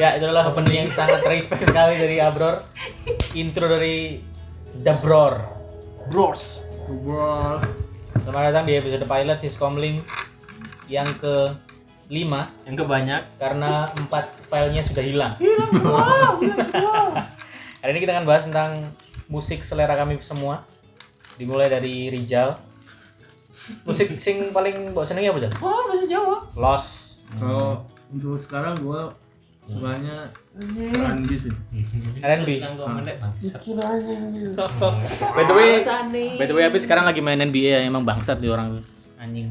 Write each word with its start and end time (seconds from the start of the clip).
Ya, 0.00 0.16
itu 0.16 0.24
adalah 0.24 0.48
opening 0.48 0.88
yang 0.88 0.88
sangat 0.88 1.20
respect 1.28 1.60
sekali 1.60 2.00
dari 2.00 2.16
Abror. 2.24 2.64
Intro 3.36 3.68
dari 3.68 4.16
Dabror. 4.72 5.44
Bros. 6.08 6.64
Wah. 7.04 7.60
Selamat 8.16 8.48
datang 8.48 8.64
di 8.64 8.80
episode 8.80 9.04
pilot 9.04 9.38
Siskomling 9.44 10.00
yang 10.88 11.04
ke 11.04 11.52
5 12.08 12.16
Yang 12.64 12.76
kebanyak. 12.80 13.22
karena 13.36 13.92
empat 13.92 14.40
filenya 14.48 14.80
sudah 14.88 15.04
hilang. 15.04 15.36
Hari 17.84 17.90
ini 17.92 18.00
kita 18.00 18.16
akan 18.16 18.24
bahas 18.24 18.48
tentang 18.48 18.80
musik 19.28 19.60
selera 19.60 20.00
kami 20.00 20.16
semua. 20.24 20.64
Dimulai 21.36 21.68
dari 21.68 22.08
Rijal. 22.08 22.56
Musik 23.84 24.16
sing 24.16 24.48
paling 24.48 24.96
mbok 24.96 25.04
senengi 25.04 25.28
apa, 25.28 25.44
Jal? 25.44 25.52
Oh, 25.60 25.84
bahasa 25.84 26.08
Jawa. 26.08 26.40
Los. 26.56 26.86
Kalau 27.36 27.84
untuk 28.08 28.40
sekarang 28.40 28.72
gua 28.80 29.12
sukanya 29.70 30.16
R&B 30.58 31.30
sih. 31.38 31.54
R&B. 32.20 32.48
By 35.30 35.44
the 35.46 35.54
way, 35.54 35.70
by 36.34 36.44
the 36.50 36.54
way 36.54 36.62
Abid 36.66 36.82
sekarang 36.82 37.06
lagi 37.06 37.22
main 37.22 37.38
NBA 37.38 37.78
ya, 37.78 37.80
emang 37.86 38.02
bangsat 38.02 38.42
di 38.42 38.50
orang 38.50 38.82
anjing. 39.22 39.46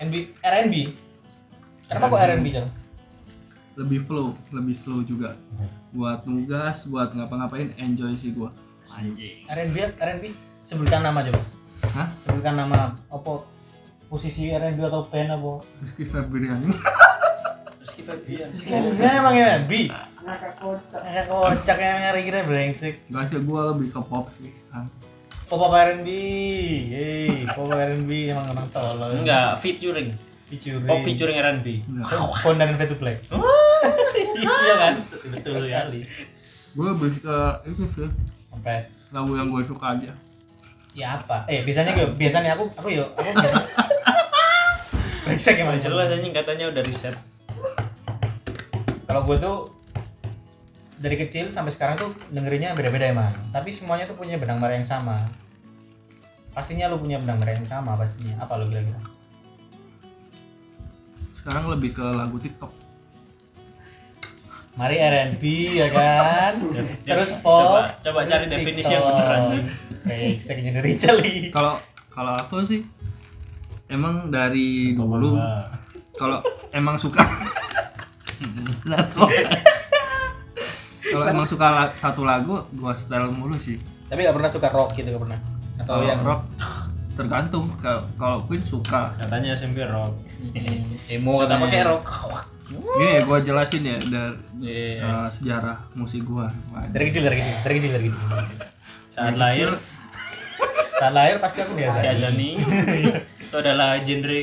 NB 0.00 0.14
R&B. 0.40 0.74
Kenapa 1.90 2.06
kok 2.08 2.20
R&B, 2.22 2.46
Jal? 2.48 2.66
Lebih 3.76 4.00
flow, 4.06 4.32
lebih 4.54 4.72
slow 4.72 5.04
juga. 5.04 5.36
Buat 5.92 6.24
nugas, 6.24 6.88
buat 6.88 7.12
ngapa-ngapain 7.12 7.76
enjoy 7.76 8.14
sih 8.16 8.32
gua. 8.32 8.48
Anjing. 8.96 9.44
R&B 9.44 9.76
R&B 10.00 10.24
sebutkan 10.64 11.04
nama 11.04 11.20
coba. 11.20 11.40
Hah? 11.92 12.08
Sebutkan 12.24 12.54
nama 12.56 12.96
apa 13.10 13.32
posisi 14.08 14.48
R&B 14.48 14.80
atau 14.80 15.04
band 15.04 15.36
apa? 15.36 15.52
Rizky 15.84 16.08
Febrian. 16.08 16.64
Rizky 18.00 18.08
Febian. 18.08 18.48
Sebenarnya 18.56 19.20
emang 19.20 19.34
R&B. 19.36 19.72
Ngakak 20.24 20.52
kocak. 20.56 21.00
Ngakak 21.04 21.26
kocak 21.28 21.76
yang 21.78 21.98
ngari 22.00 22.20
kira 22.24 22.40
brengsek. 22.48 22.94
Gak 23.12 23.24
sih 23.28 23.40
gua 23.44 23.60
lebih 23.72 23.88
ke 23.92 24.00
pop 24.00 24.26
sih. 24.40 24.52
Pop 25.50 25.60
up 25.60 25.74
R&B. 25.74 26.08
Hey, 26.88 27.44
pop 27.52 27.68
R&B 27.68 28.10
emang 28.32 28.46
emang 28.48 28.66
tolol. 28.72 29.12
Enggak, 29.20 29.58
featuring. 29.60 30.14
Featuring. 30.48 30.86
Pop 30.88 31.00
featuring 31.04 31.36
R&B. 31.36 31.66
Phone 32.40 32.56
dan 32.56 32.72
to 32.72 32.96
Black. 32.96 33.20
Iya 34.40 34.74
kan? 34.80 34.94
Betul 35.36 35.68
sekali. 35.68 36.00
Gua 36.72 36.96
lebih 36.96 37.12
ke 37.20 37.36
itu 37.68 37.84
sih 37.92 38.08
Sampai 38.48 38.88
lagu 39.12 39.32
yang 39.36 39.52
gue 39.52 39.60
suka 39.68 40.00
aja. 40.00 40.12
ya 40.96 41.14
apa? 41.14 41.44
Eh 41.44 41.60
biasanya 41.60 41.92
gue 41.92 42.08
biasanya 42.16 42.56
aku 42.56 42.64
aku 42.72 42.88
yo 42.88 43.04
aku 43.20 43.30
biasa. 43.36 43.60
Brengsek 45.28 45.60
emang 45.60 45.76
Jelas 45.76 46.08
anjing 46.08 46.32
katanya 46.32 46.72
udah 46.72 46.82
riset. 46.82 47.14
Kalau 49.10 49.26
gue 49.26 49.42
tuh 49.42 49.58
dari 51.02 51.18
kecil 51.18 51.50
sampai 51.50 51.74
sekarang 51.74 51.98
tuh 51.98 52.14
dengerinnya 52.30 52.78
beda-beda 52.78 53.10
emang. 53.10 53.34
Tapi 53.50 53.74
semuanya 53.74 54.06
tuh 54.06 54.14
punya 54.14 54.38
benang 54.38 54.62
merah 54.62 54.78
yang 54.78 54.86
sama. 54.86 55.26
Pastinya 56.54 56.86
lu 56.86 57.02
punya 57.02 57.18
benang 57.18 57.42
merah 57.42 57.58
yang 57.58 57.66
sama 57.66 57.98
pastinya. 57.98 58.38
Apa 58.38 58.62
lu 58.62 58.70
kira-kira? 58.70 59.02
Sekarang 61.34 61.66
lebih 61.74 61.90
ke 61.90 62.06
lagu 62.06 62.38
TikTok. 62.38 62.70
Mari 64.78 65.02
R&B 65.02 65.42
ya 65.74 65.90
kan. 65.90 66.54
Terus 67.10 67.34
pop. 67.42 67.66
Coba 67.66 67.98
coba 68.06 68.18
terus 68.22 68.30
cari 68.30 68.46
definisi 68.46 68.94
yang 68.94 69.10
bener 69.10 69.26
anjing. 69.26 69.66
Brengsek 70.06 70.56
ini 70.62 70.70
dari 70.70 70.94
Celi. 70.94 71.34
Kalau 71.50 71.82
kalau 72.14 72.38
aku 72.38 72.62
sih 72.62 72.86
emang 73.90 74.30
dari 74.30 74.94
dulu 74.94 75.34
kalau 76.14 76.38
emang 76.70 76.94
suka. 76.94 77.26
kalau 81.02 81.24
emang 81.26 81.44
suka 81.44 81.66
la- 81.68 81.92
satu 81.92 82.22
lagu 82.22 82.60
gua 82.72 82.92
setel 82.92 83.28
mulu 83.28 83.56
sih 83.56 83.76
Tapi 84.06 84.20
gak 84.20 84.34
pernah 84.34 84.50
suka 84.50 84.68
rock 84.68 84.90
gitu 84.92 85.06
gak 85.08 85.22
pernah. 85.22 85.38
Atau 85.76 85.92
kalau 85.92 86.04
yang 86.04 86.20
rock 86.20 86.42
tergantung 87.12 87.64
kalau 87.78 88.38
Queen 88.42 88.60
suka 88.60 89.12
Katanya 89.14 89.52
SMP 89.52 89.82
rock. 89.84 90.14
hmm, 90.48 91.10
emo 91.10 91.38
Kata 91.38 91.56
pakai 91.58 91.82
rock. 91.84 92.02
ini 92.70 93.18
gua 93.22 93.38
jelasin 93.40 93.82
ya 93.84 93.96
dari 94.00 94.34
Iya. 94.60 95.02
eh, 95.02 95.28
sejarah 95.28 95.90
musik 95.94 96.22
gua 96.22 96.46
Wah, 96.70 96.84
Dari 96.86 97.04
kecil 97.06 97.22
dari 97.22 97.38
kecil 97.38 97.54
dari 97.60 97.74
kecil 97.76 97.90
dari 97.92 98.04
kecil. 98.06 98.22
Dari 98.26 98.46
kecil. 98.46 98.68
Saat 99.10 99.34
lahir 99.36 99.68
Saat 100.92 101.12
lahir 101.12 101.36
pasti 101.36 101.58
aku 101.58 101.72
biasa. 101.72 101.98
Kazani 101.98 102.50
itu 103.40 103.56
adalah 103.56 103.98
genre 103.98 104.40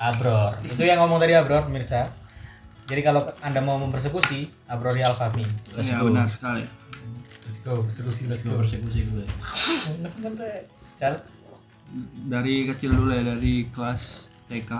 Abror. 0.00 0.56
Itu 0.64 0.80
yang 0.80 1.04
ngomong 1.04 1.20
tadi 1.20 1.36
Abror, 1.36 1.68
pemirsa. 1.68 2.08
Jadi 2.88 3.00
kalau 3.04 3.22
Anda 3.44 3.60
mau 3.60 3.76
mempersekusi, 3.76 4.48
Abror 4.66 4.96
di 4.96 5.04
Alfami. 5.04 5.44
Let's 5.76 5.92
ya 5.92 6.00
go. 6.00 6.10
benar 6.10 6.26
sekali 6.26 6.64
Let's 7.46 7.60
go, 7.62 7.82
persekusi, 7.82 8.26
let's 8.30 8.42
go. 8.42 8.58
persekusi 8.58 9.06
gue. 9.10 9.26
Cal. 10.98 11.14
dari 12.30 12.70
kecil 12.70 12.94
dulu 12.94 13.10
ya 13.10 13.22
dari 13.26 13.66
kelas 13.66 14.30
TK 14.46 14.70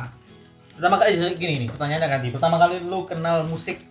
Pertama 0.78 0.94
kali 0.96 1.18
gini 1.34 1.66
nih, 1.66 1.68
pertanyaannya 1.68 2.08
ganti. 2.08 2.28
Pertama 2.30 2.56
kali 2.56 2.80
lu 2.86 3.02
kenal 3.04 3.44
musik 3.44 3.82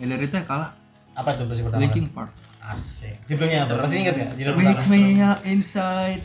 ya 0.00 0.06
dari 0.08 0.26
TK 0.26 0.48
lah 0.48 0.72
apa 1.12 1.36
tuh 1.36 1.44
musik 1.44 1.68
pertama? 1.68 1.84
Linkin 1.84 2.08
Park 2.08 2.32
Asik. 2.62 3.14
Judulnya 3.28 3.66
apa? 3.66 3.84
Masih 3.84 3.98
inget 4.00 4.14
gak? 4.16 4.30
Judul 4.38 4.54
me 4.88 5.00
inside 5.44 6.24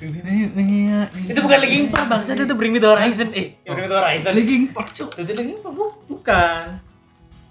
Itu 0.00 1.40
bukan 1.40 1.58
Linkin 1.58 1.88
Park, 1.88 2.08
bangsa 2.08 2.32
itu 2.32 2.48
Bring 2.50 2.72
Me 2.72 2.78
The 2.78 2.88
Horizon. 2.88 3.28
Eh, 3.30 3.52
Bring 3.62 3.84
Me 3.84 3.86
The 3.86 3.96
Horizon. 3.96 4.32
Linkin 4.32 4.62
Park 4.70 4.88
cok 4.90 5.10
Itu 5.18 5.32
Linkin 5.32 5.58
Park 5.58 5.74
bu- 5.74 5.96
bukan. 6.08 6.80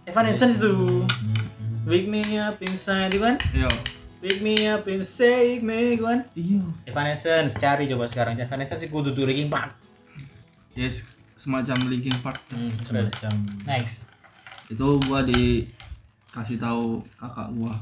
Evanescence 0.03 0.57
itu. 0.57 1.05
Wake 1.85 2.05
me 2.05 2.19
up 2.35 2.57
inside, 2.59 3.07
itu 3.07 3.19
kan? 3.19 3.37
Yo 3.53 3.69
Wake 4.19 4.41
me 4.41 4.67
up 4.67 4.83
and 4.83 5.01
save 5.01 5.61
me, 5.61 5.95
kan? 5.95 6.25
Iya 6.33 6.59
Evanescence, 6.85 7.55
cari 7.55 7.85
coba 7.85 8.05
sekarang. 8.05 8.35
Evanescence 8.35 8.81
sih 8.81 8.89
kudu 8.89 9.11
tuh 9.11 9.23
Linkin 9.23 9.47
Park. 9.47 9.77
Yes 10.73 11.15
semacam 11.33 11.87
Linkin 11.87 12.11
Park 12.19 12.35
Hmm, 12.49 12.67
Semacam 12.77 13.31
Next. 13.63 14.03
itu 14.67 14.85
gua 15.01 15.23
dikasih 15.23 16.57
tahu 16.57 16.99
kakak 17.15 17.47
gua 17.51 17.73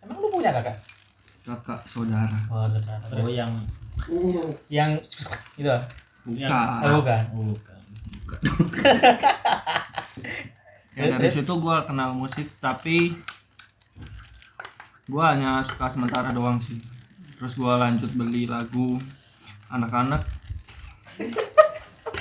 Emang 0.00 0.16
lu 0.16 0.28
punya 0.30 0.48
kakak? 0.50 0.74
Kakak 1.46 1.80
saudara 1.86 2.34
Oh, 2.50 2.66
saudara. 2.66 3.06
oh 3.22 3.30
yang 3.30 3.54
Yang 4.66 4.98
itu 5.56 5.70
ah? 5.70 5.78
bukan 6.26 6.50
Oh, 6.82 6.98
bukan. 6.98 7.22
bukan. 7.38 7.78
ya 10.98 11.06
dari 11.06 11.30
situ 11.30 11.52
gua 11.62 11.86
kenal 11.86 12.10
musik 12.12 12.50
tapi 12.58 13.14
gua 15.06 15.38
hanya 15.38 15.62
suka 15.62 15.86
sementara 15.86 16.34
doang 16.34 16.58
sih 16.58 16.76
terus 17.38 17.54
gua 17.54 17.78
lanjut 17.78 18.10
beli 18.12 18.50
lagu 18.50 18.98
anak-anak 19.70 20.20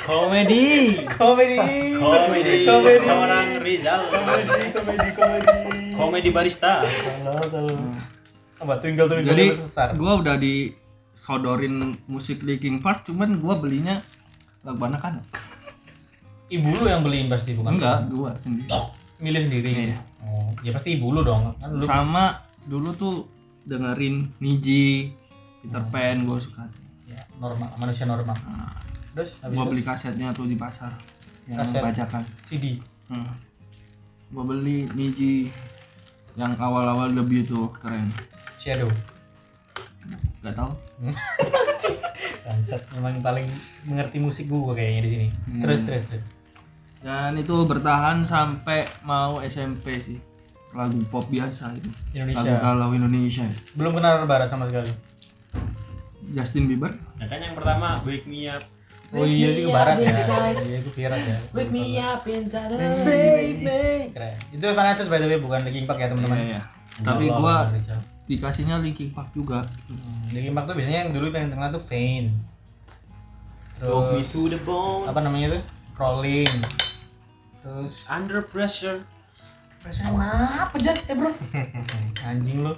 Komedi. 0.05 1.01
Komedi. 1.17 1.57
Komedi. 1.97 2.61
Komedi. 2.61 3.01
Seorang 3.01 3.57
Rizal. 3.57 4.05
Komedi, 4.05 4.69
komedi, 4.69 5.09
komedi. 5.17 5.53
Komedi 5.97 6.29
barista. 6.29 6.85
Halo, 6.85 7.41
halo. 7.41 7.89
Apa 8.59 8.79
twinkle 8.79 9.07
twinkle 9.11 9.31
jadi 9.35 9.45
gua 9.99 10.19
udah 10.23 10.35
disodorin 10.39 11.95
musik 12.07 12.43
Linkin 12.43 12.79
Park 12.79 13.07
cuman 13.07 13.39
gua 13.39 13.59
belinya 13.59 13.99
lagu 14.63 14.81
anak-anak 14.81 15.23
Ibu 16.45 16.69
lu 16.77 16.85
yang 16.85 17.01
beliin 17.01 17.27
pasti 17.27 17.57
bukan? 17.57 17.75
enggak 17.75 18.07
gua 18.13 18.31
sendiri 18.37 18.69
Milih 19.15 19.47
sendiri. 19.47 19.95
Oh, 20.27 20.51
ya 20.59 20.75
pasti 20.75 20.99
ibu 20.99 21.15
lu 21.15 21.23
dong. 21.23 21.47
Kan 21.55 21.79
lu 21.79 21.87
sama 21.87 22.43
dulu 22.67 22.91
tuh 22.91 23.23
dengerin 23.63 24.27
Niji 24.43 25.07
Peter 25.63 25.79
Pan 25.87 26.27
gua 26.27 26.35
suka 26.35 26.67
ya, 27.07 27.17
normal, 27.39 27.71
manusia 27.79 28.03
normal. 28.03 28.35
Terus 29.15 29.39
habis 29.39 29.55
gua 29.55 29.65
beli 29.71 29.81
kasetnya 29.87 30.35
tuh 30.35 30.51
di 30.51 30.59
pasar 30.59 30.91
yang 31.47 31.63
Kaset. 31.63 31.79
bajakan 31.79 32.23
CD. 32.43 32.75
hmm. 33.07 33.33
gua 34.35 34.43
beli 34.43 34.83
Niji 34.99 35.47
yang 36.35 36.51
awal-awal 36.59 37.07
debut 37.15 37.47
tuh 37.47 37.71
keren 37.79 38.03
Shadow. 38.65 38.89
gak 40.41 40.57
tau 40.57 40.73
Bangsat, 42.45 42.81
memang 42.97 43.21
paling 43.21 43.45
mengerti 43.85 44.17
musik 44.17 44.49
gua 44.49 44.73
kayaknya 44.73 45.01
di 45.05 45.09
sini. 45.09 45.27
Terus 45.61 45.85
terus 45.85 46.05
terus. 46.09 46.25
dan 47.05 47.37
itu 47.37 47.53
bertahan 47.53 48.25
sampai 48.25 48.81
mau 49.05 49.37
SMP 49.45 49.93
sih 50.01 50.17
lagu 50.73 50.97
pop 51.13 51.29
biasa 51.29 51.69
itu 51.77 51.89
lagu 52.17 52.33
Indonesia. 52.33 52.57
galau 52.57 52.89
Indonesia 52.97 53.45
Belum 53.77 53.93
kenal 53.93 54.25
barat 54.25 54.49
sama 54.49 54.65
sekali. 54.65 54.89
Justin 56.33 56.65
Bieber 56.65 56.89
Ya 57.21 57.29
kan 57.29 57.37
yang 57.37 57.53
pertama 57.53 58.01
Wake 58.01 58.25
Me 58.25 58.49
Up. 58.49 58.65
Oh 59.13 59.21
iya 59.21 59.53
sih 59.53 59.63
ke 59.63 59.69
barat 59.69 60.01
ya. 60.01 60.17
Iya 60.65 60.77
itu 60.81 60.89
barat 60.97 61.21
ya. 61.21 61.37
Wake 61.53 61.69
me 61.69 62.01
up 62.01 62.25
inside 62.25 62.73
Save 62.89 63.61
me. 63.61 64.09
Keren. 64.09 64.33
Itu 64.49 64.65
Evanescence 64.65 65.09
by 65.13 65.21
the 65.21 65.29
way 65.29 65.37
bukan 65.37 65.61
Linkin 65.61 65.85
Park 65.85 66.01
ya 66.01 66.09
teman-teman. 66.09 66.37
Iya, 66.41 66.57
iya. 66.57 66.61
tapi 67.05 67.29
gua. 67.29 67.69
Dikasihnya 68.25 68.81
Linkin 68.81 69.13
Park 69.13 69.29
juga. 69.33 69.61
Hmm, 69.89 70.25
Linkin 70.33 70.53
Park 70.57 70.65
tuh 70.69 70.75
biasanya 70.77 70.99
yang 71.05 71.11
dulu 71.13 71.29
yang 71.29 71.49
terkenal 71.49 71.69
tuh 71.73 71.83
me 71.89 72.33
Terus 73.75 74.31
to 74.31 74.47
the 74.47 74.59
bone. 74.63 75.03
apa 75.05 75.19
namanya 75.21 75.59
tuh? 75.59 75.63
Crawling. 75.95 76.49
terus 77.65 78.05
Under 78.07 78.45
pressure. 78.45 79.01
perasaan 79.81 80.17
apa 80.17 80.75
Jan? 80.81 80.97
Eh 81.05 81.13
bro. 81.13 81.29
Anjing 82.29 82.65
lu. 82.65 82.73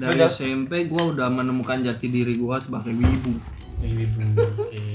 Dari 0.00 0.20
SMP 0.30 0.86
gua 0.88 1.12
udah 1.12 1.28
menemukan 1.28 1.82
jati 1.82 2.08
diri 2.08 2.38
gua 2.38 2.56
sebagai 2.56 2.94
wibu. 2.94 3.36
Ibu 3.82 4.20
oke. 4.40 4.88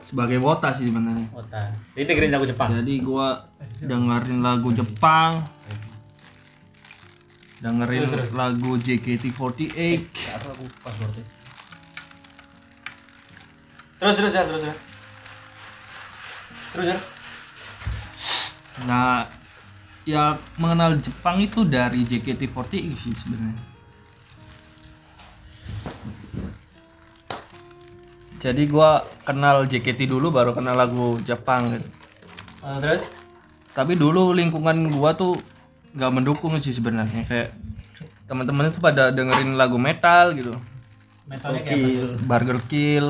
Sebagai 0.00 0.38
wota 0.40 0.72
sih 0.72 0.88
sebenarnya. 0.88 1.28
Ota 1.34 1.68
jadi 1.92 2.06
dengerin 2.08 2.32
lagu 2.32 2.46
Jepang. 2.48 2.68
Jadi 2.72 2.94
gua 3.04 3.36
dengerin 3.82 4.40
lagu 4.40 4.68
Jepang 4.72 5.42
dengerin 7.58 8.06
lagu 8.38 8.78
JKT48 8.78 9.74
apa 10.30 10.48
aku 10.54 10.64
passwordnya 10.82 11.26
terus 13.98 14.14
terus 14.14 14.30
ya 14.30 14.42
terus 14.46 14.62
ya. 14.62 14.74
Terus 16.70 16.86
ya. 16.94 16.98
Nah 18.86 19.26
ya 20.06 20.38
mengenal 20.56 20.94
Jepang 21.02 21.42
itu 21.42 21.66
dari 21.66 22.06
JKT48 22.06 22.94
sih 22.94 23.12
sebenarnya. 23.12 23.58
Jadi 28.38 28.70
gua 28.70 29.02
kenal 29.26 29.66
JKT 29.66 30.06
dulu 30.06 30.30
baru 30.30 30.54
kenal 30.54 30.78
lagu 30.78 31.18
Jepang 31.26 31.74
gitu. 31.74 31.88
Eh, 32.62 32.78
terus? 32.78 33.02
Tapi 33.74 33.98
dulu 33.98 34.30
lingkungan 34.30 34.94
gua 34.94 35.18
tuh 35.18 35.34
nggak 35.98 36.12
mendukung 36.12 36.54
sih 36.56 36.70
sebenarnya 36.70 37.26
kayak 37.26 37.50
teman-teman 38.24 38.68
itu 38.68 38.78
pada 38.78 39.10
dengerin 39.10 39.54
lagu 39.54 39.76
metal 39.76 40.30
gitu 40.30 40.54
metalnya 41.26 41.60
kayak 41.60 41.76
apa 41.76 41.88
tuh? 41.90 42.10
Burger 42.24 42.58
Kill, 42.64 43.06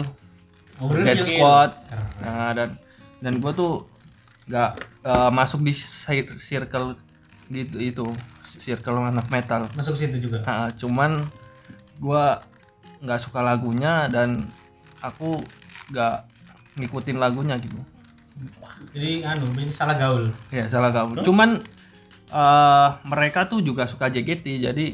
Oh, 0.78 0.86
Burger 0.86 1.04
Dead 1.04 1.18
Kill. 1.18 1.26
Squad, 1.36 1.70
nah 2.18 2.50
dan 2.50 2.70
dan 3.18 3.32
gue 3.36 3.52
tuh 3.52 3.84
nggak 4.46 4.70
eh, 5.04 5.30
masuk 5.30 5.60
di 5.60 5.70
cir- 5.70 6.34
circle 6.36 6.96
gitu 7.46 7.76
itu 7.76 8.06
circle 8.40 9.02
anak 9.02 9.28
metal. 9.28 9.66
masuk 9.72 9.92
situ 9.92 10.18
juga 10.18 10.40
Nah, 10.42 10.68
cuman 10.70 11.18
gue 11.96 12.24
nggak 12.98 13.18
suka 13.18 13.40
lagunya 13.40 14.06
dan 14.06 14.42
aku 14.98 15.38
nggak 15.88 16.14
ngikutin 16.76 17.16
lagunya 17.16 17.54
gitu. 17.56 17.78
jadi 18.88 19.26
anu 19.28 19.50
ini 19.52 19.68
salah 19.68 19.94
gaul 19.94 20.30
Ya 20.48 20.64
salah 20.64 20.90
kamu. 20.90 21.22
Cuman 21.22 21.58
eh, 22.32 22.88
mereka 23.08 23.48
tuh 23.48 23.60
juga 23.64 23.88
suka 23.88 24.12
JKT 24.12 24.64
jadi 24.64 24.86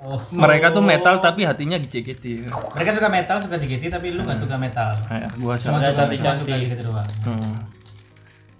oh 0.00 0.20
mereka 0.32 0.72
tuh 0.72 0.80
metal 0.80 1.20
tapi 1.20 1.44
hatinya 1.44 1.76
di 1.76 1.88
JKT. 1.88 2.24
mereka 2.48 2.90
suka 2.96 3.08
metal 3.12 3.36
suka 3.40 3.56
JKT 3.60 3.84
tapi 3.92 4.16
lu 4.16 4.24
nggak 4.24 4.40
suka 4.40 4.56
metal? 4.56 4.90
Kayak 5.08 5.30
gua 5.36 5.54
cuma 5.56 5.78
suka 5.80 6.04
cuma 6.08 6.34
suka 6.36 6.54
JKT 6.56 6.80
doang. 6.84 7.08
Hmm, 7.28 7.54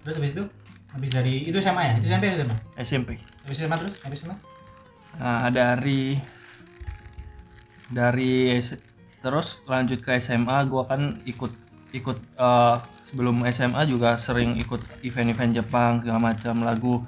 terus 0.04 0.14
habis 0.20 0.32
itu? 0.36 0.44
Habis 0.90 1.10
dari 1.14 1.34
itu 1.46 1.58
sama 1.62 1.80
ya? 1.86 1.92
Itu 1.96 2.06
SMP 2.10 2.24
ya 2.26 2.36
sama 2.42 2.54
SMP. 2.82 3.10
habis 3.46 3.56
SMA 3.62 3.76
terus? 3.78 3.94
Habis 4.04 4.18
SMA 4.26 4.36
Nah, 5.20 5.50
dari 5.50 6.14
dari 7.90 8.54
terus 9.20 9.66
lanjut 9.66 9.98
ke 10.00 10.16
SMA 10.22 10.64
gua 10.70 10.86
kan 10.86 11.18
ikut 11.26 11.52
ikut 11.90 12.18
eh, 12.38 12.76
sebelum 13.10 13.42
SMA 13.50 13.82
juga 13.90 14.14
sering 14.14 14.54
ikut 14.60 15.02
event-event 15.02 15.52
Jepang 15.56 15.98
segala 16.00 16.30
macam 16.30 16.62
lagu 16.62 17.02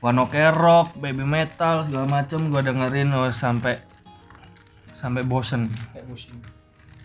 One 0.00 0.16
Ok 0.24 0.32
Rock, 0.56 0.96
Baby 0.96 1.28
Metal 1.28 1.84
segala 1.84 2.08
macam 2.08 2.48
gua 2.48 2.64
dengerin 2.64 3.12
oh, 3.12 3.28
sampai 3.28 3.76
sampai 4.96 5.24
bosen 5.24 5.68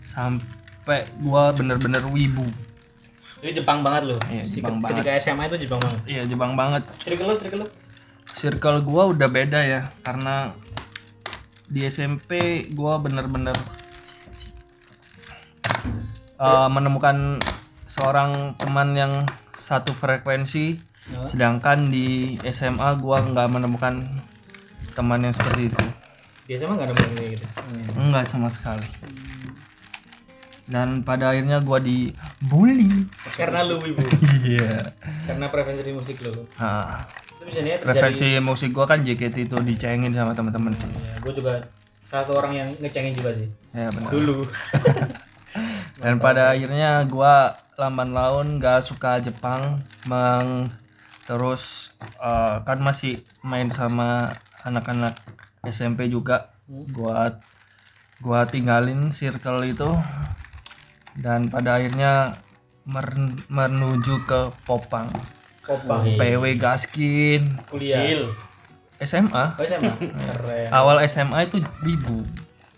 sampai 0.00 1.04
gua 1.20 1.52
bener-bener 1.52 2.00
wibu 2.08 2.44
Jadi 3.36 3.62
Jepang 3.62 3.84
banget 3.84 4.10
loh. 4.10 4.20
Iya, 4.32 4.42
Jepang 4.48 4.80
ketika 4.80 5.12
SMA 5.20 5.44
itu 5.44 5.68
Jepang 5.68 5.80
banget. 5.80 6.00
iya 6.08 6.22
Jepang 6.24 6.52
banget 6.56 6.82
Circle 6.96 7.28
lu, 7.28 7.34
circle 7.36 7.60
lu. 7.64 7.68
circle 8.32 8.78
gua 8.80 9.02
udah 9.12 9.28
beda 9.28 9.60
ya 9.60 9.92
karena 10.00 10.56
di 11.68 11.84
SMP 11.84 12.64
gua 12.72 12.96
bener-bener 12.96 13.56
uh, 16.40 16.68
menemukan 16.72 17.40
seorang 17.84 18.56
teman 18.56 18.96
yang 18.96 19.12
satu 19.56 19.92
frekuensi 19.92 20.95
sedangkan 21.24 21.86
di 21.86 22.06
SMA 22.44 22.96
gua 22.96 23.22
nggak 23.22 23.48
menemukan 23.48 24.02
teman 24.92 25.20
yang 25.20 25.30
seperti 25.30 25.68
itu 25.68 25.84
Di 26.44 26.56
SMA 26.56 26.74
ada 26.74 26.88
yang 26.88 27.12
kayak 27.12 27.30
gitu. 27.34 27.46
enggak 27.96 28.24
sama 28.24 28.48
sekali 28.48 28.86
dan 30.66 30.98
pada 31.00 31.30
akhirnya 31.30 31.62
gua 31.62 31.78
dibully 31.78 32.90
Karena 33.32 33.62
lu 33.62 33.78
ibu. 33.80 34.02
iya 34.44 34.82
Karena 35.22 35.46
preferensi 35.46 35.82
di 35.82 35.94
musik 35.94 36.18
lu. 36.20 36.34
nah, 36.58 37.06
Itu 37.06 37.42
bisa 37.44 37.60
nih 37.60 37.78
terjadi. 37.78 37.86
referensi 37.86 38.26
musik 38.40 38.70
gua 38.72 38.84
kan 38.84 38.98
JKT 38.98 39.46
itu 39.46 39.56
dicengin 39.62 40.10
sama 40.10 40.34
teman-teman 40.34 40.74
Ya, 40.74 41.14
gue 41.22 41.32
juga 41.32 41.62
satu 42.02 42.34
orang 42.34 42.52
yang 42.56 42.68
ngecengin 42.76 43.14
juga 43.14 43.30
sih. 43.30 43.46
ya 43.72 43.90
benar 43.90 44.10
Dulu. 44.10 44.42
dan 46.02 46.18
pada 46.18 46.50
akhirnya 46.50 46.98
gua 47.04 47.54
lamban 47.76 48.10
laun 48.10 48.58
gak 48.58 48.82
suka 48.82 49.20
Jepang 49.20 49.78
meng 50.04 50.66
terus 51.26 51.94
eh, 52.16 52.56
kan 52.62 52.78
masih 52.78 53.18
main 53.42 53.66
sama 53.68 54.30
anak-anak 54.62 55.18
SMP 55.62 56.06
juga 56.06 56.54
gua 56.94 57.34
gua 58.18 58.46
tinggalin 58.46 59.10
circle 59.10 59.62
itu 59.62 59.90
dan 61.16 61.48
pada 61.48 61.76
akhirnya 61.76 62.38
mer- 62.84 63.18
menuju 63.48 64.22
ke 64.22 64.40
Popang 64.62 65.10
Kopang. 65.60 66.06
PW 66.14 66.54
Gaskin 66.54 67.58
Kuliah. 67.66 68.22
SMA 68.96 69.52
Oh 69.52 69.60
SMA. 69.60 69.92
Keren. 69.98 70.68
awal 70.70 71.02
SMA 71.04 71.44
itu 71.44 71.58
Wibu 71.82 72.22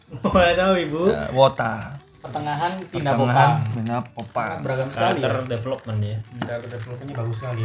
Oh, 0.25 0.33
tahu 0.33 0.75
ibu. 0.79 1.12
eh, 1.12 1.29
Wota 1.31 1.98
Pertengahan 2.28 2.72
pindah 2.84 3.12
Pertengahan, 3.12 3.48
Popang. 3.50 3.72
pindah 3.72 4.00
Popang 4.06 4.56
Beragam 4.60 4.88
sekali. 4.88 5.19
Karakter 5.19 5.32
Ya. 5.40 5.50
development 5.50 5.98
ya. 6.02 6.19
Karakter 6.38 6.69
developmentnya 6.70 7.16
bagus 7.16 7.36
sekali 7.36 7.64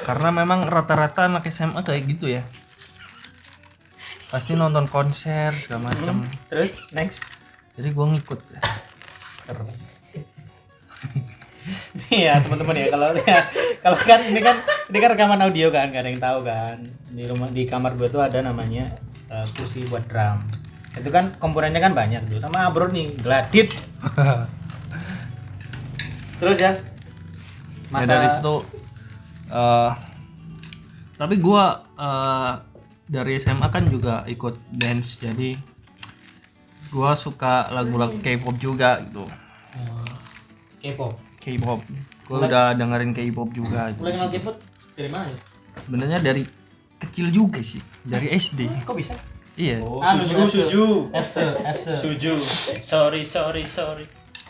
karena 0.00 0.28
memang 0.30 0.68
rata-rata 0.68 1.26
anak 1.26 1.48
SMA 1.48 1.80
kayak 1.80 2.04
gitu 2.06 2.28
ya 2.28 2.44
pasti 4.28 4.52
nonton 4.52 4.84
konser 4.84 5.48
segala 5.50 5.88
macam 5.88 6.20
Terus 6.46 6.76
next. 6.90 7.24
jadi 7.74 7.88
gua 7.90 8.06
ngikut 8.08 8.40
Iya 12.06 12.36
teman-teman 12.38 12.76
ya 12.76 12.86
kalau 12.90 13.08
kalau 13.80 13.96
kan 13.96 14.20
ini 14.22 14.38
kan 14.38 14.60
ini 14.86 14.98
kan 14.98 15.10
rekaman 15.10 15.40
audio 15.40 15.70
kan 15.70 15.88
gak 15.88 16.04
ada 16.04 16.10
yang 16.10 16.20
tahu 16.20 16.38
kan 16.42 16.76
di 17.08 17.24
rumah 17.24 17.48
di 17.48 17.64
kamar 17.64 17.94
gue 17.94 18.06
tuh 18.06 18.20
ada 18.20 18.38
namanya 18.38 18.92
eh, 19.26 19.46
kursi 19.50 19.86
buat 19.86 20.04
drum 20.04 20.42
itu 20.94 21.10
kan 21.10 21.34
komponennya 21.38 21.82
kan 21.82 21.92
banyak 21.92 22.22
tuh. 22.30 22.38
Sama 22.38 22.70
bro 22.70 22.86
nih 22.90 23.10
gladit. 23.18 23.74
Terus 26.40 26.58
ya? 26.58 26.72
Ya 27.94 28.06
dari 28.10 28.26
situ 28.26 28.58
eh, 29.54 29.90
tapi 31.14 31.38
gua 31.38 31.78
eh, 31.94 32.52
dari 33.06 33.38
SMA 33.38 33.70
kan 33.70 33.86
juga 33.86 34.26
ikut 34.26 34.58
dance 34.74 35.22
jadi 35.22 35.54
gua 36.90 37.14
suka 37.14 37.70
lagu-lagu 37.70 38.18
K-pop 38.18 38.58
juga 38.58 38.98
gitu. 39.02 39.22
Eh, 40.82 40.90
K-pop? 40.90 41.14
K-pop. 41.38 41.80
Gua 42.26 42.38
udah 42.50 42.74
dengerin 42.74 43.14
K-pop 43.14 43.54
juga 43.54 43.94
gitu. 43.94 44.02
mulai 44.02 44.14
kenal 44.18 44.30
K-pop 44.34 44.56
dari 44.94 45.10
mana 45.10 45.26
ya? 45.30 45.38
sebenarnya 45.82 46.18
dari 46.22 46.42
kecil 47.02 47.34
juga 47.34 47.60
sih 47.60 47.82
dari 48.06 48.30
SD 48.30 48.86
kok 48.86 48.96
bisa 48.96 49.12
iya 49.54 49.78
Oh, 49.80 50.02
Ah, 50.02 50.18
suju, 50.18 50.34
lu 50.34 50.46
suju. 50.46 50.84
Fse 51.14 51.44
Fse 51.74 51.92
Suju. 51.94 52.34
Sorry, 52.82 53.22
sorry, 53.22 53.62
sorry. 53.62 54.04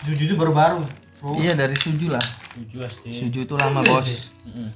Juju 0.04 0.32
itu 0.32 0.36
baru-baru 0.36 0.84
oh. 1.22 1.36
iya 1.36 1.52
dari 1.52 1.72
Suju 1.74 2.12
lah 2.12 2.24
Suju 2.52 2.76
SD. 2.84 3.04
Suju 3.24 3.38
itu 3.44 3.54
lama 3.56 3.80
bos 3.80 4.28
Mm-mm. 4.44 4.68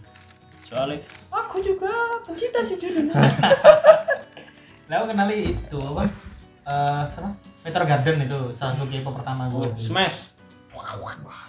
Soalnya 0.65 1.01
aku 1.29 1.61
juga 1.61 1.89
pencinta 2.25 2.61
suju 2.61 2.93
Lah 4.89 4.95
aku 4.99 5.07
kenali 5.13 5.53
itu 5.53 5.77
apa? 5.81 6.05
Eh, 6.65 7.03
sama 7.13 7.29
Peter 7.61 7.83
Garden 7.85 8.17
itu 8.25 8.39
salah 8.53 8.73
satu 8.77 8.89
K-pop 8.89 9.13
pertama 9.17 9.49
gue. 9.49 9.69
Smash. 9.77 10.33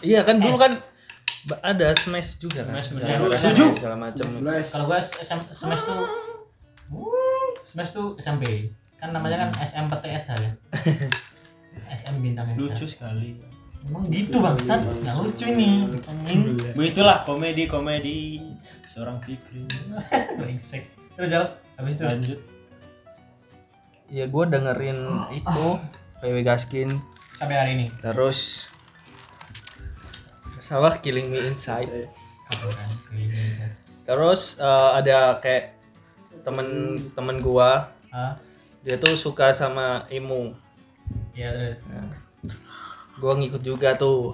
Iya 0.03 0.23
kan 0.23 0.39
dulu 0.39 0.55
kan 0.55 0.75
ada 1.63 1.95
Smash 1.95 2.35
juga 2.35 2.67
kan. 2.67 2.75
Smash, 2.79 2.91
Smash. 2.91 3.07
Smash 3.07 3.39
Setuju. 3.39 3.65
segala 3.79 3.95
macam. 3.95 4.27
Kalau 4.43 4.85
gue 4.87 4.99
SM, 4.99 5.39
Smash 5.51 5.83
tuh 5.87 5.99
Smash 7.69 7.93
tuh 7.93 8.17
SMP. 8.17 8.73
Kan 8.97 9.13
namanya 9.13 9.45
kan 9.45 9.49
SMPTS 9.61 10.33
kan. 10.33 10.41
SM 11.93 12.17
bintang 12.17 12.49
S. 12.49 12.57
Lucu 12.57 12.89
sekali. 12.89 13.37
Emang 13.85 14.09
gitu 14.09 14.41
bangsat. 14.41 14.81
Nggak 14.81 15.15
lucu 15.21 15.45
ini. 15.53 15.85
Anjing. 16.09 16.57
Begitulah 16.73 17.21
komedi 17.21 17.69
komedi 17.69 18.41
seorang 18.89 19.21
Fikri. 19.21 19.69
Brengsek. 20.41 20.89
Terus 21.13 21.29
jawab. 21.29 21.49
Habis 21.77 21.93
itu 21.93 22.03
Lanjut. 22.09 22.39
Iya 24.09 24.25
gue 24.25 24.45
dengerin 24.49 24.99
itu 25.37 25.65
PW 26.25 26.35
Gaskin 26.41 26.89
sampai 27.37 27.55
hari 27.61 27.71
ini. 27.77 27.87
terus 28.01 28.67
sama 30.57 30.97
Killing 30.97 31.29
Me 31.29 31.53
Inside. 31.53 32.09
Kan? 32.49 33.71
Terus 34.09 34.57
eh, 34.57 34.89
ada 34.97 35.37
kayak 35.37 35.78
temen 36.41 36.67
temen 37.11 37.37
gua 37.39 37.89
Ah, 38.09 38.33
dia 38.81 38.95
tuh 38.95 39.13
suka 39.13 39.51
sama 39.51 40.01
emo 40.07 40.49
iya 41.31 41.51
terus. 41.51 41.85
gua 43.15 43.35
ngikut 43.35 43.61
juga 43.61 43.93
tuh 43.93 44.33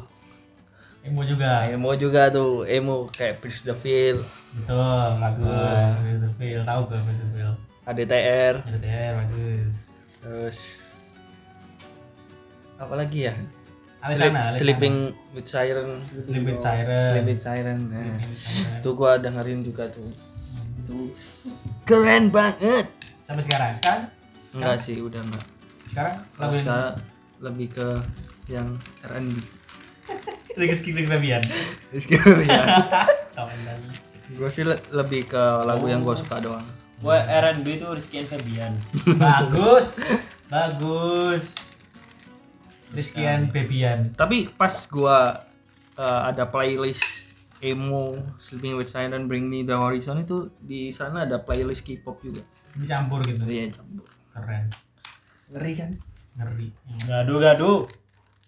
Emo 1.02 1.22
juga. 1.22 1.70
emo 1.70 1.94
juga 1.94 2.28
tuh 2.28 2.66
emo 2.66 3.06
kayak 3.08 3.38
Prince 3.38 3.62
the 3.62 3.74
Veil 3.74 4.18
Betul, 4.56 5.10
bagus. 5.20 5.94
Itu 6.02 6.30
feel 6.34 6.62
tahu 6.64 6.82
gue 6.88 6.98
itu 6.98 7.26
feel. 7.30 7.52
ADTR 7.86 8.56
Ada 8.60 8.78
TR 8.80 9.14
bagus. 9.16 9.70
terus 10.18 10.60
apa 12.76 12.94
lagi 12.94 13.20
ya 13.24 13.34
Alisana, 14.02 14.38
Alisana. 14.38 14.58
Sleeping 14.58 14.96
with 15.32 15.46
Siren 15.46 15.90
Sleep 16.10 16.44
with 16.44 16.58
Siren. 16.58 17.12
Sleeping 17.14 17.28
with 17.28 17.40
Siren 17.40 17.78
nah. 17.80 17.94
Sleeping 17.94 18.26
with 18.26 18.42
Siren. 18.42 18.80
itu 18.80 18.90
gua 18.92 19.12
dengerin 19.18 19.62
juga 19.62 19.86
tuh 19.88 20.10
itu 20.86 21.10
keren 21.82 22.30
banget 22.30 22.86
Sampai 23.20 23.42
sekarang. 23.42 23.74
Sekarang 23.74 24.02
enggak 24.54 24.78
sih 24.78 25.02
udah 25.02 25.18
enggak 25.20 25.46
sekarang 25.86 26.16
lagu 26.38 26.54
yang 26.54 26.62
sekarang 26.62 26.94
lebih 27.42 27.68
ke 27.68 27.88
yang 28.46 28.68
R&B 29.04 29.34
Fabian. 31.04 31.42
ya 32.46 32.64
Tahun 33.34 33.58
lalu. 33.66 33.90
gue 34.32 34.50
sih 34.50 34.64
le- 34.64 34.86
lebih 34.94 35.26
ke 35.26 35.44
lagu 35.66 35.86
yang 35.86 36.00
gue 36.00 36.14
suka 36.14 36.38
doang 36.40 36.64
Gue 36.96 37.18
R&B 37.18 37.66
itu 37.76 37.86
Rizky 37.90 38.22
and 38.22 38.30
Febian. 38.30 38.72
Bagus. 39.20 40.00
Bagus. 40.48 41.76
Rizkian 42.96 43.52
Bebian. 43.52 44.16
tapi 44.16 44.48
pas 44.48 44.72
gua 44.88 45.44
uh, 46.00 46.22
ada 46.24 46.48
playlist 46.48 47.35
emo 47.66 48.14
Sleeping 48.38 48.78
with 48.78 48.86
Siren 48.86 49.26
Bring 49.26 49.50
Me 49.50 49.62
the 49.62 49.74
Horizon 49.74 50.22
itu 50.22 50.54
di 50.62 50.90
sana 50.90 51.26
ada 51.26 51.42
playlist 51.42 51.82
K-pop 51.82 52.22
juga 52.22 52.46
Dicampur 52.76 53.24
gitu. 53.24 53.42
iya 53.46 53.72
campur 53.72 54.06
Keren. 54.30 54.68
ngeri 55.50 55.74
kan 55.74 55.92
Ngeri. 56.36 56.68
Gaduh-gaduh. 57.08 57.88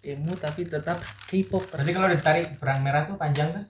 emo 0.04 0.32
tapi 0.36 0.62
tetap 0.62 1.00
K-pop 1.26 1.64
Berarti 1.66 1.90
kalau 1.90 2.08
ditarik 2.08 2.46
berang 2.56 2.80
merah 2.80 3.02
tuh 3.02 3.16
panjang 3.16 3.48
tuh. 3.48 3.64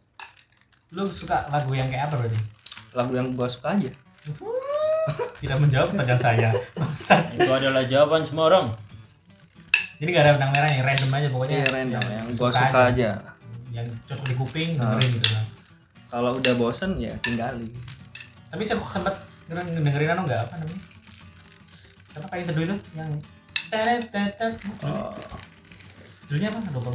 Lu 0.90 1.06
suka 1.06 1.46
lagu 1.48 1.70
yang 1.72 1.86
kayak 1.86 2.10
apa 2.10 2.18
berarti? 2.18 2.40
lagu 2.90 3.12
yang 3.14 3.30
gua 3.32 3.46
suka 3.46 3.72
aja 3.72 3.92
Tidak 5.40 5.56
menjawab 5.56 5.94
pertanyaan 5.94 6.18
saya. 6.18 6.48
Bangsat. 6.78 7.32
Itu 7.32 7.48
adalah 7.48 7.86
jawaban 7.86 8.20
semua 8.20 8.50
orang. 8.50 8.66
Jadi 9.96 10.08
gak 10.10 10.24
ada 10.24 10.32
benang 10.34 10.52
merah 10.52 10.68
yang 10.68 10.82
random 10.82 11.10
aja 11.10 11.28
pokoknya. 11.30 11.54
Iya 11.54 11.66
random 11.70 12.02
yang 12.02 12.24
yang 12.26 12.36
gua 12.36 12.50
suka 12.50 12.80
aja 12.90 13.10
Yang 13.78 13.88
cocok 14.04 14.26
di 14.26 14.34
kuping 14.34 14.70
dengerin 14.74 15.10
gitu 15.14 15.28
lah. 15.30 15.44
kalau 16.08 16.30
udah 16.34 16.54
bosan 16.54 16.98
ya 16.98 17.14
tinggalin 17.20 17.68
Tapi 18.48 18.62
sem- 18.64 18.80
sempet 18.80 19.14
dengerin, 19.46 19.78
dengerin 19.78 20.08
anu 20.10 20.22
enggak 20.24 20.40
apa 20.42 20.54
namanya? 20.56 20.80
Apa 22.16 22.26
paling 22.26 22.44
teduh 22.44 22.62
itu 22.64 22.76
yang 22.92 23.10
tetet 23.68 24.00
tetet. 24.10 24.52
Oh. 24.82 25.12
Judulnya 26.24 26.48
apa? 26.48 26.60
Lupa. 26.72 26.90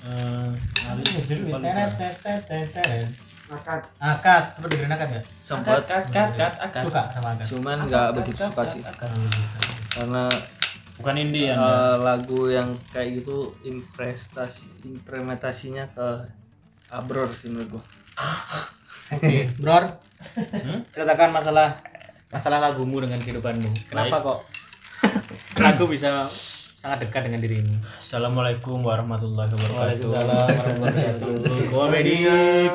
Eh, 0.00 0.50
tetet 1.00 1.90
tetet 1.96 2.40
tetet. 2.46 3.08
Akad. 3.50 3.82
Akad, 3.98 4.44
sempet 4.54 4.68
dengerin 4.70 4.92
akad 4.92 5.08
enggak? 5.10 5.24
sempet 5.40 5.80
kat 5.88 6.04
kat 6.08 6.30
kat 6.36 6.54
akan. 6.60 6.82
Suka 6.86 7.02
sama 7.10 7.28
akad. 7.34 7.46
cuman 7.48 7.76
nggak 7.88 8.08
begitu 8.14 8.40
suka 8.44 8.62
sih 8.62 8.80
karena 9.90 10.24
Bukan 11.00 11.16
indie 11.16 11.48
ya. 11.48 11.56
eh, 11.56 11.96
lagu 11.98 12.46
yang 12.46 12.68
kayak 12.92 13.20
gitu 13.20 13.48
imprestasi 13.62 14.68
implementasinya 14.84 15.88
ke 15.90 16.08
abror 16.88 17.28
sih 17.30 17.48
menurut 17.48 17.78
gua 17.78 17.84
Oke, 19.10 19.48
Bror. 19.58 19.84
Ceritakan 20.92 21.32
masalah 21.32 21.74
masalah 22.30 22.62
lagumu 22.62 23.02
dengan 23.02 23.18
kehidupanmu. 23.18 23.90
Kenapa 23.90 24.22
kok 24.22 24.38
lagu 25.64 25.84
bisa 25.84 26.28
sangat 26.76 27.02
dekat 27.02 27.26
dengan 27.26 27.42
dirimu? 27.42 27.74
Assalamualaikum 27.98 28.78
warahmatullahi 28.80 29.50
wabarakatuh. 29.50 30.08
warahmatullahi 30.14 31.66
Komedi, 31.66 32.16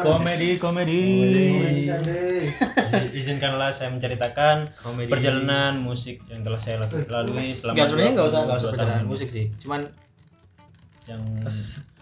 komedi, 0.04 0.50
komedi. 0.60 1.02
Izi- 1.56 2.85
Izinkanlah 3.26 3.70
saya 3.70 3.90
menceritakan 3.90 4.70
Komedi. 4.78 5.10
perjalanan 5.10 5.74
musik 5.76 6.22
yang 6.26 6.40
telah 6.40 6.56
saya 6.56 6.78
lalu- 6.78 7.10
lalui 7.10 7.50
selama 7.52 7.74
Enggak 7.74 7.88
sebenarnya 7.90 8.12
enggak 8.14 8.28
usah 8.28 8.40
enggak 8.40 8.56
usah 8.56 8.64
22 8.64 8.72
perjalanan 8.72 8.94
tahun 8.96 9.10
musik 9.10 9.28
sih. 9.28 9.46
Cuman 9.58 9.82
yang 11.04 11.22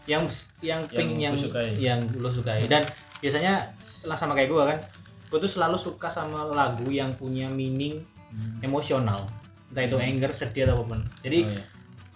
yang 0.05 0.23
yang 0.61 0.81
ping 0.85 1.11
yang 1.17 1.31
lu 1.31 1.39
sukai. 1.41 1.69
yang 1.77 1.99
lo 2.13 2.27
sukai 2.27 2.59
dan 2.65 2.83
biasanya 3.17 3.53
setelah 3.77 4.17
sama 4.17 4.31
kayak 4.33 4.47
gue 4.49 4.63
kan 4.65 4.79
gue 5.25 5.39
tuh 5.39 5.47
selalu 5.49 5.77
suka 5.77 6.07
sama 6.07 6.43
lagu 6.45 6.87
yang 6.89 7.07
punya 7.09 7.47
meaning 7.49 8.03
emosional 8.59 9.23
entah 9.69 9.79
itu 9.81 9.95
anger 9.97 10.31
sedih 10.31 10.63
atau 10.65 10.75
apa 10.77 10.83
pun 10.85 10.99
jadi 11.19 11.39
Oh, 11.41 11.49
iya. 11.49 11.63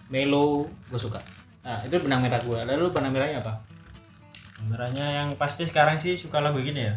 melo 0.08 0.46
gue 0.64 1.00
suka 1.00 1.16
nah 1.60 1.80
itu 1.80 1.96
benang 1.98 2.20
merah 2.20 2.38
gue 2.38 2.58
lalu 2.62 2.84
benang 2.88 3.10
merahnya 3.10 3.40
apa 3.40 3.56
Merahnya 4.60 5.06
yang 5.14 5.28
pasti 5.34 5.62
sekarang 5.62 5.96
sih 5.96 6.12
suka 6.14 6.40
lagu 6.40 6.58
gini 6.58 6.82
ya. 6.82 6.90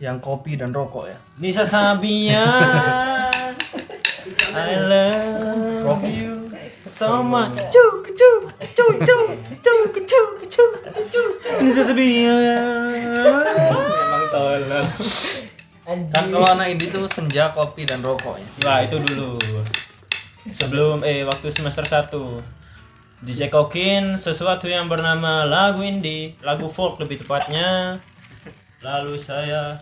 Yang 0.00 0.16
kopi 0.16 0.56
dan 0.56 0.72
rokok 0.72 1.12
ya. 1.12 1.18
Nisa 1.36 1.60
Sabian. 1.60 2.40
I 4.50 4.74
love 4.80 6.08
you 6.08 6.48
so 6.88 7.20
much. 7.20 7.60
Cu, 7.68 7.84
cu, 8.02 8.12
cu, 8.56 8.84
cu, 9.04 9.16
cu, 9.60 9.76
cu, 9.92 10.00
cu, 10.48 10.64
cu. 11.04 11.22
Nisa 11.60 11.84
Sabian. 11.84 12.88
Memang 13.12 14.24
tolol. 14.32 14.84
Kan 15.84 16.24
kalau 16.32 16.48
anak 16.48 16.72
indie 16.72 16.88
tuh 16.88 17.04
senja 17.04 17.52
kopi 17.52 17.84
dan 17.84 18.00
rokok 18.00 18.40
ya. 18.40 18.48
Lah 18.64 18.78
itu 18.80 18.96
dulu. 19.04 19.36
Sebelum 20.48 21.04
eh 21.04 21.20
waktu 21.28 21.52
semester 21.52 21.84
1 21.84 22.16
Dicekokin 23.20 24.16
sesuatu 24.16 24.64
yang 24.64 24.88
bernama 24.88 25.44
lagu 25.44 25.84
indie 25.84 26.32
Lagu 26.40 26.64
folk 26.72 26.96
lebih 26.96 27.20
tepatnya 27.20 28.00
Lalu 28.80 29.12
saya 29.20 29.76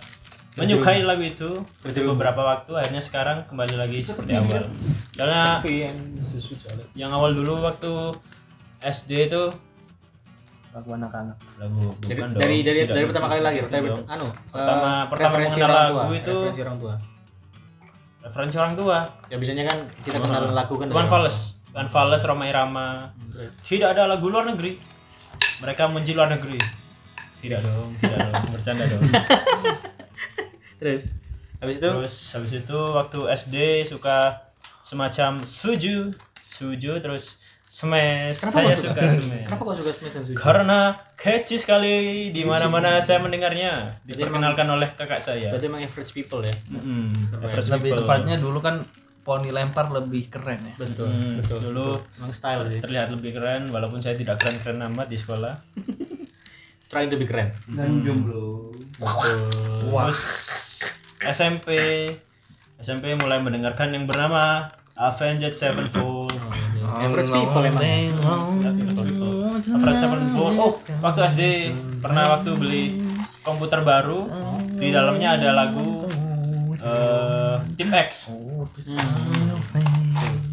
menyukai 0.59 1.07
lagu 1.07 1.23
itu 1.23 1.51
Untuk 1.87 2.19
beberapa 2.19 2.43
waktu 2.43 2.75
akhirnya 2.75 2.99
sekarang 2.99 3.47
kembali 3.47 3.79
lagi 3.79 4.03
seperti 4.03 4.35
awal. 4.35 4.67
Karena 5.15 5.63
yang 6.99 7.11
awal 7.15 7.31
dulu 7.31 7.63
waktu 7.63 7.91
SD 8.83 9.31
itu 9.31 9.43
lagu 10.75 10.91
anak-anak. 10.91 11.39
Lagu 11.63 11.95
dari 12.03 12.19
bukan 12.19 12.29
dong, 12.35 12.41
dari 12.43 12.57
dari, 12.63 12.79
dari 12.87 13.07
pertama 13.07 13.27
kali 13.31 13.41
dong. 13.89 14.03
anu 14.05 14.27
Pertama- 14.51 14.91
eh, 14.91 15.05
pertama 15.07 15.27
referensi 15.31 15.59
mengenal 15.59 15.71
orang 15.71 15.79
lagu 15.79 15.95
tua, 15.95 16.19
itu- 16.19 16.43
referensi 16.43 16.63
orang 16.63 16.79
tua. 16.79 16.95
Referensi 18.19 18.57
orang 18.59 18.75
tua. 18.75 18.99
Ya 19.31 19.37
biasanya 19.39 19.65
kan 19.65 19.79
kita 20.03 20.17
kenal 20.19 20.43
lagu 20.51 20.75
kan 20.75 20.87
dari 20.91 21.07
Fals. 21.07 21.37
Iwan 21.71 21.87
Fals 21.87 22.23
Roma 22.27 22.45
Irama. 22.51 22.89
Tidak 23.63 23.89
ada 23.95 24.11
lagu 24.11 24.27
luar 24.27 24.43
negeri. 24.45 24.75
Mereka 25.63 25.87
menji 25.91 26.15
luar 26.15 26.31
negeri 26.31 26.59
tidak 27.39 27.61
dong 27.63 27.89
tidak 27.97 28.19
dong. 28.25 28.45
Bercanda 28.55 28.85
dong. 28.85 29.03
Terus 30.79 31.03
habis 31.59 31.77
itu? 31.77 31.89
Terus 31.91 32.15
habis 32.33 32.53
itu 32.55 32.79
waktu 32.93 33.19
SD 33.33 33.57
suka 33.85 34.47
semacam 34.81 35.39
suju. 35.41 36.11
Suju 36.39 36.97
terus 36.99 37.37
smash 37.69 38.49
saya 38.49 38.73
suka 38.73 39.05
smash 39.05 39.45
kenapa 39.45 39.61
kok 39.61 39.77
suka 39.77 39.93
and 39.93 40.25
Suji? 40.25 40.33
karena 40.33 40.79
catchy 41.15 41.57
sekali. 41.61 41.97
Di 42.33 42.41
mana 42.43 42.65
mana 42.67 42.97
saya 42.99 43.21
mendengarnya. 43.21 43.85
Diperkenalkan 44.03 44.65
oleh 44.65 44.89
kakak 44.91 45.21
saya. 45.21 45.53
berarti 45.53 45.69
emang 45.69 45.83
average 45.83 46.13
people 46.13 46.41
ya? 46.41 46.55
Mm-mm. 46.73 47.13
Average 47.37 47.69
lebih 47.71 47.93
people. 47.93 48.01
tepatnya 48.03 48.37
dulu 48.39 48.59
kan 48.59 48.81
poni 49.21 49.53
lempar 49.53 49.93
lebih 49.93 50.33
keren 50.33 50.57
ya. 50.65 50.75
Betul 50.81 51.13
Hmm, 51.13 51.37
betul 51.37 51.59
dulu 51.61 52.01
emang 52.17 52.33
style 52.33 52.65
sih. 52.73 52.81
terlihat 52.81 53.13
lebih 53.13 53.37
keren 53.37 53.69
walaupun 53.69 54.01
saya 54.01 54.17
tidak 54.17 54.41
keren-keren 54.41 54.81
amat 54.89 55.13
di 55.13 55.19
sekolah 55.21 55.53
trying 56.89 57.13
to 57.13 57.21
be 57.21 57.29
keren 57.29 57.53
dan 57.77 58.01
jomblo. 58.01 58.73
Terus 58.99 60.21
SMP 61.21 61.77
SMP 62.81 63.13
mulai 63.19 63.39
mendengarkan 63.45 63.93
yang 63.93 64.09
bernama 64.09 64.73
Avenged 64.99 65.55
Sevenfold. 65.55 66.35
average 66.99 67.31
people 67.31 67.63
emang. 67.63 68.11
Avenged 69.69 70.01
Sevenfold. 70.01 70.55
Oh, 70.59 70.73
waktu 71.05 71.21
SD 71.29 71.43
pernah 72.03 72.39
waktu 72.39 72.51
beli 72.57 72.85
komputer 73.45 73.85
baru. 73.85 74.27
Di 74.79 74.89
dalamnya 74.95 75.39
ada 75.39 75.55
lagu 75.55 76.07
eh 76.79 77.57
Tip 77.77 77.91
X. 77.91 78.31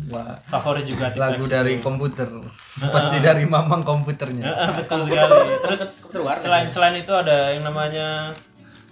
Wah, 0.05 0.37
Favorit 0.45 0.85
juga 0.85 1.09
lagu 1.17 1.49
dari 1.49 1.81
komputer. 1.81 2.29
Pasti 2.77 3.17
dari 3.25 3.41
mamang 3.49 3.81
komputernya. 3.81 4.45
Heeh, 4.45 4.69
betul 4.77 5.01
sekali. 5.01 5.33
Terus 5.65 5.81
warna 6.21 6.37
selain 6.37 6.67
selain 6.69 6.95
itu 7.01 7.09
ada 7.09 7.49
yang 7.49 7.65
namanya 7.65 8.29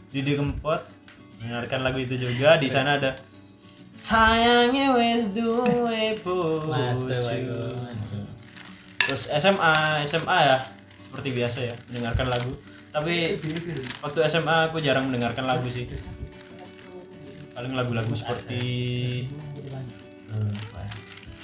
Didi 0.10 0.34
Kempot. 0.34 0.82
Mendengarkan 1.38 1.86
lagu 1.86 2.02
itu 2.02 2.18
juga. 2.18 2.58
Di 2.58 2.66
sana 2.66 2.98
ada 2.98 3.14
sayangnya 3.94 4.98
wes 4.98 5.30
duwe 5.38 6.18
terus 9.04 9.30
SMA 9.30 10.02
SMA 10.10 10.38
ya 10.42 10.58
seperti 11.14 11.30
biasa 11.30 11.60
ya 11.62 11.76
mendengarkan 11.94 12.28
lagu. 12.34 12.52
Tapi 12.90 13.38
waktu 14.02 14.20
SMA 14.26 14.74
aku 14.74 14.82
jarang 14.82 15.14
mendengarkan 15.14 15.46
lagu 15.46 15.70
sih. 15.70 15.86
Paling 17.54 17.78
lagu-lagu 17.78 18.10
seperti 18.18 18.62
eh, 20.34 20.54
ya? 20.73 20.73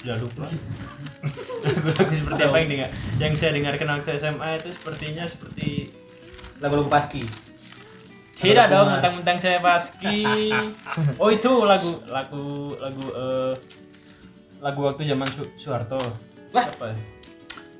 Sudah 0.00 0.16
lupa. 0.16 0.46
Seperti 2.10 2.40
apa 2.40 2.56
yang 2.56 2.68
dengar 2.72 2.88
yang 3.20 3.32
saya 3.36 3.52
dengarkan 3.52 3.86
waktu 3.92 4.16
SMA 4.16 4.48
itu 4.56 4.68
sepertinya 4.72 5.24
seperti 5.28 5.92
lagu-lagu 6.58 6.88
paski. 6.88 7.22
Tidak 8.40 8.66
dong 8.72 8.88
mentang-mentang 8.88 9.36
saya 9.36 9.60
paski. 9.60 10.24
Oh 11.20 11.28
itu 11.28 11.52
lagu 11.62 12.00
lagu 12.08 12.72
lagu 12.80 13.04
eh, 13.12 13.52
lagu 14.60 14.80
waktu 14.88 15.04
zaman 15.04 15.28
Su- 15.28 15.52
Soeharto. 15.56 16.00
Apa? 16.50 16.88
Ya? 16.88 16.96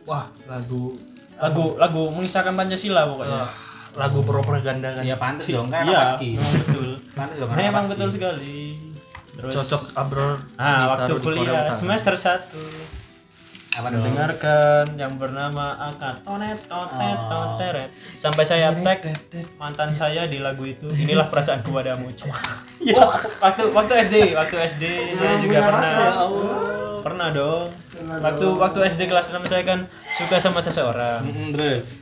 Wah, 0.04 0.28
lagu 0.44 0.92
lagu 1.40 1.80
lagu 1.80 2.02
mengisahkan 2.12 2.52
Pancasila 2.52 3.08
pokoknya. 3.08 3.48
Lagu 3.96 4.20
propaganda 4.22 4.92
kan. 4.92 5.02
ya 5.02 5.16
pantas 5.16 5.48
dong 5.48 5.72
kan 5.72 5.88
iya. 5.88 6.12
Paski. 6.12 6.36
Betul. 6.36 7.00
Pantas 7.16 7.36
dong 7.40 7.48
Nah, 7.48 7.56
anak 7.56 7.72
emang 7.72 7.84
betul 7.88 8.08
sekali 8.12 8.76
terus 9.40 9.56
Cocok 9.56 9.82
abrol. 9.96 10.36
ah 10.56 10.92
waktu 10.92 11.12
kuliah 11.18 11.72
semester 11.72 12.14
1 12.14 13.00
apa 13.70 13.86
dong 13.86 14.02
dengarkan 14.02 14.98
yang 14.98 15.14
bernama 15.14 15.78
akad 15.78 16.18
tonet 16.26 16.58
tonet 16.66 17.18
Oh. 17.22 17.54
toteret. 17.54 17.86
Sampai 18.18 18.42
saya 18.42 18.74
tag 18.74 18.98
mantan 19.56 19.94
saya 19.94 20.26
di 20.26 20.42
lagu 20.42 20.66
itu. 20.66 20.90
Inilah 20.90 21.30
perasaanku 21.30 21.70
padamu 21.70 22.10
ya, 22.82 22.98
waktu 23.38 23.70
waktu 23.70 23.92
SD 24.02 24.14
waktu 24.34 24.56
SD 24.58 24.84
saya 25.14 25.36
juga 25.38 25.58
pernah. 25.62 25.94
pernah 27.00 27.28
dong. 27.30 27.70
Waktu 28.10 28.46
waktu 28.58 28.78
SD 28.90 29.06
kelas 29.06 29.30
6 29.30 29.46
saya 29.46 29.62
kan 29.62 29.86
suka 30.18 30.42
sama 30.42 30.58
seseorang. 30.58 31.22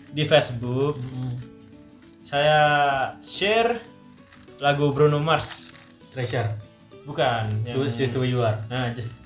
Di 0.08 0.24
Facebook. 0.24 0.96
Saya 2.24 2.60
share 3.20 3.76
lagu 4.58 4.88
Bruno 4.88 5.20
Mars. 5.20 5.68
Treasure 6.08 6.67
bukan 7.08 7.48
yang 7.64 7.80
terus 7.80 7.96
just 7.96 8.12
the 8.12 8.20
way 8.20 8.28
you 8.28 8.44
are. 8.44 8.60
Nah 8.68 8.92
just 8.92 9.16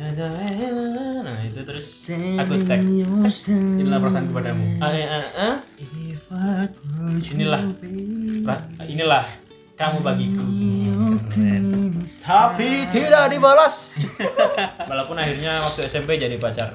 nah 0.00 1.36
itu 1.44 1.60
terus 1.60 2.08
aku 2.40 2.56
tag. 2.64 2.80
inilah 2.80 4.00
perasaan 4.00 4.32
kepadamu. 4.32 4.80
Ah, 4.80 4.96
eh, 4.96 5.04
ah, 5.04 5.26
ah. 5.36 5.56
inilah 7.36 7.60
inilah 8.88 9.24
kamu 9.76 9.98
bagiku. 10.00 10.44
Tapi 12.24 12.88
tidak 12.88 13.28
dibalas. 13.28 14.08
walaupun 14.90 15.16
akhirnya 15.20 15.60
waktu 15.68 15.84
SMP 15.84 16.16
jadi 16.16 16.40
pacar. 16.40 16.72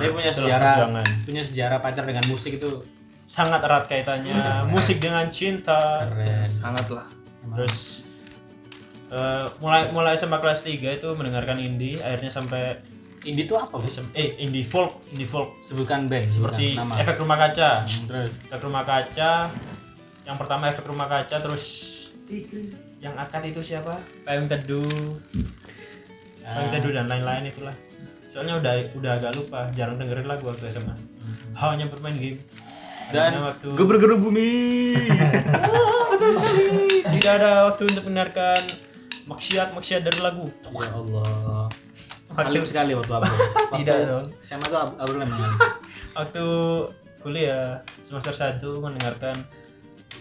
Dia 0.00 0.08
punya 0.08 0.32
sejarah 0.32 0.72
perjuangan. 0.80 1.06
punya 1.28 1.42
sejarah 1.44 1.78
pacar 1.84 2.04
dengan 2.08 2.24
musik 2.32 2.56
itu. 2.56 2.80
Sangat 3.28 3.60
erat 3.60 3.84
kaitannya. 3.92 4.64
Musik 4.72 5.04
dengan 5.04 5.28
cinta. 5.28 6.08
Keren. 6.08 6.48
Sangatlah. 6.48 7.08
terus 7.40 8.04
eh, 9.10 9.46
mulai 9.58 9.90
mulai 9.90 10.14
SMA 10.14 10.38
kelas 10.38 10.62
3 10.62 10.98
itu 10.98 11.08
mendengarkan 11.18 11.58
indie 11.58 11.98
akhirnya 11.98 12.30
sampai 12.30 12.78
indie 13.28 13.44
itu 13.44 13.52
apa 13.52 13.76
SM 13.76 14.16
eh 14.16 14.40
indie 14.40 14.64
folk 14.64 15.04
indie 15.12 15.28
folk. 15.28 15.60
Sebutkan 15.60 16.08
band 16.08 16.30
seperti 16.30 16.72
sebutkan 16.72 16.88
nama. 16.88 16.94
Efek 17.02 17.16
rumah 17.20 17.36
kaca. 17.36 17.70
Hmm, 17.84 18.04
terus? 18.08 18.32
Efek 18.48 18.62
rumah 18.64 18.84
kaca. 18.86 19.32
Yang 20.24 20.36
pertama 20.38 20.62
efek 20.70 20.84
rumah 20.88 21.08
kaca 21.10 21.36
terus 21.36 21.64
yang 23.02 23.14
akad 23.18 23.42
itu 23.44 23.60
siapa? 23.60 23.98
Payung 24.22 24.46
teduh 24.46 25.18
payung 26.40 26.72
teduh 26.72 26.92
dan 26.94 27.06
lain-lain 27.10 27.50
itulah. 27.50 27.74
Soalnya 28.30 28.62
udah 28.62 28.72
udah 28.94 29.12
agak 29.18 29.32
lupa 29.34 29.66
jarang 29.74 29.98
dengerin 29.98 30.30
lagu 30.30 30.46
waktu 30.46 30.70
SMA 30.70 30.94
hanya 31.58 31.90
bermain 31.90 32.16
game. 32.16 32.40
Dan 33.10 33.42
waktu 33.42 33.74
Geber-geber 33.74 34.16
bumi. 34.22 34.94
betul 36.14 36.30
sekali. 36.30 36.64
Tidak 37.02 37.32
ada 37.42 37.66
waktu 37.66 37.90
untuk 37.90 38.06
mendengarkan 38.06 38.62
maksiat 39.30 39.70
maksiat 39.70 40.02
dari 40.02 40.18
lagu. 40.18 40.50
Ya 40.68 40.90
Allah. 40.90 41.70
Alim 42.30 42.62
sekali 42.62 42.94
waktu 42.94 43.10
apa 43.10 43.26
Tidak 43.78 43.96
dong. 44.06 44.26
sama 44.40 44.62
tuh 44.64 44.78
Ab- 44.80 44.96
Abdul 44.98 45.18
Lemang 45.18 45.38
kali. 45.40 45.56
waktu 46.18 46.44
kuliah 47.18 47.64
semester 48.00 48.30
1 48.30 48.62
mendengarkan 48.76 49.34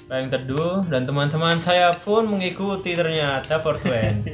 Payung 0.05 0.27
Teduh 0.27 0.89
dan 0.89 1.05
teman-teman 1.05 1.53
saya 1.55 1.93
pun 1.93 2.25
mengikuti 2.25 2.97
ternyata 2.97 3.61
420 3.61 4.25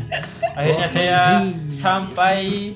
akhirnya 0.58 0.88
saya 0.88 1.20
sampai 1.68 2.72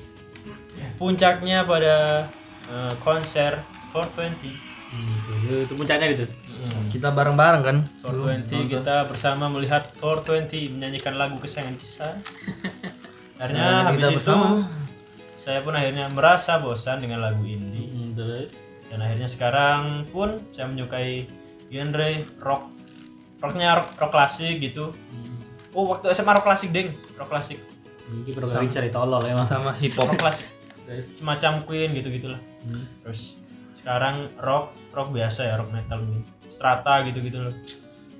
puncaknya 0.95 1.65
pada 1.65 2.29
eh, 2.69 2.93
konser 2.99 3.57
420 3.89 4.73
Hmm, 4.93 5.09
itu, 5.41 5.65
itu 5.65 5.73
puncaknya 5.73 6.13
gitu 6.53 6.77
Kita 6.93 7.09
bareng-bareng 7.09 7.61
kan. 7.61 7.77
420 8.05 8.69
kita 8.69 9.09
bersama 9.09 9.49
melihat 9.49 9.83
420 9.97 10.77
menyanyikan 10.77 11.17
lagu 11.17 11.35
kesayangan 11.37 11.75
kita. 11.75 12.07
Akhirnya 13.41 13.89
habis 13.89 13.97
kita 13.97 14.07
itu 14.07 14.17
bersama. 14.21 14.47
saya 15.35 15.59
pun 15.59 15.73
akhirnya 15.75 16.05
merasa 16.07 16.61
bosan 16.61 17.03
dengan 17.03 17.19
lagu 17.19 17.43
indie 17.43 17.89
Hmm, 17.89 18.15
terus? 18.15 18.53
Dan 18.87 19.03
akhirnya 19.03 19.27
sekarang 19.27 20.07
pun 20.07 20.39
saya 20.53 20.69
menyukai 20.69 21.27
genre 21.67 22.09
rock 22.39 22.69
rocknya 23.41 23.75
rock, 23.81 23.89
rock 23.99 24.11
klasik 24.13 24.61
gitu. 24.61 24.93
Oh 25.73 25.89
waktu 25.89 26.13
SMA 26.13 26.31
rock 26.31 26.45
klasik 26.45 26.71
deng. 26.71 26.93
Rock 27.17 27.27
klasik. 27.27 27.59
Ini 28.07 28.31
program 28.31 28.69
cari 28.69 28.87
tolol 28.87 29.23
emang. 29.25 29.43
Sama 29.43 29.73
hip 29.81 29.97
hop. 29.97 30.13
rock 30.13 30.21
klasik. 30.21 30.47
Semacam 31.17 31.65
Queen 31.65 31.91
gitu 31.95 32.07
gitulah 32.07 32.39
terus 33.03 33.35
sekarang 33.73 34.31
rock 34.39 34.71
rock 34.91 35.11
biasa 35.11 35.47
ya 35.47 35.59
rock 35.59 35.71
metal 35.71 35.99
gitu 36.05 36.27
strata 36.53 37.01
gitu 37.09 37.19
gitu 37.25 37.41
loh. 37.41 37.53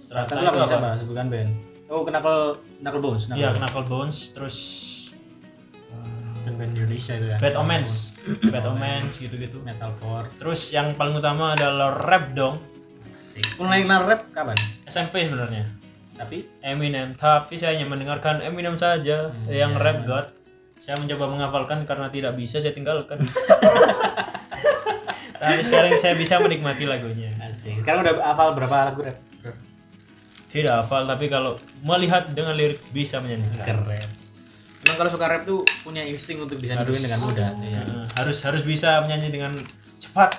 Strata 0.01 0.33
itu 0.33 0.49
apa? 0.49 0.65
Siapa 0.65 0.89
sebutkan 0.97 1.29
band? 1.29 1.51
Oh 1.93 2.01
knuckle 2.01 2.57
knuckle 2.81 3.01
bones 3.05 3.29
iya. 3.37 3.53
Knuckle 3.53 3.85
Bones 3.85 4.33
terus 4.33 4.57
Kan 6.43 6.59
band 6.59 6.75
Indonesia 6.75 7.13
itu 7.15 7.25
ya? 7.31 7.37
Bad 7.39 7.55
Omens. 7.55 7.91
Bad 8.51 8.67
Omens. 8.67 9.15
Gitu 9.15 9.35
gitu 9.39 9.63
metalcore. 9.63 10.27
Terus 10.35 10.75
yang 10.75 10.91
paling 10.91 11.15
utama 11.15 11.55
adalah 11.55 11.95
rap 12.03 12.35
dong. 12.35 12.59
Mulai 13.55 13.87
kenal 13.87 14.03
rap 14.03 14.27
kapan? 14.35 14.59
SMP 14.83 15.23
sebenarnya. 15.23 15.63
Tapi? 16.19 16.43
Eminem. 16.59 17.15
Tapi 17.15 17.55
saya 17.55 17.79
hanya 17.79 17.87
mendengarkan 17.87 18.43
Eminem 18.43 18.75
saja 18.75 19.31
yang 19.47 19.71
rap 19.79 20.03
god. 20.03 20.27
Saya 20.83 20.99
mencoba 20.99 21.31
menghafalkan 21.31 21.87
karena 21.87 22.11
tidak 22.11 22.35
bisa 22.35 22.59
saya 22.59 22.75
tinggalkan 22.75 23.15
tapi 25.43 25.61
sekarang 25.67 25.91
saya 25.99 26.15
bisa 26.15 26.39
menikmati 26.39 26.87
lagunya. 26.87 27.29
Asik. 27.43 27.83
Sekarang 27.83 28.07
udah 28.07 28.15
hafal 28.23 28.55
berapa 28.55 28.75
lagu 28.87 29.03
rap 29.03 29.17
tidak 30.53 30.85
hafal 30.85 31.01
tapi 31.09 31.25
kalau 31.33 31.57
melihat 31.81 32.29
dengan 32.29 32.53
lirik 32.53 32.77
bisa 32.93 33.17
menyanyikan. 33.17 33.81
Keren. 33.81 34.09
Emang 34.85 34.97
kalau 35.01 35.09
suka 35.09 35.25
rap 35.25 35.49
tuh 35.49 35.65
punya 35.81 36.05
insting 36.05 36.37
untuk 36.37 36.61
bisa 36.61 36.77
niruin 36.77 37.01
dengan 37.01 37.19
mudah. 37.25 37.49
Ya, 37.65 37.81
harus 38.21 38.37
harus 38.45 38.61
bisa 38.61 39.01
menyanyi 39.01 39.33
dengan 39.33 39.49
cepat 39.97 40.29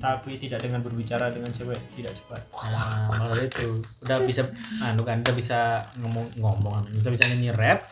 tapi 0.00 0.40
tidak 0.40 0.64
dengan 0.64 0.80
berbicara 0.80 1.28
dengan 1.28 1.52
cewek 1.52 1.76
tidak 1.92 2.16
cepat. 2.16 2.40
Nah 2.48 3.12
kalau 3.12 3.36
itu 3.36 3.84
udah 4.08 4.24
bisa 4.24 4.48
anu 4.80 5.04
kan 5.04 5.20
udah 5.20 5.36
bisa 5.36 5.84
ngomong 6.00 6.26
ngomong 6.40 6.88
udah 7.04 7.12
bisa 7.12 7.28
nyanyi 7.28 7.52
rap 7.52 7.84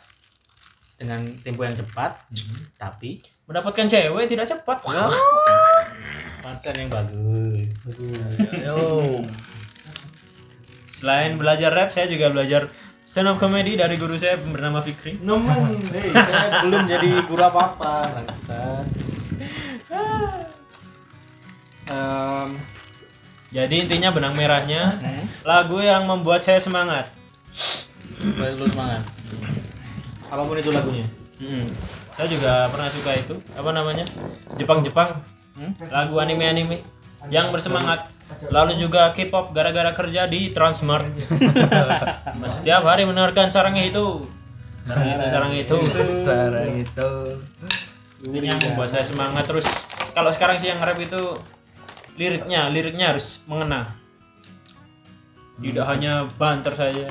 dengan 0.96 1.20
tempo 1.44 1.60
yang 1.60 1.76
cepat 1.76 2.24
tapi 2.80 3.20
mendapatkan 3.46 3.86
cewek 3.86 4.26
tidak 4.26 4.46
cepat 4.50 4.82
konsen 6.42 6.74
yang 6.74 6.90
bagus 6.90 7.70
Yo. 8.66 9.22
selain 10.98 11.38
belajar 11.38 11.70
rap 11.70 11.94
saya 11.94 12.10
juga 12.10 12.30
belajar 12.34 12.66
stand 13.06 13.30
up 13.30 13.38
comedy 13.38 13.78
dari 13.78 13.94
guru 13.94 14.18
saya 14.18 14.34
bernama 14.34 14.82
Fikri 14.82 15.22
Namun, 15.22 15.78
hei, 15.94 16.10
saya 16.10 16.66
belum 16.66 16.90
jadi 16.90 17.10
guru 17.30 17.42
apa-apa, 17.46 18.18
bangsat. 18.18 18.86
Em, 21.86 22.48
jadi 23.54 23.74
intinya 23.86 24.10
benang 24.10 24.34
merahnya 24.34 24.98
lagu 25.46 25.78
yang 25.78 26.02
membuat 26.02 26.42
saya 26.42 26.58
semangat 26.58 27.14
balik 28.34 28.58
lu 28.58 28.66
semangat. 28.66 29.02
Apa 30.26 30.42
pun 30.42 30.56
itu 30.58 30.70
lagunya. 30.74 31.06
Mm. 31.38 31.68
Saya 32.16 32.28
juga 32.32 32.52
pernah 32.72 32.88
suka 32.88 33.12
itu 33.12 33.36
apa 33.52 33.70
namanya 33.76 34.08
Jepang-Jepang 34.56 35.20
lagu 35.92 36.16
anime-anime 36.16 36.80
yang 37.28 37.52
bersemangat. 37.52 38.08
Lalu 38.50 38.80
juga 38.80 39.14
K-pop 39.14 39.54
gara-gara 39.54 39.94
kerja 39.94 40.26
di 40.26 40.50
Transmart. 40.50 41.06
Setiap 42.58 42.82
hari 42.88 43.06
mendengarkan 43.06 43.52
sarangnya 43.52 43.86
itu. 43.86 44.26
Sarang 44.86 45.10
itu, 45.10 45.26
sarang 45.26 45.52
itu. 45.58 45.76
Sarang 46.06 46.70
itu. 46.78 47.10
Ini 48.22 48.54
yang 48.54 48.60
membuat 48.62 48.86
saya 48.86 49.02
semangat 49.02 49.42
terus. 49.42 49.66
Kalau 50.14 50.30
sekarang 50.30 50.62
sih 50.62 50.70
yang 50.70 50.78
rap 50.78 50.94
itu 50.94 51.34
liriknya, 52.14 52.70
liriknya 52.70 53.10
harus 53.10 53.42
mengena. 53.50 53.98
Tidak 55.58 55.82
hanya 55.90 56.30
banter 56.38 56.70
saja, 56.70 57.02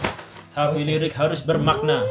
tapi 0.56 0.88
lirik 0.88 1.12
harus 1.20 1.44
bermakna. 1.44 2.08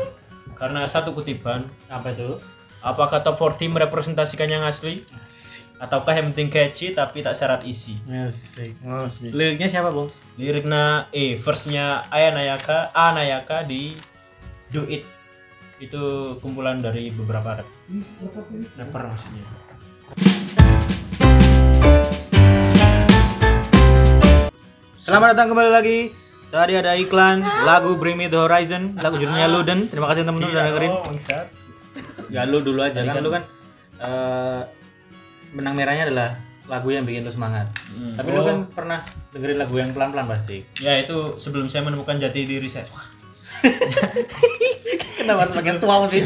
Karena 0.52 0.84
satu 0.84 1.16
kutipan 1.16 1.64
Apa 1.88 2.12
itu? 2.12 2.36
Apakah 2.84 3.24
top 3.24 3.40
40 3.40 3.80
merepresentasikan 3.80 4.44
yang 4.44 4.60
asli? 4.60 5.00
Ataukah 5.80 6.20
yang 6.20 6.36
penting 6.36 6.52
catchy 6.52 6.92
tapi 6.92 7.24
tak 7.24 7.32
syarat 7.32 7.64
isi? 7.64 7.96
Asik. 8.04 8.76
Liriknya 9.32 9.72
siapa, 9.72 9.88
Bung? 9.88 10.12
Liriknya 10.36 11.08
eh 11.08 11.32
verse-nya 11.32 12.04
Aya 12.12 12.36
Nayaka, 12.36 12.92
A 12.92 13.16
Nayaka 13.16 13.64
di 13.64 13.96
Do 14.68 14.84
It. 14.84 15.00
Itu 15.80 16.36
kumpulan 16.44 16.84
dari 16.84 17.08
beberapa 17.08 17.56
rap. 17.56 17.68
Rapper 18.76 19.02
maksudnya. 19.08 19.44
Selamat 25.00 25.32
datang 25.32 25.56
kembali 25.56 25.70
lagi. 25.72 26.12
Tadi 26.52 26.76
ada 26.76 27.00
iklan 27.00 27.40
lagu 27.64 27.96
Bring 27.96 28.20
Me 28.20 28.28
The 28.28 28.44
Horizon, 28.44 29.00
lagu 29.00 29.16
judulnya 29.16 29.48
Luden. 29.48 29.88
Terima 29.88 30.04
kasih 30.12 30.28
teman-teman 30.28 30.52
udah 30.52 30.64
dengerin. 30.68 30.92
Ya 32.30 32.46
lu 32.48 32.60
dulu 32.60 32.80
aja 32.84 33.00
kan 33.02 33.20
lu 33.20 33.30
kan 33.32 33.42
eh, 34.00 34.60
benang 35.54 35.74
merahnya 35.74 36.10
adalah 36.10 36.30
lagu 36.64 36.88
yang 36.88 37.04
bikin 37.04 37.24
lu 37.24 37.32
semangat. 37.32 37.68
Tapi 38.16 38.28
lu 38.32 38.40
kan 38.40 38.58
pernah 38.72 39.00
dengerin 39.32 39.58
lagu 39.60 39.76
yang 39.76 39.92
pelan-pelan 39.92 40.26
pasti. 40.28 40.64
Ya 40.80 40.96
itu 40.96 41.36
sebelum 41.36 41.68
saya 41.68 41.84
menemukan 41.84 42.16
jati 42.16 42.48
diri 42.48 42.68
saya. 42.68 42.88
Wah, 42.88 43.06
Kenapa 45.24 45.48
harus 45.48 45.54
pakai 45.56 45.74
suau 45.76 46.02
sih? 46.04 46.22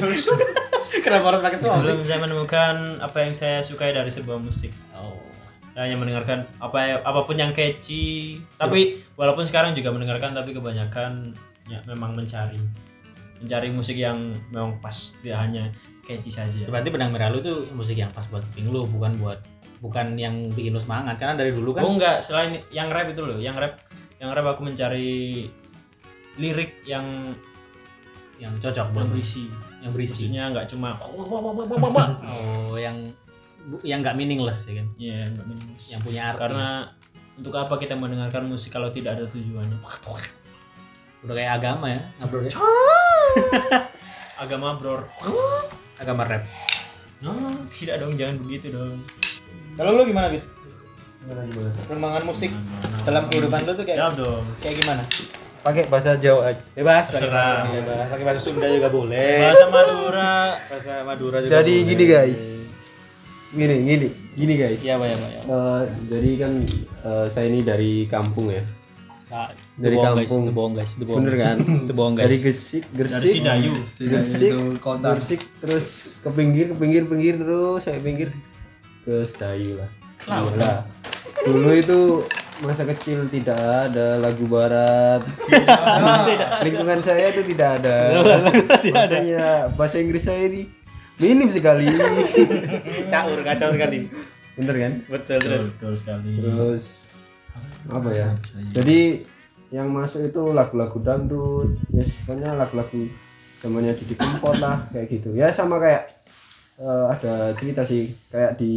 Kenapa 1.04 1.24
harus 1.30 1.42
pakai 1.42 1.58
sih? 1.58 1.70
sebelum 1.70 2.02
saya 2.02 2.18
menemukan 2.18 2.74
apa 2.98 3.18
yang 3.22 3.32
saya 3.34 3.62
sukai 3.62 3.94
dari 3.94 4.10
sebuah 4.10 4.38
musik. 4.42 4.74
Oh. 4.94 5.18
Saya 5.74 5.86
hanya 5.86 5.96
mendengarkan 6.02 6.42
apa 6.58 7.02
apa 7.06 7.20
pun 7.22 7.38
yang 7.38 7.54
catchy. 7.54 8.38
Tapi 8.58 8.98
walaupun 9.14 9.46
sekarang 9.46 9.78
juga 9.78 9.94
mendengarkan 9.94 10.34
tapi 10.34 10.50
kebanyakan 10.50 11.30
ya 11.70 11.78
memang 11.86 12.16
mencari 12.18 12.58
mencari 13.38 13.68
musik 13.70 13.96
yang 13.98 14.18
memang 14.50 14.78
pas 14.82 15.14
tidak 15.22 15.38
hanya 15.38 15.64
catchy 16.02 16.32
saja. 16.32 16.64
Berarti 16.66 16.88
benang 16.90 17.10
merah 17.14 17.30
lu 17.30 17.38
tuh 17.38 17.68
musik 17.74 17.94
yang 17.94 18.10
pas 18.10 18.24
buat 18.26 18.42
kuping 18.50 18.70
lu, 18.72 18.86
bukan 18.88 19.14
buat 19.20 19.38
bukan 19.78 20.18
yang 20.18 20.34
bikin 20.58 20.74
lu 20.74 20.80
semangat 20.82 21.22
karena 21.22 21.38
dari 21.38 21.54
dulu 21.54 21.70
kan 21.70 21.86
Oh 21.86 21.94
enggak, 21.94 22.18
selain 22.18 22.50
yang 22.74 22.90
rap 22.90 23.06
itu 23.06 23.22
loh, 23.22 23.38
yang 23.38 23.54
rap 23.54 23.78
yang 24.18 24.34
rap 24.34 24.46
aku 24.50 24.66
mencari 24.66 25.46
lirik 26.38 26.82
yang 26.82 27.06
yang 28.38 28.54
cocok 28.58 28.94
buat 28.94 29.06
berisi. 29.10 29.50
yang 29.82 29.90
berisi. 29.94 30.26
Maksudnya 30.26 30.42
enggak 30.50 30.66
cuma 30.70 30.94
Oh, 32.34 32.74
yang 32.78 32.98
yang 33.86 34.00
nggak 34.00 34.16
meaningless 34.16 34.66
ya 34.70 34.82
kan? 34.82 34.86
ya 34.98 35.18
enggak 35.26 35.46
meaningless. 35.46 35.84
Yang 35.94 36.00
punya 36.02 36.20
arti. 36.30 36.38
Karena 36.42 36.68
untuk 37.38 37.54
apa 37.54 37.74
kita 37.78 37.94
mendengarkan 37.94 38.42
musik 38.50 38.74
kalau 38.74 38.90
tidak 38.90 39.18
ada 39.18 39.24
tujuannya? 39.30 39.78
udah 41.18 41.34
kayak 41.34 41.52
agama 41.58 41.90
ya, 41.90 41.98
bro 42.30 42.46
ya. 42.46 42.50
Agama 44.42 44.78
bro. 44.78 45.02
Agama 45.98 46.22
rap. 46.24 46.42
No, 47.18 47.34
tidak 47.68 47.98
dong, 47.98 48.14
jangan 48.14 48.38
begitu 48.38 48.70
dong. 48.70 49.02
Kalau 49.74 49.98
lu 49.98 50.06
gimana, 50.06 50.30
Bit? 50.30 50.44
Perkembangan 51.84 52.22
musik 52.24 52.50
dalam 53.02 53.26
kehidupan 53.26 53.66
lu 53.66 53.72
tuh 53.74 53.84
kayak 53.84 53.98
Jawab 53.98 54.14
dong. 54.16 54.44
kayak 54.62 54.76
gimana? 54.80 55.02
pakai 55.58 55.84
bahasa 55.90 56.16
Jawa 56.16 56.54
aja. 56.54 56.62
Bebas, 56.72 57.04
pakai 57.10 57.28
Terserah. 57.28 57.56
bahasa, 57.66 58.04
pakai 58.08 58.24
bahasa 58.24 58.40
Sunda 58.40 58.66
juga 58.70 58.88
boleh. 58.88 59.36
Bahasa 59.42 59.66
Madura. 59.68 60.34
Bahasa 60.56 60.92
Madura 61.04 61.36
juga. 61.44 61.52
Jadi 61.60 61.74
boleh. 61.74 61.88
gini 61.92 62.04
guys. 62.06 62.42
Gini, 63.48 63.74
gini, 63.84 64.08
gini 64.32 64.54
guys. 64.54 64.80
Iya, 64.80 64.94
Pak, 64.96 65.06
ya, 65.08 65.16
Pak, 65.18 65.30
ya. 65.34 65.40
Eh, 65.42 65.82
jadi 66.08 66.30
kan 66.40 66.52
eh, 67.04 67.26
saya 67.28 67.46
ini 67.50 67.60
dari 67.66 67.92
kampung 68.06 68.48
ya. 68.48 68.62
Nah, 69.28 69.50
Dari 69.78 69.94
bohong, 69.94 70.14
guys. 70.18 70.26
kampung. 70.26 70.42
Itu 70.42 70.52
bohong, 70.52 70.74
guys. 70.74 70.90
Itu 70.90 71.04
bohong. 71.06 71.22
Bener 71.22 71.34
kan? 71.38 71.56
Itu 71.86 71.92
bohong, 71.94 72.14
guys. 72.18 72.24
Dari 72.26 72.36
Gresik, 72.42 72.84
Dari 72.90 73.08
Gresik, 73.08 73.32
Sidayu. 73.38 73.72
Gresik, 74.02 74.50
itu 74.50 74.58
kota 74.82 75.08
Gresik, 75.14 75.40
terus 75.62 75.86
ke 76.18 76.30
pinggir, 76.34 76.66
ke 76.74 76.76
pinggir, 76.76 77.02
pinggir 77.06 77.34
terus 77.38 77.80
sampai 77.86 78.02
pinggir 78.02 78.28
ke 79.06 79.14
Sedayu 79.24 79.78
lah. 79.78 79.90
Lah. 80.58 80.82
Dulu 81.46 81.70
itu 81.72 82.26
masa 82.66 82.82
kecil 82.90 83.30
tidak 83.30 83.56
ada 83.56 84.18
lagu 84.18 84.44
barat. 84.50 85.22
Lingkungan 86.66 86.98
saya 86.98 87.30
itu 87.30 87.46
tidak 87.54 87.78
ada. 87.78 88.18
Makanya 88.82 89.70
bahasa 89.78 90.02
Inggris 90.02 90.26
saya 90.26 90.50
ini 90.50 90.66
minim 91.22 91.46
sekali. 91.48 91.86
Caur, 93.06 93.38
kacau 93.46 93.70
sekali. 93.70 94.10
Bener 94.58 94.74
kan? 94.74 94.92
Betul, 95.06 95.38
terus. 95.38 95.70
Betul 95.70 95.94
sekali. 95.94 96.30
terus 96.42 96.84
apa 97.88 98.10
ya 98.12 98.28
jadi 98.74 99.22
yang 99.68 99.88
masuk 99.88 100.24
itu 100.24 100.42
lagu-lagu 100.50 100.96
dangdut 100.98 101.76
ya 101.90 102.00
pokoknya 102.24 102.56
lagu-lagu 102.56 103.04
zamannya 103.58 103.92
Didi 103.92 104.14
Kempot 104.14 104.56
lah 104.56 104.80
kayak 104.88 105.06
gitu 105.10 105.34
ya 105.34 105.50
sama 105.50 105.76
kayak 105.76 106.08
eh, 106.76 107.04
ada 107.08 107.52
cerita 107.52 107.82
sih 107.82 108.08
kayak 108.28 108.56
di 108.56 108.74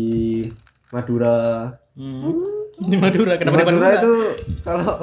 Madura 0.90 1.72
Hmm. 1.92 2.24
Di 2.80 2.96
Madura, 2.96 3.36
di 3.36 3.44
kenapa 3.44 3.52
di 3.58 3.68
Madura 3.68 3.84
Madura? 3.84 4.00
itu 4.00 4.14
kalau 4.64 4.96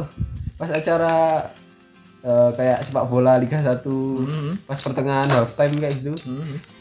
pas 0.56 0.70
acara 0.72 1.44
eh, 2.18 2.50
kayak 2.52 2.78
sepak 2.82 3.04
bola 3.06 3.36
Liga 3.36 3.60
1 3.60 3.84
pas 4.64 4.78
pertengahan 4.78 5.28
half 5.28 5.52
time 5.52 5.76
kayak 5.76 6.00
gitu 6.00 6.16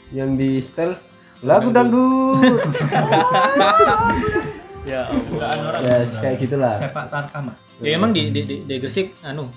yang 0.10 0.34
di 0.34 0.58
setel 0.58 0.96
lagu 1.40 1.70
dangdut 1.70 2.40
Ya, 4.88 5.04
Allah. 5.04 5.76
ya 5.84 5.96
kayak 6.24 6.38
gitulah 6.40 6.80
sepak 6.80 7.12
tarkam 7.12 7.52
ah. 7.52 7.56
Ya 7.80 7.94
emang 7.94 8.10
di 8.10 8.30
di 8.30 8.42
di, 8.42 8.56
di 8.64 8.76
Gresik 8.78 9.14
anu. 9.22 9.48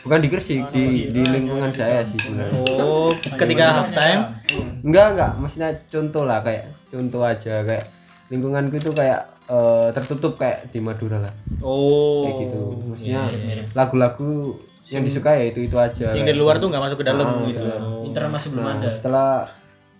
bukan 0.00 0.20
di 0.20 0.28
Gresik 0.28 0.68
di 0.68 1.08
di 1.08 1.22
lingkungan 1.22 1.68
saya 1.68 2.00
sih 2.00 2.16
sebenarnya 2.16 2.60
Oh, 2.78 3.08
ketika 3.16 3.64
half 3.74 3.88
time 3.90 4.36
Enggak 4.80 5.06
enggak, 5.12 5.30
maksudnya 5.38 5.72
contoh 5.82 6.22
lah 6.22 6.40
kayak 6.40 6.68
contoh 6.86 7.20
aja 7.20 7.60
kayak 7.62 7.84
lingkunganku 8.28 8.76
itu 8.76 8.90
kayak 8.90 9.20
eh, 9.46 9.88
tertutup 9.90 10.36
kayak 10.36 10.68
di 10.68 10.78
Madura 10.78 11.18
lah 11.18 11.32
Oh. 11.58 12.24
kayak 12.24 12.36
gitu. 12.42 12.60
Maksudnya 12.86 13.22
lagu-lagu 13.72 14.60
yang 14.86 15.00
disukai 15.00 15.36
ya 15.38 15.46
itu 15.48 15.60
itu 15.62 15.76
aja. 15.78 16.12
Yang 16.12 16.26
dari 16.26 16.38
luar 16.38 16.56
tuh 16.58 16.68
nggak 16.68 16.82
masuk 16.82 17.00
ke 17.00 17.06
dalam 17.06 17.28
gitu. 17.46 17.64
Internet 18.04 18.30
masih 18.30 18.48
belum 18.52 18.60
Nah, 18.62 18.76
ada. 18.76 18.88
setelah 18.90 19.30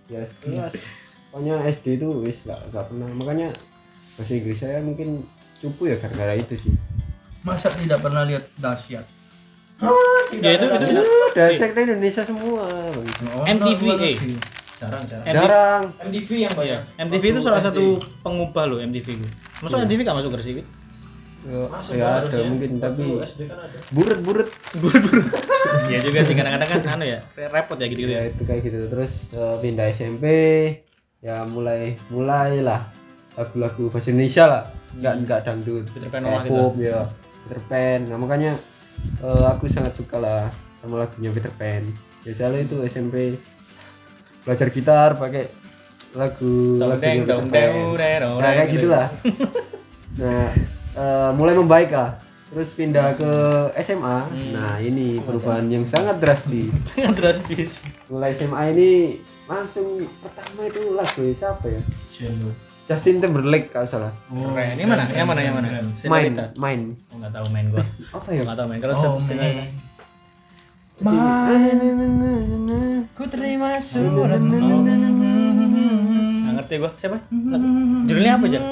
ya 0.05 0.21
setelah 0.21 0.69
pokoknya 1.29 1.55
SD 1.67 1.87
itu 1.97 2.09
wis 2.21 2.45
nggak 2.45 2.61
pernah 2.87 3.09
makanya 3.11 3.49
bahasa 4.15 4.33
Inggris 4.33 4.61
saya 4.61 4.79
mungkin 4.79 5.25
cupu 5.57 5.89
ya 5.89 5.97
gara-gara 5.97 6.37
itu 6.37 6.53
sih. 6.55 6.77
Masa 7.45 7.69
tidak 7.71 8.01
pernah 8.01 8.25
lihat 8.25 8.49
dahsyat 8.57 9.05
Ya 10.35 10.51
itu 10.55 10.65
itu 10.67 11.03
Udah 11.35 11.49
sekte 11.51 11.81
Indonesia 11.83 12.23
semua. 12.23 12.63
Bang. 12.95 13.59
MTV, 13.59 13.83
eh. 13.99 14.17
Jarang, 14.79 15.03
jarang. 15.07 15.27
Jarang. 15.27 15.83
MTV 16.11 16.31
yang 16.47 16.55
banyak. 16.55 16.81
MTV 17.11 17.25
itu 17.35 17.41
salah 17.43 17.63
satu 17.63 17.99
pengubah 18.23 18.71
loh 18.71 18.79
MTV 18.79 19.19
itu. 19.19 19.27
Masuk 19.63 19.83
MTV 19.87 19.99
gak 20.07 20.17
masuk 20.19 20.31
Gresik? 20.35 20.63
Wit? 20.63 20.69
Ya, 21.45 21.61
ya 21.93 22.07
ada 22.25 22.41
mungkin 22.49 22.81
tapi 22.81 23.21
kan 23.21 23.29
ada. 23.61 23.79
buret-buret 23.93 24.49
Iya 25.93 26.01
juga 26.09 26.25
sih 26.25 26.33
kadang-kadang 26.33 26.69
kan 26.73 26.81
anu 26.97 27.05
ya 27.05 27.21
repot 27.53 27.77
ya 27.77 27.85
gitu-gitu 27.93 28.17
ya 28.17 28.25
ya. 28.25 28.33
itu 28.33 28.43
kayak 28.49 28.65
gitu 28.65 28.89
terus 28.89 29.37
eh, 29.37 29.57
pindah 29.61 29.93
SMP 29.93 30.25
ya 31.21 31.45
mulai 31.45 32.01
mulailah 32.09 32.89
lagu-lagu 33.37 33.93
bahasa 33.93 34.17
Indonesia 34.17 34.45
lah 34.49 34.63
nggak 34.97 35.15
nggak 35.29 35.41
dangdut 35.45 35.85
gitu. 35.93 36.09
pop 36.49 36.81
ya 36.81 37.05
Peter 37.45 37.61
Pan. 37.69 38.01
Nah 38.09 38.17
makanya 38.17 38.57
eh, 39.21 39.45
aku 39.53 39.69
sangat 39.69 39.93
suka 39.93 40.17
lah 40.17 40.49
sama 40.81 41.05
lagunya 41.05 41.29
Peter 41.31 41.53
Pan. 41.53 41.85
Biasanya 42.25 42.65
itu 42.65 42.81
SMP 42.89 43.37
belajar 44.45 44.69
gitar 44.73 45.17
pakai 45.21 45.53
lagu 46.17 46.81
lagunya 46.81 47.23
Peter 47.23 47.39
Pan. 47.45 47.73
nah 48.41 48.51
kayak 48.57 48.71
gitulah. 48.73 49.07
Nah 50.15 50.49
eh, 50.97 51.31
mulai 51.37 51.55
membaik 51.55 51.93
lah. 51.93 52.17
Terus 52.55 52.71
pindah 52.79 53.11
ke 53.11 53.33
SMA 53.83 54.19
nah 54.55 54.79
ini 54.79 55.19
perubahan 55.21 55.67
yang 55.69 55.85
sangat 55.85 56.23
drastis. 56.23 56.71
Sangat 56.95 57.15
drastis. 57.19 57.83
mulai 58.07 58.31
SMA 58.31 58.63
ini 58.73 58.91
langsung 59.45 60.01
pertama 60.23 60.65
itu 60.65 60.95
lagu 60.95 61.23
siapa 61.35 61.67
ya. 61.69 61.83
Justin 62.85 63.17
Timberlake 63.17 63.69
kalau 63.69 63.85
salah 63.85 64.13
Keren. 64.29 64.77
Ini 64.77 64.85
mana? 64.85 65.05
Yang 65.09 65.27
mana? 65.27 65.41
Yang 65.41 65.55
mana? 65.57 65.69
main 66.05 66.33
main 66.55 66.81
Oh, 67.09 67.17
nggak 67.17 67.33
tahu 67.33 67.47
main 67.49 67.65
gua. 67.73 67.81
apa 68.13 68.29
ya 68.29 68.45
Nggak 68.45 68.57
tahu 68.57 68.67
main. 68.69 68.79
Kalau 68.79 68.93
oh 68.93 69.01
satu 69.01 69.17
man 69.17 69.25
Ku 73.15 73.23
terima 73.27 73.79
surat. 73.79 74.39
nggak 74.39 74.63
ngerti 76.55 76.75
gua. 76.77 76.91
Siapa? 76.93 77.17
Judulnya 78.05 78.33
apa 78.37 78.47
Jan? 78.47 78.63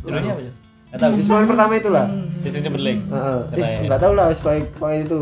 Judulnya 0.00 0.32
apa 0.32 0.42
Jan? 0.42 0.54
Nggak 0.88 0.98
tahu. 0.98 1.12
Ismail 1.20 1.46
pertama 1.46 1.72
itulah 1.76 2.06
Justin 2.40 2.62
Timberlake. 2.64 3.02
Heeh. 3.04 3.40
Eh, 3.44 3.54
Keren. 3.54 3.84
nggak 3.84 4.00
tahu 4.00 4.12
lah 4.14 4.26
sebagai 4.32 4.64
itu 4.98 5.18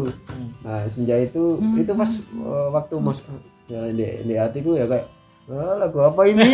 nah 0.67 0.83
semenjak 0.83 1.19
itu 1.25 1.63
itu 1.79 1.93
pas 1.95 2.11
eh, 2.19 2.69
waktu 2.71 2.95
mas 2.99 3.23
ya 3.67 3.87
di, 3.87 4.03
di 4.27 4.35
hatiku 4.35 4.75
ya 4.75 4.83
kayak 4.83 5.07
"Ah, 5.47 5.79
lagu 5.79 6.01
apa 6.01 6.27
ini 6.27 6.43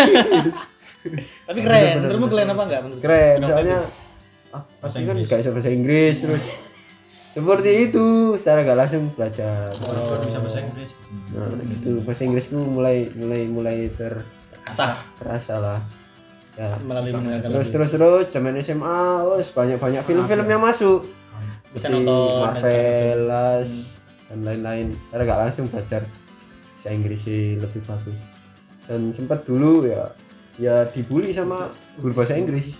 Tapi 1.49 1.59
keren. 1.63 1.95
Menurutmu 2.03 2.27
keren 2.31 2.49
apa 2.53 2.63
enggak? 2.69 2.81
keren 3.03 3.37
soalnya 3.43 3.79
ah, 4.53 4.63
pasti 4.85 5.03
kan 5.09 5.17
gak 5.17 5.39
bisa 5.41 5.51
bahasa 5.51 5.71
Inggris 5.73 6.17
terus 6.23 6.45
seperti 7.33 7.71
itu 7.89 8.37
secara 8.37 8.61
gak 8.61 8.79
langsung 8.79 9.09
belajar. 9.17 9.73
Baru 9.73 10.21
bisa 10.21 10.39
bahasa 10.45 10.61
Inggris. 10.61 10.91
nah 11.33 11.49
gitu. 11.65 11.91
Bahasa 12.05 12.23
Inggrisku 12.29 12.61
mulai 12.61 13.09
mulai 13.17 13.49
mulai 13.49 13.77
ter 13.89 14.21
Asah. 14.69 15.01
terasa 15.17 15.57
lah. 15.57 15.81
Ya. 16.53 16.77
Melalui 16.85 17.17
mendengarkan 17.17 17.49
terus 17.49 17.69
terus 17.73 17.91
terus 17.97 18.25
zaman 18.29 18.61
SMA 18.61 19.01
terus 19.25 19.49
banyak 19.57 19.79
banyak 19.81 20.03
film-film 20.05 20.47
yang 20.47 20.61
masuk. 20.61 21.09
Bisa 21.73 21.89
Seperti 21.89 22.05
nonton, 22.05 22.45
Marvel 22.45 23.21
dan 24.29 24.39
lain-lain. 24.45 24.87
Karena 25.09 25.23
gak 25.25 25.41
langsung 25.49 25.67
belajar 25.73 26.05
bahasa 26.05 26.89
Inggris 26.93 27.21
sih 27.25 27.57
lebih 27.57 27.81
bagus. 27.89 28.21
Dan 28.85 29.09
sempat 29.09 29.49
dulu 29.49 29.89
ya 29.89 30.13
ya 30.61 30.85
dibully 30.89 31.33
sama 31.33 31.73
guru 32.01 32.13
bahasa 32.13 32.37
Inggris. 32.37 32.77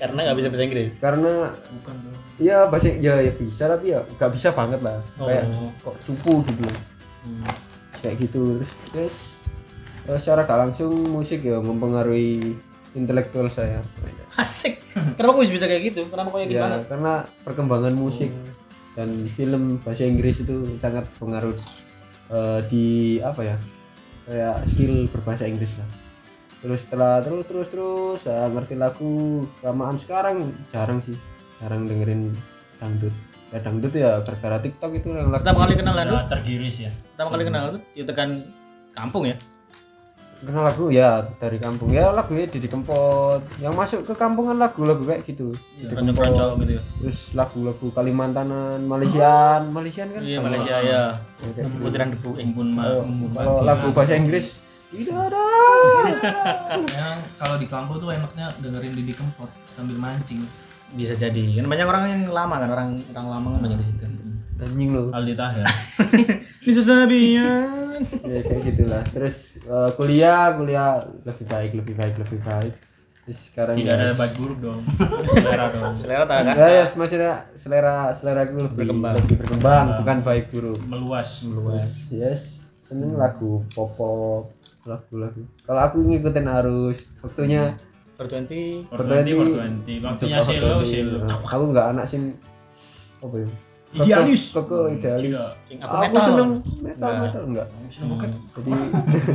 Karena 0.00 0.24
nggak 0.24 0.36
bisa 0.40 0.48
bahasa 0.48 0.64
Inggris? 0.64 0.90
Karena 0.96 1.32
ya 2.40 2.64
bahasa 2.68 2.88
ya, 2.96 3.20
ya 3.20 3.32
bisa 3.36 3.68
tapi 3.68 3.92
ya 3.92 4.00
nggak 4.04 4.32
bisa 4.32 4.48
banget 4.52 4.80
lah. 4.80 5.00
Kayak 5.20 5.52
kok 5.84 5.96
cupu 6.00 6.44
gitu. 6.48 6.62
Loh 6.64 6.78
kayak 8.00 8.16
gitu. 8.16 8.58
Terus 8.58 8.72
terus 8.90 9.16
eh, 10.08 10.18
secara 10.18 10.48
gak 10.48 10.60
langsung 10.68 10.92
musik 11.12 11.44
ya 11.44 11.60
mempengaruhi 11.60 12.56
intelektual 12.96 13.46
saya. 13.52 13.84
Asik. 14.34 14.80
Kenapa 15.14 15.36
kok 15.38 15.46
bisa 15.46 15.68
kayak 15.68 15.82
gitu? 15.94 16.08
Kenapa 16.08 16.28
kok 16.32 16.40
ya 16.42 16.48
gimana? 16.48 16.76
karena 16.88 17.14
perkembangan 17.46 17.94
musik 17.94 18.32
dan 18.98 19.12
film 19.36 19.78
bahasa 19.84 20.02
Inggris 20.02 20.42
itu 20.42 20.74
sangat 20.74 21.06
pengaruh 21.20 21.54
eh, 22.32 22.60
di 22.66 22.86
apa 23.22 23.40
ya? 23.44 23.56
Kayak 24.26 24.56
skill 24.66 25.10
berbahasa 25.10 25.46
Inggris 25.46 25.74
lah 25.76 26.09
terus 26.60 26.80
setelah 26.84 27.24
terus 27.24 27.48
terus 27.48 27.68
terus 27.72 28.18
saya 28.20 28.44
ngerti 28.52 28.76
lagu 28.76 29.44
lamaan 29.64 29.96
sekarang 29.96 30.52
jarang 30.68 31.00
sih 31.00 31.16
jarang 31.60 31.88
dengerin 31.88 32.32
dangdut. 32.80 33.14
Ya 33.50 33.58
dangdut 33.58 33.92
ya 33.92 34.10
gara-gara 34.22 34.62
TikTok 34.62 34.92
itu 34.94 35.08
yang 35.10 35.28
lagu 35.28 35.42
pertama 35.42 35.66
kali 35.66 35.74
kenal 35.74 35.94
Udah 35.98 36.26
tergiris 36.30 36.76
ya. 36.86 36.90
pertama 37.12 37.28
kali 37.34 37.42
kenal 37.48 37.62
itu 37.74 37.78
ya 37.98 38.04
tekan 38.06 38.30
kampung 38.94 39.24
ya? 39.26 39.36
Kenal 40.40 40.64
lagu 40.64 40.88
ya 40.88 41.20
dari 41.36 41.60
kampung. 41.60 41.92
Ya 41.92 42.08
lagunya 42.16 42.48
Didi 42.48 42.64
Kempot. 42.64 43.44
Yang 43.60 43.74
masuk 43.76 44.00
ke 44.08 44.16
kampungan 44.16 44.56
lagu-lagu 44.56 45.04
kayak 45.04 45.20
gitu. 45.28 45.52
Didi 45.76 45.92
keroncong-keroncong 45.92 46.52
gitu 46.64 46.72
ya? 46.80 46.82
Terus 47.04 47.18
lagu-lagu 47.36 47.86
Kalimantanan 47.92 48.80
Malaysian. 48.88 49.68
Malaysian 49.68 50.08
kan? 50.14 50.22
Iya 50.24 50.38
Malaysia 50.40 50.76
ya 50.80 51.02
putaran 51.80 52.08
debu 52.14 52.30
ma. 52.72 52.84
kalau 53.36 53.64
lagu 53.64 53.92
bahasa 53.92 54.16
Inggris 54.16 54.69
tidak 54.90 55.16
ada. 55.30 55.44
Yang 56.82 57.18
kalau 57.38 57.56
di 57.62 57.66
kampung 57.70 57.96
tuh 58.02 58.10
enaknya 58.10 58.50
dengerin 58.58 58.92
Didi 58.98 59.14
Kempot 59.14 59.50
sambil 59.70 59.94
mancing. 59.96 60.42
Bisa 60.90 61.14
jadi. 61.14 61.62
Kan 61.62 61.70
banyak 61.70 61.86
orang 61.86 62.04
yang 62.10 62.22
lama 62.34 62.58
kan 62.58 62.68
orang 62.74 62.88
orang 63.14 63.26
lama 63.30 63.46
kan 63.54 63.60
banyak 63.70 63.78
di 63.78 63.86
situ. 63.86 64.04
Anjing 64.60 64.90
lo 64.92 65.08
Aldi 65.14 65.34
Tahir. 65.38 65.64
bisa 66.66 66.80
sabian 66.84 67.80
ya 68.28 68.40
kayak 68.44 68.62
gitulah. 68.66 69.02
Terus 69.08 69.56
eh, 69.64 69.90
kuliah 69.96 70.52
kuliah 70.52 71.00
lebih 71.24 71.46
baik 71.48 71.70
lebih 71.80 71.94
baik 71.96 72.14
lebih 72.20 72.40
baik. 72.44 72.74
Terus 73.24 73.38
sekarang 73.52 73.78
Tidak 73.78 73.94
ada 73.94 74.12
baik 74.18 74.34
buruk 74.36 74.58
dong. 74.60 74.82
Selera 75.38 75.66
dong. 75.72 75.94
selera 75.96 76.24
tak 76.28 76.44
ya, 76.52 76.82
ya 76.82 76.84
masih 76.84 77.16
ada 77.20 77.32
selera 77.56 78.12
selera 78.12 78.44
aku 78.44 78.58
lebih 78.68 78.76
berkembang, 78.84 79.14
lebih 79.22 79.36
berkembang 79.40 79.86
bukan 80.02 80.18
baik 80.26 80.44
buruk. 80.52 80.80
Meluas. 80.84 81.46
Terus, 81.46 81.88
yes 82.12 82.60
seneng 82.90 83.14
lagu 83.14 83.62
pop 83.70 83.86
pop 83.94 84.50
lagu-lagu. 84.90 85.42
Kalau 85.62 85.80
aku 85.86 85.96
ngikutin 86.02 86.46
arus 86.50 86.98
waktunya 87.22 87.78
per 88.18 88.26
20 88.28 88.84
For 88.90 89.00
20, 89.00 89.32
for 89.32 89.46
20. 89.86 90.04
Waktunya 90.04 90.38
selo, 90.44 90.84
selo. 90.84 91.18
aku 91.24 91.64
nggak 91.72 91.86
anak 91.96 92.04
sing 92.04 92.36
apa 93.22 93.36
ya? 93.40 93.48
Idealis. 93.90 94.54
koko 94.54 94.86
idealis. 94.86 95.34
Sing 95.66 95.78
aku, 95.82 95.94
aku 95.98 96.14
metal. 96.14 96.26
seneng 96.30 96.50
metal 96.78 97.10
metal 97.26 97.42
enggak 97.42 97.66
jadi 98.54 98.72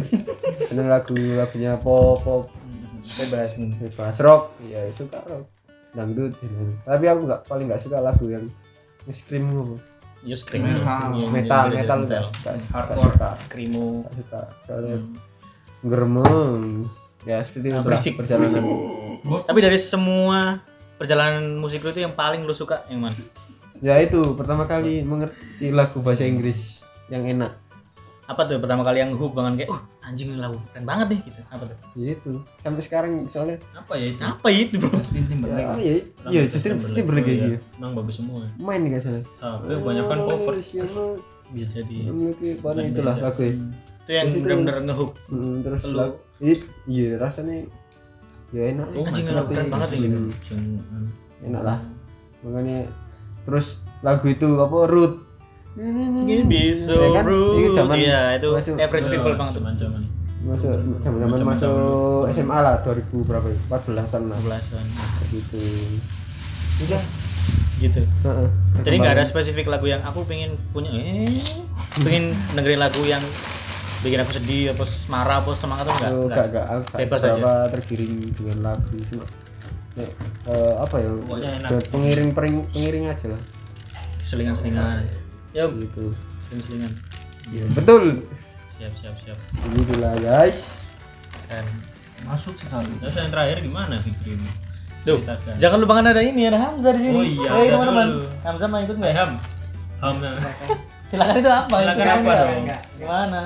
seneng 0.71 0.87
lagu 0.87 1.15
lagunya 1.17 1.75
pop. 1.81 2.21
Pop 2.23 2.43
bebas 3.05 3.57
bebas 3.57 4.15
rock. 4.21 4.43
Ya 4.69 4.85
suka 4.93 5.19
rock. 5.27 5.45
Dangdut. 5.91 6.31
Tapi 6.83 7.05
aku 7.07 7.19
nggak 7.27 7.41
paling 7.47 7.65
nggak 7.67 7.81
suka 7.83 7.99
lagu 7.99 8.25
yang 8.31 8.45
scream 9.11 9.45
gitu. 9.49 9.75
ya 10.25 10.33
scream 10.33 10.65
Metal. 10.65 11.13
Metal 11.29 11.63
iya, 11.69 11.85
metal 11.85 11.97
nggak 12.07 12.21
metal. 12.21 12.23
suka. 12.25 12.49
Nggak 12.55 12.73
Hardcore. 12.73 13.13
suka. 13.13 13.29
Screamo. 13.45 13.85
Nggak 14.01 14.13
suka. 14.17 14.41
Soalnya 14.65 14.97
geremeng. 15.85 16.89
Ya 17.25 17.41
seperti 17.41 17.73
itu. 17.73 17.81
Berisik, 17.85 18.13
perjalanan. 18.17 18.63
Tapi 19.45 19.59
dari 19.61 19.77
semua 19.77 20.61
perjalanan 20.97 21.57
musik 21.57 21.81
lu 21.85 21.91
itu 21.93 22.01
yang 22.05 22.13
paling 22.13 22.45
lu 22.45 22.53
suka 22.53 22.85
yang 22.89 23.05
mana? 23.05 23.17
Ya 23.81 23.97
itu. 24.01 24.21
Pertama 24.37 24.65
kali 24.65 25.05
mengerti 25.05 25.69
lagu 25.69 26.01
bahasa 26.01 26.25
Inggris 26.25 26.81
yang 27.09 27.25
enak. 27.25 27.53
Apa 28.25 28.49
tuh 28.49 28.57
pertama 28.57 28.81
kali 28.81 29.05
yang 29.05 29.13
hook 29.13 29.37
banget 29.37 29.65
kayak 29.65 29.69
uh 29.69 29.81
anjing 30.05 30.33
ini 30.33 30.41
lagu 30.41 30.57
keren 30.73 30.85
banget 30.85 31.13
nih 31.13 31.19
gitu. 31.29 31.41
Apa 31.49 31.63
tuh? 31.69 31.77
Ya 31.93 32.07
itu. 32.17 32.31
Sampai 32.57 32.81
sekarang 32.81 33.11
soalnya 33.29 33.61
Apa 33.77 33.97
ya 34.01 34.05
itu? 34.09 34.21
apa 34.21 34.47
itu 34.49 34.75
bro? 34.81 34.89
Justin 34.97 35.25
Timberlake. 35.29 35.61
ya 35.61 35.73
ya, 35.77 35.93
ya 36.29 36.41
justru 36.49 36.73
Timberlake. 36.73 37.29
Ya. 37.29 37.37
gitu 37.37 37.57
Emang 37.77 37.93
bagus 37.93 38.17
semua. 38.17 38.41
main 38.57 38.81
nggak 38.81 39.01
salah. 39.01 39.21
Tapi 39.37 39.73
kebanyakan 39.77 40.19
cover. 40.25 40.53
Siapa? 40.57 41.21
Bisa 41.53 41.77
jadi 41.77 42.09
memiliki 42.09 42.57
pada 42.57 42.81
itulah 42.81 43.17
lagu 43.21 43.45
ya 43.45 43.53
itu 44.05 44.11
yang 44.13 44.27
benar-benar 44.37 44.77
ngehook 44.83 45.11
Hmm, 45.25 45.59
terus 45.59 45.81
lagu 45.89 46.15
it, 46.37 46.61
iya 46.85 47.17
rasanya 47.17 47.65
ya 48.49 48.61
enak 48.69 48.87
anjing 48.93 49.25
lagu 49.27 49.49
keren 49.49 49.67
banget 49.67 49.87
nih 49.91 49.99
gitu 50.05 50.17
enak 51.43 51.61
lah. 51.61 51.79
Makanya 52.41 52.85
terus 53.41 53.67
lagu 53.99 54.25
itu 54.25 54.47
apa 54.55 54.77
root 54.85 55.13
Be 56.45 56.71
so 56.71 56.95
Ya 56.95 57.09
kan? 57.13 57.23
Itu 57.27 57.69
zaman 57.73 57.95
Iya, 57.95 58.21
itu 58.39 58.47
masuk- 58.47 58.79
average 58.79 59.07
people 59.07 59.35
banget. 59.35 59.51
tuh. 59.51 59.59
Zaman-zaman. 59.59 60.01
masuk 60.45 60.69
zaman 61.01 61.17
zaman 61.19 61.39
masuk 61.43 62.29
SMA 62.29 62.53
lah 62.55 62.77
2000 62.79 63.01
berapa 63.25 63.43
ya? 63.43 63.57
14an 63.67 64.21
lah. 64.29 64.37
Belasan. 64.39 64.85
gitu. 65.27 65.57
Udah. 66.79 67.01
Gitu. 67.75 68.01
Heeh. 68.01 68.47
Jadi 68.79 68.95
nggak 68.95 69.13
ada 69.15 69.25
spesifik 69.25 69.67
lagu 69.67 69.83
yang 69.85 69.99
aku 69.99 70.23
pengen 70.23 70.53
punya 70.71 70.93
eh 70.93 71.43
pengen 71.99 72.31
dengerin 72.53 72.79
lagu 72.79 73.01
yang 73.03 73.19
bikin 74.05 74.19
aku 74.19 74.31
sedih 74.31 74.63
apa 74.69 74.83
marah 75.07 75.37
apa 75.39 75.49
semangat 75.51 75.85
atau 75.85 75.95
enggak? 75.95 76.11
Oh, 76.11 76.17
Enggak. 76.21 76.45
enggak 76.45 76.45
enggak 76.45 76.65
aku 76.69 76.85
Bebas 76.95 77.19
seberapa 77.19 77.53
tergiring 77.69 78.13
dengan 78.29 78.57
lagu 78.63 78.95
cuma 79.01 79.25
ya, 79.95 80.07
eh, 80.45 80.73
apa 80.77 80.95
ya 80.97 81.09
Pokoknya 81.17 81.49
enak. 81.55 81.69
buat 81.69 81.85
pengiring 81.89 82.29
pengiring, 82.31 82.63
pengiring 82.69 83.05
aja 83.07 83.25
lah 83.27 83.41
Selingan-selingan. 84.21 85.05
Ya, 85.51 85.65
gitu 85.67 86.13
selingan-selingan. 86.43 86.91
ya, 87.49 87.63
betul 87.71 88.03
Siap, 88.67 88.91
siap, 88.93 89.15
siap. 89.15 89.37
begitulah 89.65 90.13
guys 90.17 90.77
Keren. 91.45 91.65
masuk 92.23 92.53
sekali 92.53 92.89
Terus 92.99 93.15
yang 93.15 93.29
terakhir 93.29 93.57
gimana 93.59 93.95
Fikri 93.97 94.33
ini? 94.33 94.49
Tuh, 95.01 95.17
Ceritakan. 95.17 95.55
jangan 95.57 95.77
lupakan 95.79 96.05
ada 96.07 96.19
ini 96.19 96.41
ada 96.43 96.57
Hamzah 96.59 96.89
di 96.91 97.01
sini. 97.03 97.13
Oh 97.13 97.61
iya, 97.61 97.71
teman-teman. 97.71 98.07
dulu. 98.11 98.25
Hamzah 98.41 98.65
mau 98.65 98.81
ikut 98.81 98.97
nggak? 98.97 99.13
Ham. 99.13 99.31
Ham. 100.01 100.15
Silakan 101.05 101.35
itu 101.35 101.47
apa? 101.47 101.75
Silakan 101.75 102.01
Itu 102.01 102.11
apa 102.11 102.31
dong? 102.35 102.49
Gimana? 102.51 102.69
Gimana? 102.97 103.39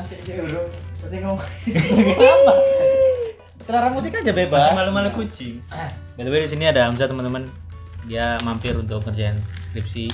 Selera 3.60 3.90
musik 3.90 4.12
aja 4.12 4.32
bebas. 4.32 4.60
Masih 4.64 4.76
malu-malu 4.76 5.10
kucing. 5.14 5.62
By 6.18 6.24
the 6.24 6.32
way 6.32 6.42
di 6.42 6.50
sini 6.50 6.66
ada 6.66 6.88
Hamzah 6.88 7.06
teman-teman. 7.06 7.46
Dia 8.04 8.40
mampir 8.42 8.74
untuk 8.74 9.04
kerjaan 9.04 9.38
skripsi 9.62 10.10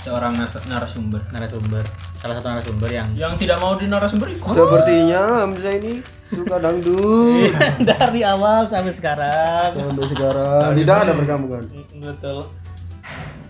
Seorang 0.00 0.34
narasumber. 0.66 1.20
narasumber. 1.30 1.84
Salah 2.16 2.34
satu 2.34 2.48
narasumber 2.48 2.88
yang 2.88 3.06
Yang 3.12 3.34
tidak 3.38 3.58
mau 3.58 3.74
di 3.74 3.86
narasumber 3.86 4.30
ikut. 4.30 4.50
sepertinya 4.50 5.20
Hamzah 5.42 5.74
ini 5.76 6.02
suka 6.26 6.56
dangdut 6.56 7.52
dari 7.92 8.24
awal 8.24 8.64
sampai 8.64 8.88
sekarang. 8.88 9.68
sampai 9.70 10.06
sekarang 10.08 10.72
tidak 10.74 10.96
ada 11.04 11.12
perkampungan 11.12 11.62
Betul. 11.92 12.48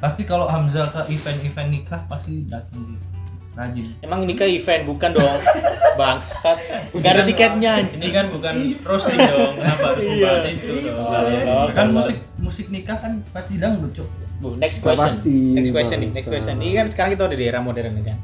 Pasti 0.03 0.27
kalau 0.27 0.51
Hamzah 0.51 0.91
ke 0.91 1.15
event-event 1.15 1.69
nikah 1.71 2.03
pasti 2.11 2.43
datang 2.51 2.99
dia 2.99 3.13
rajin 3.53 3.85
Emang 4.01 4.25
ke 4.25 4.47
event 4.49 4.83
bukan 4.89 5.11
dong? 5.13 5.39
Bangsat. 6.01 6.57
Gak 6.97 7.13
ada 7.13 7.23
tiketnya. 7.23 7.85
Ini 7.85 8.09
kan 8.09 8.33
bukan 8.33 8.55
roasting 8.81 9.21
dong. 9.21 9.61
Kenapa 9.61 9.93
harus 9.93 10.05
membahas 10.09 10.45
itu 10.49 10.75
dong? 10.89 11.69
kan 11.77 11.87
musik 11.93 12.17
musik 12.41 12.67
nikah 12.73 12.97
kan 12.99 13.21
pasti 13.31 13.61
dangdut 13.61 13.93
cok 13.95 14.09
Bu, 14.43 14.59
next 14.59 14.83
question. 14.83 15.07
pasti, 15.23 15.55
next 15.55 15.71
question 15.71 16.03
nih, 16.03 16.11
next 16.11 16.27
question. 16.27 16.59
Ini 16.59 16.75
kan 16.75 16.87
sekarang 16.91 17.11
kita 17.15 17.31
udah 17.31 17.39
di 17.39 17.47
era 17.47 17.63
modern 17.63 17.95
nih 17.95 18.11
kan. 18.11 18.19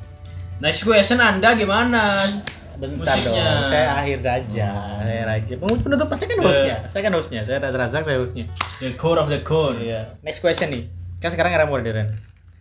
Next 0.58 0.82
question 0.82 1.22
Anda 1.22 1.54
gimana? 1.54 2.26
Bentar 2.74 3.14
Musiknya. 3.14 3.42
dong, 3.62 3.62
saya 3.70 3.86
akhir 4.02 4.18
aja, 4.26 4.70
saya 5.02 5.22
aja. 5.30 5.54
Pengut- 5.58 5.82
Penutup 5.82 6.10
saya 6.14 6.26
kan 6.30 6.38
hostnya, 6.42 6.76
saya 6.90 7.02
kan 7.06 7.12
hostnya, 7.14 7.40
saya 7.46 7.58
Razak 7.62 7.78
Razak, 7.78 8.02
saya 8.02 8.18
hostnya. 8.18 8.46
The 8.82 8.98
core 8.98 9.18
of 9.22 9.30
the 9.30 9.42
core. 9.46 9.78
Iya. 9.78 10.18
Next 10.26 10.42
question 10.42 10.74
nih, 10.74 10.82
kan 11.18 11.28
sekarang 11.28 11.52
era 11.52 11.64
modern. 11.64 12.08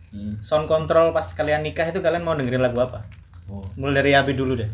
Hmm. 0.08 0.34
Sound 0.38 0.66
control 0.66 1.10
pas 1.10 1.26
kalian 1.28 1.60
nikah 1.60 1.84
itu 1.84 1.98
kalian 1.98 2.20
mau 2.20 2.32
dengerin 2.32 2.60
lagu 2.60 2.78
apa? 2.78 3.04
Oh. 3.46 3.64
Mulai 3.76 3.94
dari 3.98 4.12
Abi 4.14 4.32
dulu 4.32 4.54
deh. 4.54 4.68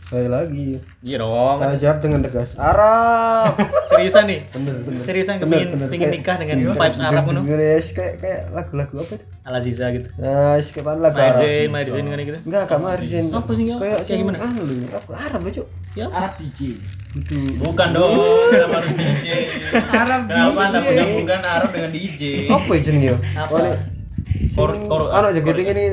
saya 0.00 0.24
lagi 0.24 0.80
Iya 1.04 1.20
dong. 1.20 1.60
saya 1.60 1.76
jawab 1.76 2.00
dengan 2.00 2.24
tegas 2.24 2.56
Arab 2.56 3.52
Seriusan 3.92 4.24
nih? 4.24 4.40
bener 4.48 4.80
bener 4.80 5.00
Seriusan 5.04 5.36
Bener, 5.36 5.44
kepingin, 5.52 5.68
bener. 5.76 5.88
pingin 5.92 6.08
nikah 6.10 6.36
dengan 6.40 6.56
Iya, 6.56 6.72
vibes 6.72 6.96
Arab 6.98 7.12
bener, 7.12 7.24
ngono? 7.28 7.40
bener, 7.44 7.60
yes. 7.76 7.86
kayak 7.92 8.14
kayak 8.16 8.40
lagu-lagu 8.48 8.94
apa 8.96 9.12
itu 9.12 9.24
Al 9.44 9.54
Aziza 9.54 9.86
gitu. 9.92 10.08
nah 10.16 10.56
kayak 10.56 10.80
apa 10.80 10.92
lagu 10.96 11.12
Arab 11.12 11.44
Maher 11.68 11.88
Zain 11.92 12.06
kan 12.08 12.18
gitu. 12.24 12.38
enggak 12.40 12.62
gak 12.64 12.80
Maher 12.80 13.00
Zain 13.04 13.24
Apa 13.28 13.50
sih, 13.52 13.64
kayak 13.68 13.98
Kayak 14.00 14.18
gimana? 14.24 14.36
anu 14.40 14.60
lagu 14.64 15.10
Arab 15.12 15.40
cuk 15.44 15.66
Ya. 15.92 16.06
Arab 16.08 16.32
DJ 16.40 16.58
Bukan 17.58 17.88
dong, 17.94 18.12
kenapa 18.52 18.74
harus 18.80 18.92
DJ? 18.94 19.26
Arab 19.90 20.20
Kenapa 20.28 20.60
anda 20.64 20.78
menggabungkan 20.82 21.40
Arab 21.42 21.70
dengan 21.74 21.90
DJ? 21.90 22.22
Apa 22.46 22.72
ya 22.78 22.92
yo? 22.94 23.16
Apa? 23.34 23.54
Oh, 23.58 23.76
Kor, 24.58 24.70
kor, 24.90 25.02
Ano 25.14 25.30
joget 25.30 25.56
ini 25.62 25.84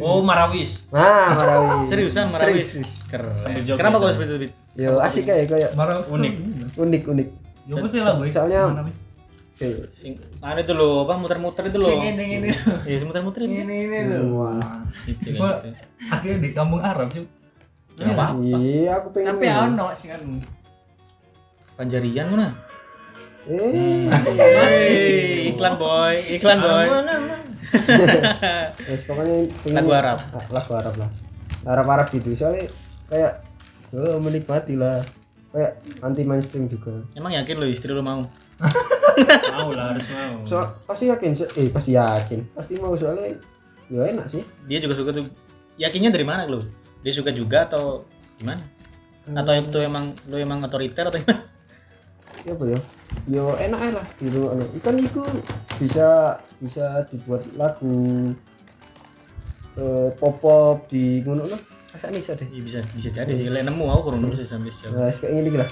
oh 0.00 0.20
Marawis. 0.20 0.84
Nah, 0.92 1.32
Marawi. 1.32 1.84
Seriusan 1.90 2.28
Marawis. 2.28 2.76
Serius. 2.76 3.08
Keren. 3.08 3.64
Kenapa 3.64 3.96
kau 3.96 4.12
seperti 4.12 4.46
itu? 4.46 4.46
Yo 4.76 5.00
asik 5.00 5.24
kayak 5.24 5.48
kayak 5.48 5.70
Marah 5.74 6.04
Unik. 6.06 6.34
unik 6.76 7.02
unik. 7.08 7.28
Apa 7.70 7.86
sih 7.88 8.00
lagu? 8.00 8.22
Soalnya 8.28 8.60
Sing, 9.92 10.16
anu 10.40 10.64
itu 10.64 10.72
loh, 10.72 11.04
apa 11.04 11.20
muter-muter 11.20 11.68
itu 11.68 11.76
loh. 11.76 11.84
Sing 11.92 12.00
ini 12.00 12.40
ini 12.40 12.48
Iya, 12.88 12.96
sing 12.96 13.12
muter-muter 13.12 13.44
itu. 13.44 13.60
ini 13.60 13.92
ini 13.92 13.98
loh. 14.08 14.48
wah. 14.48 14.56
Gitu, 15.04 15.36
Gua 15.36 15.60
gitu. 15.60 15.76
akhirnya 16.08 16.36
di 16.40 16.50
kampung 16.56 16.80
Arab 16.80 17.12
sih. 17.12 17.28
Apa? 18.00 18.40
Iya, 18.40 19.04
aku 19.04 19.12
pengen. 19.12 19.36
Tapi 19.36 19.44
ono 19.52 19.86
sih 19.92 20.08
kan. 20.08 20.20
Panjarian 21.80 22.28
mana? 22.28 22.52
Eh, 23.48 24.04
Hei, 24.12 25.48
iklan 25.48 25.80
boy, 25.80 26.12
iklan 26.36 26.60
boy. 26.60 26.86
Terus 28.84 29.02
pokoknya 29.08 29.36
Lagu 29.80 29.88
Arab. 29.96 30.18
Ah, 30.28 30.44
lagu 30.52 30.72
Arab 30.76 30.94
lah. 31.00 31.08
Arab 31.64 31.86
Arab 31.88 32.06
gitu. 32.12 32.36
Soalnya 32.36 32.68
kayak 33.08 33.40
oh, 33.96 34.20
menikmati 34.20 34.76
lah. 34.76 35.00
Kayak 35.56 35.80
anti 36.04 36.28
mainstream 36.28 36.68
juga. 36.68 37.00
Emang 37.16 37.32
yakin 37.32 37.56
lo 37.56 37.64
istri 37.64 37.96
lo 37.96 38.04
mau? 38.04 38.28
Mau 39.56 39.72
lah, 39.72 39.96
harus 39.96 40.04
mau. 40.12 40.44
So, 40.44 40.60
pasti 40.84 41.08
yakin, 41.08 41.32
so- 41.32 41.48
eh 41.56 41.72
pasti 41.72 41.96
yakin, 41.96 42.44
pasti 42.52 42.76
mau 42.76 42.92
soalnya 42.92 43.32
ya 43.88 44.04
enak 44.04 44.28
sih. 44.28 44.44
Dia 44.68 44.84
juga 44.84 44.92
suka 44.92 45.16
tuh. 45.16 45.24
Yakinnya 45.80 46.12
dari 46.12 46.28
mana 46.28 46.44
lo? 46.44 46.60
Dia 47.00 47.12
suka 47.16 47.32
juga 47.32 47.64
atau 47.64 48.04
gimana? 48.36 48.60
Atau 49.32 49.52
itu 49.56 49.80
emang 49.80 50.12
lo 50.28 50.36
emang 50.36 50.60
otoriter 50.60 51.08
atau 51.08 51.16
gimana? 51.16 51.59
Ya 52.40 52.52
apa 52.52 52.64
ya? 52.66 52.78
Yo 53.28 53.44
enak 53.54 53.78
aja 53.78 53.92
lah 54.00 54.06
gitu. 54.16 54.40
Anu, 54.48 54.64
Ikan 54.76 54.96
itu 54.96 55.22
bisa 55.76 56.08
bisa 56.56 57.04
dibuat 57.08 57.44
lagu 57.54 58.32
eh, 59.76 60.08
pop 60.16 60.34
pop 60.40 60.88
di 60.88 61.20
ngono 61.20 61.44
no. 61.44 61.56
Masa 61.90 62.06
nih 62.08 62.22
deh. 62.22 62.48
Ya, 62.48 62.62
bisa 62.62 62.78
bisa 62.94 63.08
jadi 63.10 63.28
sih. 63.28 63.50
Lek 63.50 63.66
nemu 63.66 63.84
aku 63.86 64.00
kurang 64.08 64.22
nemu 64.24 64.32
sih 64.32 64.46
sampai 64.46 64.70
sejauh. 64.70 64.94
Nah, 64.94 65.10
kayak 65.10 65.32
gini 65.42 65.58
lah. 65.58 65.70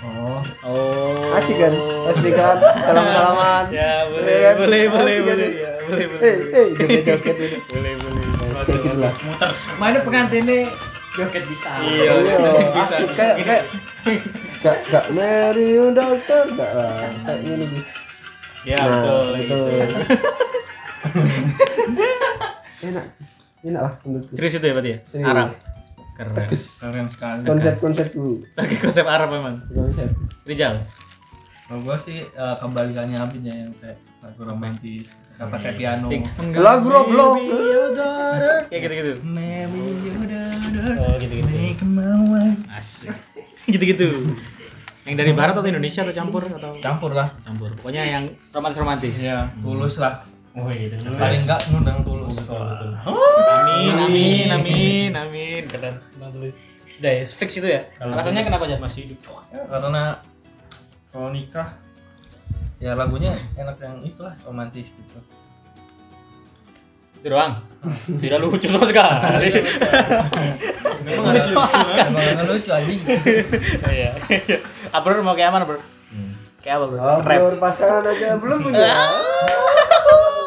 Oh, 0.00 0.40
Oh. 0.64 1.36
Asik 1.36 1.60
kan? 1.60 1.72
Asik 2.08 2.32
kan? 2.32 2.56
Salam-salaman. 2.56 3.68
Ya 3.68 4.08
boleh 4.08 4.24
Iya 4.26 4.40
kan? 4.40 4.54
boleh 4.56 4.82
boleh 4.88 5.12
Asik 5.12 5.24
kan? 5.28 5.36
boleh 5.36 5.50
ya 5.52 5.72
boleh 5.84 6.04
boleh 6.08 6.24
Eh, 6.24 6.36
eh, 6.56 6.68
joget-joget 7.04 7.36
ini. 7.36 7.58
boleh 7.72 7.92
boleh. 8.00 8.22
Nah, 8.24 8.62
kayak 8.64 8.80
gitu 8.80 8.98
lah. 8.98 9.12
Muter. 9.22 9.50
Mana 9.76 9.98
pengantinnya 10.00 10.58
joget 11.14 11.44
bisa. 11.44 11.70
Iya. 11.78 12.12
Iya, 12.16 12.36
asik 12.74 13.08
kayak 13.12 13.34
kayak 13.44 13.64
gak 14.60 14.76
gak 14.86 15.06
Mary 15.12 15.72
dokter 15.90 16.44
gak 16.52 16.72
lah 16.76 17.08
kayak 17.24 17.40
gini 17.40 17.64
gitu. 17.64 17.78
Ya 18.68 18.76
Nah, 18.76 18.92
betul 18.92 19.24
gitu. 19.40 19.56
gitu. 19.56 19.64
enak 22.86 23.04
enak 23.60 23.80
lah 23.80 23.92
menurutku 24.04 24.32
Serius 24.32 24.54
itu 24.56 24.66
ya 24.68 24.74
berarti 24.76 24.90
ya? 24.92 24.98
Serius. 25.08 25.28
Arab. 25.28 25.48
Keren. 26.20 26.36
keren 26.76 27.06
sekali. 27.08 27.40
konsep 27.48 27.74
konsepku 27.80 28.24
Pakai 28.52 28.76
konsep 28.76 29.04
Arab 29.08 29.32
memang. 29.32 29.56
konsep 29.72 30.08
Rijal. 30.44 30.76
Kalau 31.64 31.80
gua 31.80 31.96
sih 31.96 32.20
eh, 32.20 32.56
kebalikannya 32.58 33.16
Abid 33.16 33.40
ya 33.40 33.54
yang 33.56 33.72
kayak 33.80 33.96
lagu 34.20 34.40
romantis, 34.44 35.16
nggak 35.40 35.48
pakai 35.48 35.72
piano. 35.80 36.12
lagu 36.52 36.86
Roblox 36.92 37.40
Ya 38.68 38.78
gitu-gitu. 38.78 39.12
Maybe 39.24 39.80
you 39.80 40.12
Oh 41.00 41.16
gitu-gitu. 41.16 41.48
Asik. 42.68 43.16
Gitu-gitu. 43.72 44.08
Yang 45.10 45.18
dari 45.26 45.32
barat 45.34 45.58
atau 45.58 45.66
Indonesia 45.66 46.06
atau 46.06 46.14
campur 46.14 46.42
atau 46.46 46.70
campur 46.78 47.10
lah. 47.18 47.26
campur? 47.42 47.66
Pokoknya 47.82 48.06
yang 48.06 48.24
romantis-romantis. 48.54 49.18
Ya, 49.18 49.50
tulus 49.58 49.98
lah. 49.98 50.22
Oh 50.54 50.70
iya, 50.70 50.94
Paling 51.02 51.42
enggak 51.46 51.60
ngundang 51.74 51.98
tulus. 52.06 52.46
Amin, 52.46 53.94
amin, 53.98 54.48
amin, 54.54 55.10
amin. 55.10 55.62
Keren. 55.66 55.98
Udah 57.02 57.10
ya, 57.10 57.22
fix 57.26 57.58
itu 57.58 57.66
ya. 57.66 57.82
Alasannya 57.98 58.46
kenapa 58.46 58.70
aja? 58.70 58.78
Masih 58.78 59.10
hidup. 59.10 59.18
Ya, 59.50 59.66
karena 59.66 60.14
kalau 61.10 61.34
nikah 61.34 61.74
ya 62.78 62.94
lagunya 62.94 63.34
enak 63.58 63.82
yang 63.82 63.98
itulah 64.06 64.34
romantis 64.46 64.94
gitu. 64.94 65.18
Itu 67.20 67.28
doang. 67.36 67.52
Tidak 68.16 68.38
lucu 68.40 68.64
sama 68.64 68.88
sekali. 68.88 69.52
Memang 71.04 71.36
harus 71.36 71.52
lucu 71.52 71.78
kan? 71.92 72.08
Emang 72.08 72.24
nggak 72.32 72.48
lucu 72.48 72.70
aja. 72.72 72.92
Iya. 73.92 74.10
Abro 74.88 75.20
mau 75.20 75.36
kayak 75.36 75.52
mana, 75.52 75.68
Bro? 75.68 75.84
Kayak 76.64 76.80
apa, 76.80 76.84
Bro? 76.88 76.96
Rap. 77.00 77.28
Abdur 77.28 77.56
pasangan 77.60 78.04
aja 78.08 78.40
belum 78.40 78.58
punya 78.64 78.88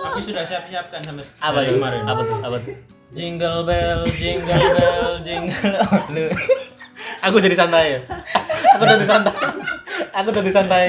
Aku 0.10 0.18
sudah 0.18 0.42
siap-siapkan 0.42 1.06
sampai 1.06 1.26
Apa 1.42 1.62
kemarin. 1.62 2.10
Apa 2.10 2.22
tuh? 2.26 2.38
Apa 2.42 2.58
tuh? 2.58 2.74
Jingle 3.14 3.62
bell, 3.70 4.02
jingle 4.10 4.58
bell, 4.74 5.22
jingle. 5.22 5.78
Aku 7.24 7.40
jadi 7.40 7.56
santai 7.56 7.96
ya. 7.96 8.00
Aku 8.76 8.84
jadi 8.84 9.06
santai. 9.08 9.34
Aku 10.14 10.30
jadi 10.30 10.52
santai. 10.52 10.86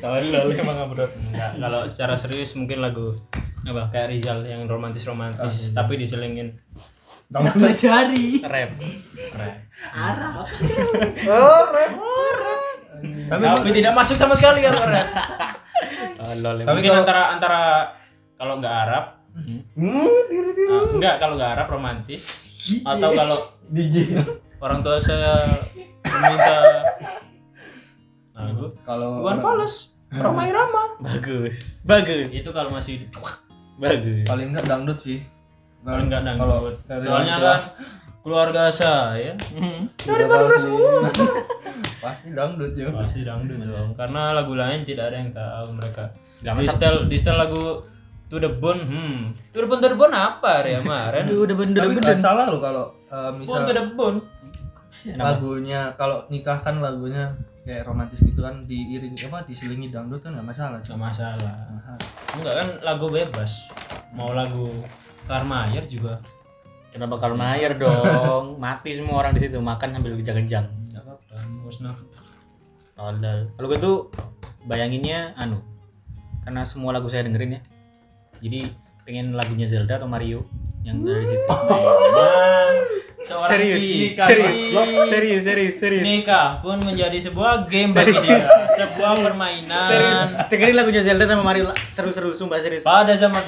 Tolol 0.00 0.52
emang 0.52 0.78
abroad. 0.78 1.10
Enggak, 1.32 1.50
kalau 1.58 1.80
secara 1.88 2.14
serius 2.14 2.54
mungkin 2.54 2.80
lagu 2.80 3.12
apa 3.60 3.92
kayak 3.92 4.08
Rizal 4.08 4.40
yang 4.48 4.64
romantis 4.64 5.04
romantis 5.04 5.76
tapi 5.76 6.00
diselingin 6.00 6.56
Tambah 7.30 7.52
jari. 7.78 8.42
Rap. 8.42 8.70
oh 11.30 11.62
rap 11.70 11.92
tapi, 13.30 13.70
tidak 13.72 13.96
masuk 13.96 14.16
sama 14.20 14.36
sekali 14.36 14.60
ya 14.60 14.72
rap. 14.74 15.08
Tolol. 16.20 16.64
Tapi 16.64 16.74
mungkin 16.76 16.92
kalau- 16.92 17.00
antara 17.04 17.22
antara 17.32 17.62
kalau 18.36 18.54
nggak 18.60 18.74
Arab 18.88 19.04
hmm 19.30 20.10
tiru 20.26 20.50
tiru 20.52 20.72
ah, 20.74 20.84
enggak 20.90 21.14
kalau 21.22 21.38
nggak 21.38 21.52
Arab 21.54 21.68
romantis 21.70 22.50
atau 22.82 23.14
kalau 23.14 23.38
DJ 23.70 24.18
orang 24.60 24.80
tua 24.84 24.96
saya 25.00 25.56
meminta. 26.04 26.56
Lagu 28.36 28.66
Kalau 28.84 29.24
Iwan 29.24 29.40
Fals. 29.40 29.92
Ramai 30.10 30.50
Rama 30.50 30.98
Bagus. 30.98 31.86
Bagus. 31.86 32.34
itu 32.34 32.50
kalau 32.50 32.74
masih 32.74 33.06
Bagus. 33.78 34.26
paling 34.26 34.50
enggak 34.50 34.66
dangdut 34.66 34.98
sih. 34.98 35.22
paling 35.86 36.10
nggak 36.10 36.26
Kalau 36.34 36.66
dangdut. 36.66 36.76
dari 36.90 37.02
soalnya 37.06 37.36
kan 37.38 37.60
keluarga 38.20 38.68
saya 38.74 39.32
dari 40.02 40.24
mana 40.26 40.58
semua. 40.58 41.06
pasti 42.02 42.28
dangdut 42.34 42.72
ya. 42.74 42.90
pasti 42.90 43.22
dangdut 43.22 43.62
dong 43.62 43.94
karena 43.94 44.34
lagu 44.34 44.58
lain 44.58 44.82
tidak 44.82 45.14
ada 45.14 45.16
yang 45.22 45.30
tahu 45.30 45.78
mereka. 45.78 46.04
Nggak 46.42 46.54
di 46.58 46.66
setel 46.66 46.94
di 47.06 47.16
setel 47.16 47.36
lagu 47.38 47.64
To 48.30 48.36
the 48.42 48.50
Bone 48.50 48.82
hmm. 48.82 49.18
To 49.54 49.58
the 49.62 49.68
Bone 49.70 49.80
To 49.82 49.88
the 49.94 49.98
Bone 49.98 50.14
apa 50.14 50.62
hari 50.62 50.74
kemarin? 50.82 51.30
Udah 51.30 51.54
bener 51.54 51.82
Tapi 51.86 51.94
nggak 51.98 52.18
salah 52.18 52.50
loh 52.50 52.58
kalau 52.58 52.90
eh, 53.10 53.30
Bone 53.30 53.46
misal 53.46 53.62
To 53.62 53.72
the 53.78 53.84
Bone 53.94 54.18
lagunya 55.16 55.92
kalau 55.96 56.24
nikah 56.28 56.60
kan 56.60 56.80
lagunya 56.80 57.32
kayak 57.64 57.84
romantis 57.84 58.20
gitu 58.24 58.40
kan 58.44 58.64
diiring 58.64 59.16
apa 59.28 59.44
diselingi 59.44 59.92
dangdut 59.92 60.20
kan 60.24 60.32
nggak 60.36 60.48
masalah 60.48 60.76
nggak 60.76 60.84
cuma 60.88 61.12
masalah 61.12 61.56
enggak 62.36 62.54
kan 62.56 62.68
lagu 62.84 63.06
bebas 63.08 63.72
mau 64.16 64.32
lagu 64.32 64.68
Karmayer 65.28 65.86
juga 65.86 66.18
Kenapa 66.90 67.22
Karl 67.22 67.38
Mayer 67.38 67.78
dong? 67.78 68.58
Mati 68.62 68.90
semua 68.98 69.22
orang 69.22 69.30
di 69.30 69.46
situ 69.46 69.62
makan 69.62 69.94
sambil 69.94 70.18
kejang-kejang. 70.18 70.66
nggak 70.90 71.02
apa-apa 71.06 71.36
musnah 71.62 71.94
Tolol. 72.98 73.54
Kalau 73.54 73.66
gue 73.70 73.78
tuh 73.78 73.96
bayanginnya 74.66 75.32
anu. 75.38 75.62
Karena 76.42 76.66
semua 76.66 76.90
lagu 76.90 77.06
saya 77.06 77.24
dengerin 77.30 77.56
ya. 77.56 77.60
Jadi 78.42 78.66
pengen 79.10 79.34
lagunya 79.34 79.66
Zelda 79.66 79.98
atau 79.98 80.06
Mario 80.06 80.46
yang 80.86 81.02
dari 81.02 81.26
situ. 81.26 81.42
Memang 81.42 82.74
seorang 83.20 83.50
serius, 83.58 83.82
Vika 83.82 84.24
serius, 84.30 84.54
serius, 85.10 85.42
serius, 85.42 85.74
serius. 85.82 86.04
nikah 86.06 86.62
pun 86.62 86.78
menjadi 86.78 87.18
sebuah 87.18 87.66
game 87.66 87.90
bagi 87.90 88.14
dia 88.22 88.38
sebuah 88.78 89.18
permainan 89.18 89.90
Serius. 89.90 90.46
Dengerin 90.46 90.76
lagunya 90.78 91.02
Zelda 91.02 91.26
sama 91.26 91.42
Mario 91.42 91.74
seru-seru 91.74 92.30
sumpah 92.30 92.62
serius. 92.62 92.86
pada 92.86 93.10
zaman 93.18 93.42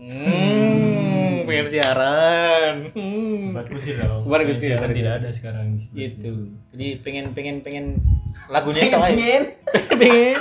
Hmm, 0.00 1.44
pengen 1.44 1.66
siaran. 1.68 2.88
Hmm. 2.96 3.52
buat 3.52 3.68
kusir 3.68 4.00
dong 4.00 4.24
Siaran 4.24 4.80
sorry. 4.80 4.96
tidak 4.96 5.12
ada 5.20 5.28
sekarang 5.28 5.76
Gitu. 5.92 6.56
Jadi 6.72 7.04
pengen 7.04 7.36
pengen 7.36 7.60
pengen 7.60 8.00
lagunya 8.48 8.88
itu. 8.88 8.96
Pengen. 8.96 9.42
pengen. 10.00 10.40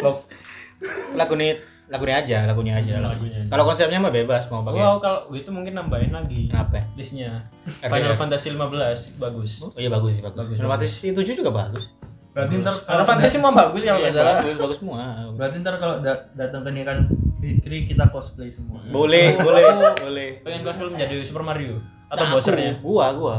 lagunya 1.20 1.60
lagunya 1.86 2.16
aja, 2.16 2.38
lagunya 2.44 2.74
aja. 2.74 2.98
Lagunya 2.98 3.38
aja. 3.38 3.48
Kalau 3.48 3.64
konsepnya 3.64 3.96
mah 3.96 4.10
bebas 4.10 4.42
mau 4.46 4.60
pakai. 4.60 4.76
wow 4.76 4.96
kalau 4.96 5.18
gitu 5.30 5.48
mungkin 5.48 5.72
nambahin 5.72 6.10
lagi 6.10 6.48
Kenapa? 6.48 6.82
listnya. 6.94 7.46
Final 7.64 8.12
Fantasy 8.12 8.50
15 8.50 9.16
bagus 9.16 9.62
Oh 9.62 9.70
iya 9.74 9.86
bagus 9.86 10.14
sih 10.14 10.22
bagus. 10.22 10.50
Final 10.52 10.66
Fantasy 10.68 11.10
7 11.10 11.22
juga 11.34 11.52
bagus. 11.52 11.94
berarti 12.30 12.60
ntar 12.60 12.74
Final 12.76 13.06
Fantasy 13.06 13.32
semua 13.32 13.48
bagus 13.50 13.80
ya 13.80 13.90
kalau 13.90 13.96
Iya, 13.96 14.04
nggak 14.04 14.14
salah 14.14 14.34
bagus, 14.38 14.56
bagus 14.58 14.76
semua. 14.78 14.96
berarti 15.32 15.56
ntar 15.58 15.74
kalau 15.76 15.96
da- 15.98 16.24
datang 16.32 16.60
ke 16.60 16.70
nikahan 16.70 17.00
Fikri 17.36 17.78
kita 17.86 18.04
cosplay 18.06 18.48
semua 18.48 18.76
Boleh, 18.86 19.38
boleh, 19.38 19.64
boleh. 19.96 20.28
pengen 20.40 20.60
cosplay 20.60 20.90
menjadi 20.90 21.22
Super 21.22 21.40
Mario 21.42 21.80
atau 22.06 22.22
Nah, 22.22 22.32
bossernya 22.32 22.76
aku, 22.76 22.92
Gua, 22.92 23.06
gua. 23.12 23.36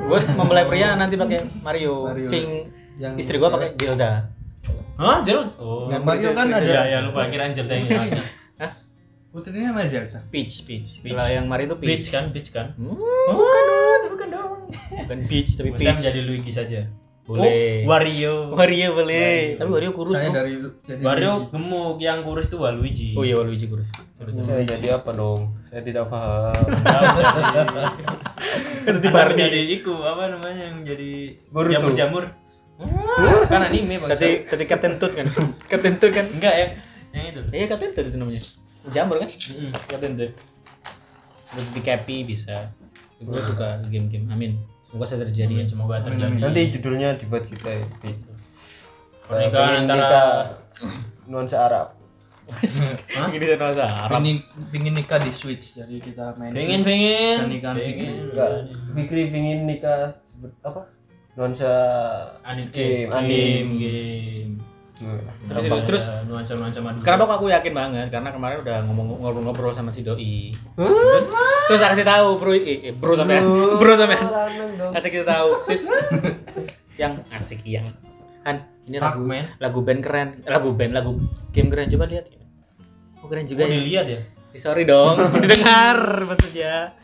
gue 0.00 0.18
mempelai 0.34 0.64
pria 0.64 0.92
nanti 0.94 1.14
pakai 1.14 1.40
Mario, 1.60 2.04
Mario. 2.06 2.26
sing 2.26 2.66
Yang 2.96 3.12
istri 3.18 3.36
gue 3.36 3.46
pakai 3.46 3.76
Zelda 3.76 4.26
Hah, 4.98 5.22
Jel? 5.22 5.40
Oh. 5.56 5.86
Yang 5.86 6.02
Mario 6.02 6.30
kan 6.34 6.46
ada 6.50 6.66
Ya, 6.66 6.82
ya 6.84 6.98
lupa 7.00 7.30
kira 7.30 7.46
Angel 7.46 7.64
yang 7.64 7.86
ini. 7.86 8.20
putrinya 9.28 9.70
sama 9.70 9.84
Zelda. 9.86 10.18
Peach 10.32 10.64
Peach 10.66 10.98
Peach. 11.04 11.14
kalau 11.14 11.28
yang 11.28 11.44
Mario 11.46 11.70
itu 11.70 11.76
Peach 11.78 11.88
Peach 11.88 12.06
kan, 12.10 12.24
Peach 12.32 12.48
kan. 12.50 12.66
Hmm, 12.74 12.96
bukan 13.30 13.62
dong 13.68 14.02
bukan 14.10 14.28
dong 14.32 14.60
bukan 15.04 15.18
Peach 15.28 15.50
tapi 15.54 15.68
Bisa 15.70 15.78
Peach 15.78 15.94
menjadi 16.00 16.20
Luigi 16.24 16.50
saja. 16.50 16.80
Boleh. 17.28 17.84
Oh, 17.84 17.92
Wario. 17.92 18.56
Mario 18.56 18.88
boleh 18.96 19.52
tapi 19.54 19.68
Mario 19.68 19.92
kurus 19.92 20.16
Saya 20.16 20.32
dari 20.32 20.64
jadi 20.80 21.04
Wario 21.04 21.52
gemuk, 21.52 22.00
yang 22.00 22.24
kurus 22.24 22.48
itu 22.48 22.56
Waluigi. 22.56 23.12
oh 23.12 23.20
iya 23.20 23.36
Luigi 23.36 23.68
kurus 23.68 23.92
Saya 24.16 24.64
jadi 24.64 24.96
apa 24.96 25.12
dong? 25.12 25.52
Saya 25.60 25.84
tidak 25.84 26.08
paham. 26.08 26.56
Itu 28.88 29.08
baru 29.12 29.36
jadi 29.36 29.60
iku 29.76 29.92
apa 30.00 30.32
namanya 30.32 30.72
yang 30.72 30.80
jadi 30.80 31.36
jamur-jamur. 31.52 32.32
Kan 33.48 33.60
anime 33.66 33.98
bang. 33.98 34.10
tadi 34.46 34.64
Toad 34.96 35.12
kan? 35.12 35.26
Toad 35.98 36.12
kan? 36.14 36.26
Enggak 36.30 36.54
yang 36.54 36.70
yang 37.10 37.24
itu. 37.28 37.40
iya 37.50 37.66
Captain 37.66 37.90
Toad 37.90 38.06
itu 38.06 38.16
namanya. 38.16 38.42
Jamur 38.88 39.18
kan? 39.18 39.28
Toad 40.14 40.34
terus 41.48 41.66
di 41.74 41.80
Cappy 41.80 42.16
bisa. 42.22 42.70
Gue 43.18 43.42
suka 43.42 43.82
game-game. 43.90 44.30
Amin. 44.30 44.54
Semoga 44.86 45.10
saya 45.10 45.26
terjadi 45.26 45.58
ya. 45.58 45.64
Semoga 45.66 45.98
terjadi. 46.00 46.38
Nanti 46.38 46.62
judulnya 46.70 47.18
dibuat 47.18 47.44
kita 47.44 47.70
ya. 47.72 47.84
Di- 47.98 48.20
Pernikahan 49.28 49.84
antara 49.84 49.98
nikah 49.98 50.28
nuansa 51.26 51.56
Arab. 51.60 51.86
saya 52.48 53.60
rasa 53.60 53.84
Arab. 53.84 54.24
Pingin 54.24 54.40
pingin 54.72 54.96
nikah 54.96 55.20
di 55.20 55.28
Switch 55.28 55.76
jadi 55.76 56.00
kita 56.00 56.32
main 56.40 56.56
pengen 56.56 56.80
Switch. 56.80 56.88
pengen 56.88 57.36
Pernikahan 57.44 57.76
Enggak, 58.24 58.50
Fikri 58.96 59.22
pingin 59.28 59.68
nikah 59.68 60.16
sebut 60.24 60.48
apa? 60.64 60.88
Nuansa 61.38 61.70
anime 62.42 62.74
Game, 62.74 63.06
game 63.22 63.70
game 63.78 64.28
terus 64.98 65.62
terus, 65.62 65.84
terus 65.86 66.04
nuansa 66.26 66.58
nuansa 66.58 66.80
madu 66.82 66.98
Kenapa 67.06 67.30
kok 67.30 67.36
aku 67.38 67.46
yakin 67.54 67.70
banget? 67.70 68.06
Karena 68.10 68.34
kemarin 68.34 68.66
udah 68.66 68.82
ngomong 68.90 69.22
ngobrol-ngobrol 69.22 69.70
sama 69.70 69.94
si 69.94 70.02
doi. 70.02 70.50
Terus 70.74 71.26
terus 71.70 71.80
aku 71.86 71.94
kasih 71.94 72.06
tahu 72.06 72.28
bro, 72.34 72.50
eh, 72.58 72.90
eh, 72.90 72.94
bro 72.94 73.14
sampean, 73.14 73.46
bro 73.80 73.94
sampean. 73.94 74.26
Kasih 74.90 75.10
kita 75.14 75.24
tahu, 75.24 75.48
sis. 75.62 75.86
yang 76.98 77.14
asik 77.30 77.62
yang 77.62 77.86
Han, 78.42 78.64
ini 78.90 78.98
Fuck, 78.98 79.22
lagu 79.22 79.22
man. 79.22 79.44
lagu 79.62 79.78
band 79.86 80.00
keren, 80.02 80.28
lagu 80.42 80.68
band 80.74 80.92
lagu 80.96 81.12
game 81.54 81.70
keren 81.70 81.86
coba 81.94 82.04
lihat. 82.10 82.26
Oh 83.22 83.30
keren 83.30 83.46
juga 83.46 83.66
oh, 83.66 83.70
ya. 83.70 83.74
dilihat 83.78 84.06
ya 84.10 84.20
Eh, 84.50 84.58
Sorry 84.58 84.82
dong, 84.88 85.14
didengar 85.44 86.26
maksudnya. 86.26 86.96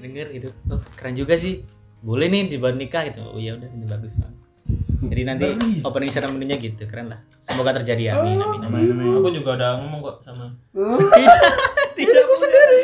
Denger 0.00 0.30
itu. 0.32 0.48
Oh, 0.70 0.80
keren 0.96 1.12
juga 1.18 1.34
sih. 1.36 1.60
Boleh 2.04 2.28
nih 2.28 2.52
dibuat 2.52 2.76
nikah 2.76 3.08
gitu. 3.08 3.24
Oh 3.32 3.40
iya 3.40 3.56
udah 3.56 3.64
ini 3.64 3.88
bagus. 3.88 4.20
Jadi 5.04 5.22
nanti 5.24 5.46
opening 5.84 6.12
ceremony-nya 6.12 6.56
gitu, 6.60 6.84
keren 6.84 7.08
lah. 7.08 7.20
Semoga 7.40 7.76
terjadi 7.80 8.16
amin 8.16 8.40
amin. 8.40 8.60
amin. 8.64 9.20
aku 9.20 9.28
juga 9.32 9.56
udah 9.60 9.70
ngomong 9.76 10.00
kok 10.00 10.16
sama 10.24 10.48
Tidak 11.96 12.22
aku 12.24 12.34
sendiri. 12.36 12.82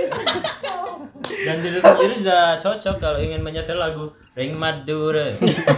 dan 1.41 1.57
diri 1.65 1.81
sendiri 1.81 2.15
sudah 2.21 2.61
cocok 2.61 2.97
kalau 3.01 3.17
ingin 3.17 3.41
menyetel 3.41 3.81
lagu 3.81 4.13
Ring 4.37 4.53
Madura 4.61 5.33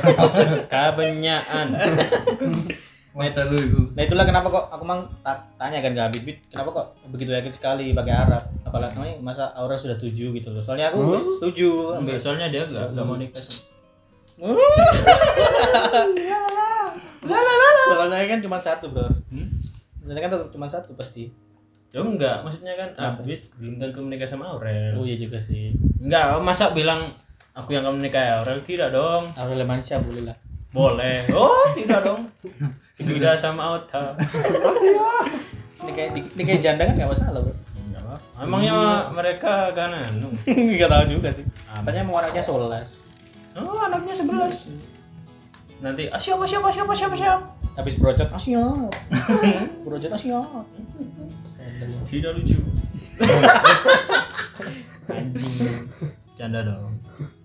Kabenyaan 0.72 1.70
masa 3.12 3.44
lu 3.44 3.54
itu 3.54 3.80
Nah 3.92 4.02
itulah 4.02 4.24
kenapa 4.24 4.48
kok 4.48 4.64
aku 4.68 4.82
mang 4.82 5.04
ta- 5.20 5.44
tanya 5.54 5.78
kan 5.78 5.92
ke 5.92 6.00
Habib 6.00 6.22
Bit, 6.22 6.38
kenapa 6.48 6.68
kok 6.70 6.86
begitu 7.08 7.28
yakin 7.30 7.50
sekali 7.50 7.92
pakai 7.92 8.14
Arab? 8.14 8.42
Apalagi 8.62 8.94
namanya 8.94 9.16
masa 9.20 9.44
Aura 9.52 9.74
sudah 9.74 9.94
setuju 9.94 10.32
gitu 10.32 10.48
loh. 10.48 10.58
Soalnya 10.58 10.88
aku 10.88 11.12
setuju 11.36 11.92
ambil. 11.94 12.16
soalnya 12.16 12.48
dia 12.48 12.64
gak, 12.64 12.88
gak 12.90 13.04
mau 13.04 13.14
nikah 13.14 13.36
sama 13.38 13.60
Soalnya 17.84 18.26
kan 18.26 18.40
cuma 18.40 18.58
satu 18.58 18.86
bro. 18.88 19.06
Soalnya 19.98 20.20
kan 20.20 20.30
tetap 20.30 20.48
cuma 20.50 20.66
satu 20.66 20.90
pasti. 20.92 21.28
ya 21.92 22.00
enggak 22.00 22.40
maksudnya 22.40 22.72
kan 22.72 22.88
Abid 22.96 23.44
belum 23.54 23.76
tentu 23.76 24.00
menikah 24.00 24.24
sama 24.24 24.48
Aurel 24.48 24.96
Oh 24.96 25.04
iya 25.04 25.12
juga 25.14 25.36
sih. 25.36 25.76
enggak 26.00 26.40
masa 26.40 26.72
bilang 26.72 27.04
aku 27.52 27.76
yang 27.76 27.84
kamu 27.84 28.00
nikah 28.00 28.40
Aurel 28.40 28.64
tidak 28.64 28.88
dong 28.90 29.28
Aurel 29.36 29.60
Manisha 29.60 30.00
boleh 30.00 30.24
lah. 30.24 30.36
boleh 30.72 31.28
oh 31.36 31.68
tidak 31.76 32.00
dong 32.00 32.24
tidak 32.94 33.34
sama 33.36 33.62
Auta 33.72 34.14
Ini 35.78 35.90
kayak 35.90 36.10
ini 36.14 36.42
kayak 36.42 36.60
janda 36.60 36.82
kan 36.84 36.94
nggak 36.94 37.10
masalah 37.10 37.40
bro. 37.40 37.54
enggak 37.80 38.02
apa 38.04 38.16
emangnya 38.40 38.74
mereka 39.10 39.52
kan 39.72 39.90
anu 39.90 40.28
Nggak 40.46 40.88
tahu 40.88 41.04
juga 41.10 41.28
sih. 41.30 41.44
Katanya 41.66 42.02
mau 42.02 42.16
anaknya 42.16 42.40
Solas. 42.40 42.90
oh 43.52 43.76
anaknya 43.80 44.14
sebelas 44.14 44.70
nanti 45.78 46.06
ah 46.06 46.16
siapa 46.16 46.46
siapa 46.46 46.70
siapa 46.70 46.92
siapa 46.92 47.12
siapa 47.12 47.42
Habis 47.72 47.96
brocot, 47.96 48.28
ah 48.28 48.36
siap. 48.36 48.92
brocot, 49.84 50.08
ah 50.08 50.16
siap. 50.16 50.64
tidak 52.06 52.32
lucu 52.32 52.60
anjing 55.08 55.52
canda 56.32 56.60
dong 56.62 56.96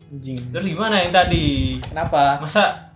Anjing. 0.08 0.40
terus 0.52 0.66
gimana 0.66 1.02
yang 1.02 1.12
tadi 1.12 1.78
Kenapa? 1.82 2.40
masa 2.40 2.87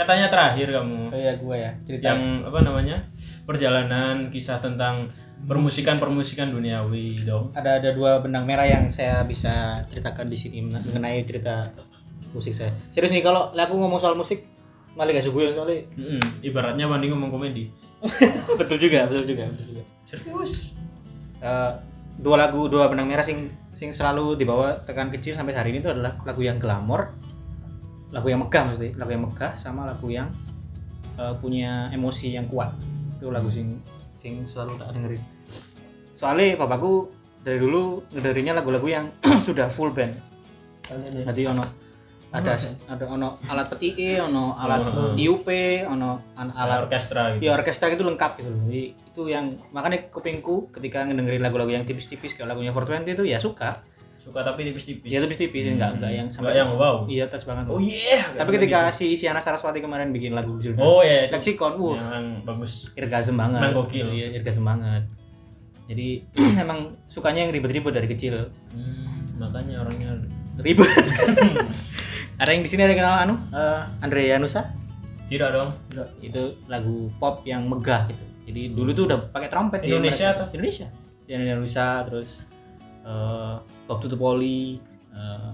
katanya 0.00 0.26
terakhir 0.32 0.72
kamu 0.72 1.12
Oh 1.12 1.18
iya 1.18 1.32
gue 1.36 1.56
ya 1.56 1.70
cerita. 1.84 2.04
yang 2.10 2.40
apa 2.42 2.64
namanya 2.64 2.96
perjalanan 3.44 4.32
kisah 4.32 4.56
tentang 4.58 5.04
permusikan 5.44 6.00
permusikan 6.00 6.48
duniawi 6.48 7.20
dong 7.22 7.52
ada 7.52 7.76
ada 7.76 7.92
dua 7.92 8.20
benang 8.24 8.48
merah 8.48 8.64
yang 8.64 8.88
saya 8.88 9.20
bisa 9.22 9.84
ceritakan 9.86 10.26
di 10.26 10.36
sini 10.36 10.64
mengenai 10.64 11.20
cerita 11.24 11.68
musik 12.30 12.54
saya. 12.54 12.70
Serius 12.88 13.10
nih 13.10 13.20
kalau 13.20 13.50
aku 13.50 13.74
ngomong 13.74 13.98
soal 13.98 14.14
musik 14.14 14.46
malah 14.94 15.10
gak 15.10 15.22
suguh 15.22 15.50
soalnya. 15.50 15.82
Mm-mm. 15.94 16.18
ibaratnya 16.42 16.86
banding 16.86 17.14
ngomong 17.14 17.30
komedi 17.30 17.70
betul 18.60 18.80
juga, 18.80 19.06
betul 19.06 19.36
juga, 19.36 19.44
betul 19.46 19.76
juga. 19.76 19.82
serius 20.02 20.74
Eh, 21.40 21.72
dua 22.20 22.36
lagu 22.36 22.68
dua 22.68 22.92
benang 22.92 23.08
merah 23.08 23.24
sing 23.24 23.48
sing 23.72 23.96
selalu 23.96 24.36
dibawa 24.36 24.76
tekan 24.84 25.08
kecil 25.08 25.32
sampai 25.32 25.56
hari 25.56 25.72
ini 25.72 25.80
itu 25.80 25.88
adalah 25.88 26.12
lagu 26.28 26.44
yang 26.44 26.60
glamor, 26.60 27.16
lagu 28.10 28.26
yang 28.26 28.42
megah 28.42 28.62
maksudnya, 28.66 28.92
lagu 28.98 29.10
yang 29.14 29.22
megah 29.26 29.52
sama 29.54 29.86
lagu 29.86 30.06
yang 30.10 30.28
eh, 31.16 31.34
punya 31.38 31.90
emosi 31.94 32.34
yang 32.34 32.46
kuat. 32.50 32.74
Itu 33.18 33.30
lagu 33.30 33.46
sing 33.50 33.78
sing 34.14 34.44
selalu 34.44 34.76
tak 34.76 34.92
dengerin. 34.92 35.22
Soalnya 36.12 36.60
bapakku 36.60 37.08
dari 37.40 37.56
dulu 37.56 38.04
ngederinnya 38.12 38.52
lagu-lagu 38.52 38.84
yang 38.84 39.06
sudah 39.46 39.72
full 39.72 39.94
band. 39.94 40.12
Jadi 41.24 41.42
ono 41.46 41.64
ada 42.30 42.54
ada 42.86 43.04
ono 43.10 43.42
alat 43.42 43.66
petie, 43.74 44.22
ono 44.22 44.54
alat 44.54 44.86
tiupe, 45.18 45.82
ono 45.82 46.30
an- 46.38 46.54
alat 46.54 46.54
alat 46.54 46.78
orkestra 46.86 47.34
gitu 47.34 47.42
ya 47.50 47.58
orkestra 47.58 47.90
itu 47.90 48.06
lengkap 48.06 48.30
gitu 48.38 48.48
loh. 48.54 48.60
Jadi 48.70 48.82
itu 48.94 49.22
yang 49.26 49.44
makanya 49.74 50.06
kupingku 50.14 50.70
ketika 50.70 51.02
ngedengerin 51.02 51.42
lagu-lagu 51.42 51.74
yang 51.74 51.82
tipis-tipis 51.82 52.38
kayak 52.38 52.54
lagunya 52.54 52.70
420 52.70 53.18
itu 53.18 53.24
ya 53.26 53.38
suka. 53.42 53.82
Suka 54.30 54.40
tapi 54.40 54.62
tipis-tipis 54.62 55.10
Ya 55.10 55.18
tipis-tipis 55.18 55.66
enggak 55.66 55.98
enggak 55.98 56.12
yang 56.14 56.26
Enggak 56.30 56.54
yang 56.54 56.70
wow 56.72 57.02
Iya, 57.04 57.26
touch 57.26 57.42
banget. 57.44 57.66
oh 57.66 57.82
iya 57.82 58.22
Tapi 58.32 58.50
ketika 58.54 58.94
si 58.94 59.10
Isyana 59.12 59.42
Saraswati 59.42 59.82
kemarin 59.82 60.14
bikin 60.14 60.30
lagu 60.30 60.54
judulnya 60.56 60.80
oh 60.80 61.02
iya 61.02 61.26
itu 61.26 61.34
Lexicon, 61.34 61.74
uh, 61.74 61.98
yang 61.98 62.26
bagus 62.46 62.86
irgasm 62.94 63.34
banget. 63.34 63.58
Emang 63.58 63.74
gokil. 63.74 64.06
Iya, 64.08 64.26
irgasm 64.38 64.62
banget. 64.62 65.02
Jadi 65.90 66.06
emang 66.62 66.94
sukanya 67.04 67.44
yang 67.44 67.50
ribet-ribet 67.50 67.90
dari 67.90 68.06
kecil. 68.06 68.46
Hmm, 68.70 69.34
makanya 69.36 69.82
orangnya 69.82 70.14
Ribet. 70.64 70.86
ada 72.36 72.50
yang 72.52 72.62
di 72.62 72.70
sini 72.70 72.86
ada 72.86 72.92
yang 72.92 73.00
kenal 73.02 73.16
anu? 73.18 73.34
Eh, 73.50 73.80
Andre 74.00 74.22
Yanusa? 74.28 74.62
tidak 75.30 75.54
dong 75.54 75.70
Itu 76.18 76.58
lagu 76.66 77.06
pop 77.22 77.46
yang 77.46 77.62
megah 77.70 78.10
gitu. 78.10 78.24
Jadi 78.50 78.74
dulu 78.74 78.90
tuh 78.90 79.06
udah 79.06 79.30
pakai 79.30 79.46
trompet 79.46 79.86
Indonesia 79.86 80.34
atau? 80.34 80.50
Indonesia. 80.50 80.90
Yanusa 81.30 82.02
terus 82.02 82.42
eh 83.10 83.54
Bob 83.90 83.98
Tutupoli, 83.98 84.78
eh 85.10 85.50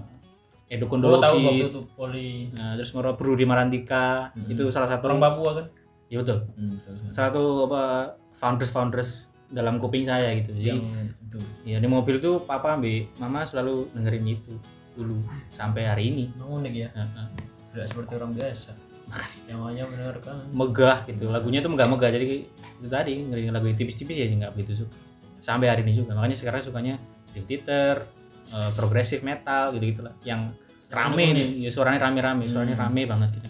Edo 0.67 0.83
oh 0.85 0.99
tahu 0.99 1.15
waktu 1.15 1.31
Kondologi, 1.39 1.57
itu 1.63 1.81
poli 1.95 2.31
nah, 2.51 2.75
terus 2.75 2.91
Moro 2.91 3.15
Brudi 3.15 3.47
Marantika, 3.47 4.35
itu 4.51 4.67
salah 4.69 4.85
satu 4.91 5.07
orang 5.09 5.23
Papua 5.23 5.51
kan 5.63 5.67
Ya 6.07 6.23
betul. 6.23 6.39
hmm, 6.55 7.11
Salah 7.11 7.29
satu 7.31 7.67
apa 7.67 8.15
founders 8.31 8.71
founders 8.71 9.09
dalam 9.51 9.75
kuping 9.79 10.07
saya 10.07 10.31
gitu. 10.39 10.55
Jadi 10.55 10.71
yang 10.71 10.79
itu 11.03 11.39
ya 11.67 11.77
di 11.83 11.87
mobil 11.87 12.19
tuh 12.19 12.47
papa 12.47 12.79
ambil 12.79 13.07
mama 13.19 13.43
selalu 13.43 13.91
dengerin 13.91 14.39
itu 14.39 14.55
dulu 14.95 15.19
sampai 15.51 15.83
hari 15.87 16.15
ini. 16.15 16.25
Unik 16.39 16.73
ya 16.73 16.89
Heeh. 16.95 17.27
tidak 17.75 17.87
seperti 17.91 18.11
orang 18.15 18.31
biasa 18.33 18.71
yang 19.51 19.59
hanya 19.67 19.83
mendengarkan 19.87 20.35
Megah 20.51 20.97
gitu. 21.11 21.27
Lagunya 21.27 21.59
tuh 21.59 21.71
megah-megah 21.75 22.09
jadi 22.11 22.25
itu 22.47 22.87
tadi 22.87 23.27
dengerin 23.27 23.51
lagu 23.51 23.67
tipis-tipis 23.75 24.15
ya 24.15 24.27
nggak 24.31 24.55
begitu 24.55 24.83
suka. 24.83 24.95
Sampai 25.43 25.67
hari 25.67 25.83
ini 25.83 25.91
juga. 25.91 26.15
Makanya 26.15 26.39
sekarang 26.39 26.63
sukanya 26.63 26.95
Dream 27.37 27.45
Theater, 27.45 28.09
eh, 28.51 28.71
progressive 28.73 29.21
metal 29.21 29.77
gitu-gitu 29.77 30.01
lah. 30.01 30.13
Yang 30.25 30.57
rame 30.89 31.25
nih, 31.37 31.49
ya 31.67 31.69
suaranya 31.69 32.09
rame-rame, 32.09 32.49
suaranya 32.49 32.75
rame 32.87 33.05
banget 33.05 33.29
gitu. 33.37 33.49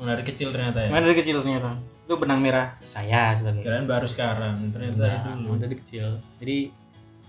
Oh, 0.00 0.08
dari 0.08 0.24
kecil 0.24 0.48
ternyata 0.48 0.80
ya 0.80 0.88
Mana 0.88 1.04
dari 1.04 1.16
kecil 1.20 1.44
ternyata. 1.44 1.76
Itu 2.08 2.16
benang 2.16 2.40
merah 2.40 2.74
saya 2.80 3.36
sebagai 3.36 3.60
kalian 3.60 3.84
baru 3.84 4.08
sekarang 4.08 4.72
ternyata 4.72 4.96
Enggak, 4.96 5.44
dulu 5.44 5.56
dari 5.60 5.74
kecil. 5.76 6.06
Jadi 6.40 6.58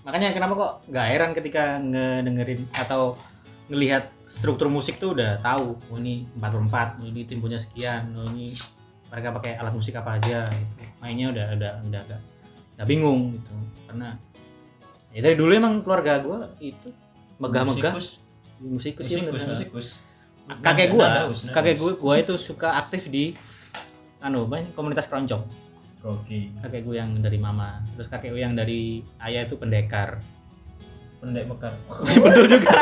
makanya 0.02 0.34
kenapa 0.34 0.54
kok 0.58 0.74
nggak 0.90 1.08
heran 1.14 1.32
ketika 1.38 1.78
ngedengerin 1.78 2.66
atau 2.74 3.20
ngelihat 3.70 4.10
struktur 4.26 4.68
musik 4.68 4.98
tuh 4.98 5.14
udah 5.14 5.38
tahu 5.40 5.78
oh 5.78 5.98
ini 6.02 6.28
4 6.36 6.42
per 6.42 6.62
4 6.98 7.00
oh, 7.00 7.08
ini 7.08 7.22
temponya 7.24 7.62
sekian 7.62 8.10
oh 8.18 8.28
ini 8.34 8.50
mereka 9.08 9.32
pakai 9.32 9.62
alat 9.62 9.72
musik 9.72 9.96
apa 9.96 10.18
aja 10.18 10.44
gitu. 10.50 10.84
mainnya 11.00 11.32
udah 11.32 11.46
udah 11.56 11.72
udah 11.88 12.02
agak 12.04 12.22
nggak 12.76 12.88
bingung 12.90 13.38
gitu 13.38 13.54
karena 13.88 14.10
ya 15.12 15.20
dari 15.22 15.36
dulu 15.36 15.52
emang 15.52 15.80
keluarga 15.82 16.20
gue 16.20 16.40
itu 16.62 16.90
megah-megah 17.38 17.94
Musikus, 17.94 18.08
musikus, 18.60 19.04
sih 19.04 19.20
musikus, 19.20 19.44
musikus. 19.48 19.88
kakek 20.60 20.90
gua 20.90 21.08
Nadaus, 21.28 21.40
nadaus. 21.44 21.54
kakek 21.54 21.76
gua 21.76 21.92
gua 21.96 22.14
itu 22.16 22.34
suka 22.36 22.76
aktif 22.76 23.08
di 23.08 23.34
anu 24.20 24.46
ini, 24.48 24.70
komunitas 24.72 25.06
keroncong 25.06 25.42
Oke. 26.02 26.50
kakek 26.60 26.82
gue 26.82 26.96
yang 26.96 27.14
dari 27.16 27.38
mama 27.38 27.78
terus 27.94 28.08
kakek 28.08 28.30
gue 28.30 28.42
yang 28.42 28.54
dari 28.54 29.02
ayah 29.20 29.44
itu 29.44 29.54
pendekar 29.56 30.18
Pendek 31.18 31.46
mekar. 31.46 31.70
betul 32.26 32.50
juga 32.50 32.74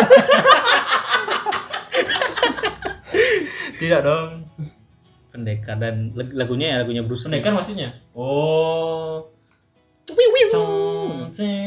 Tidak 3.76 4.00
dong. 4.00 4.48
pendekar 5.30 5.76
dan 5.76 6.12
lag- 6.12 6.32
lagunya 6.34 6.68
ya 6.72 6.78
lagunya 6.80 7.04
Bruce 7.04 7.28
Pendekar 7.28 7.52
maksudnya? 7.52 7.96
Oh. 8.12 9.28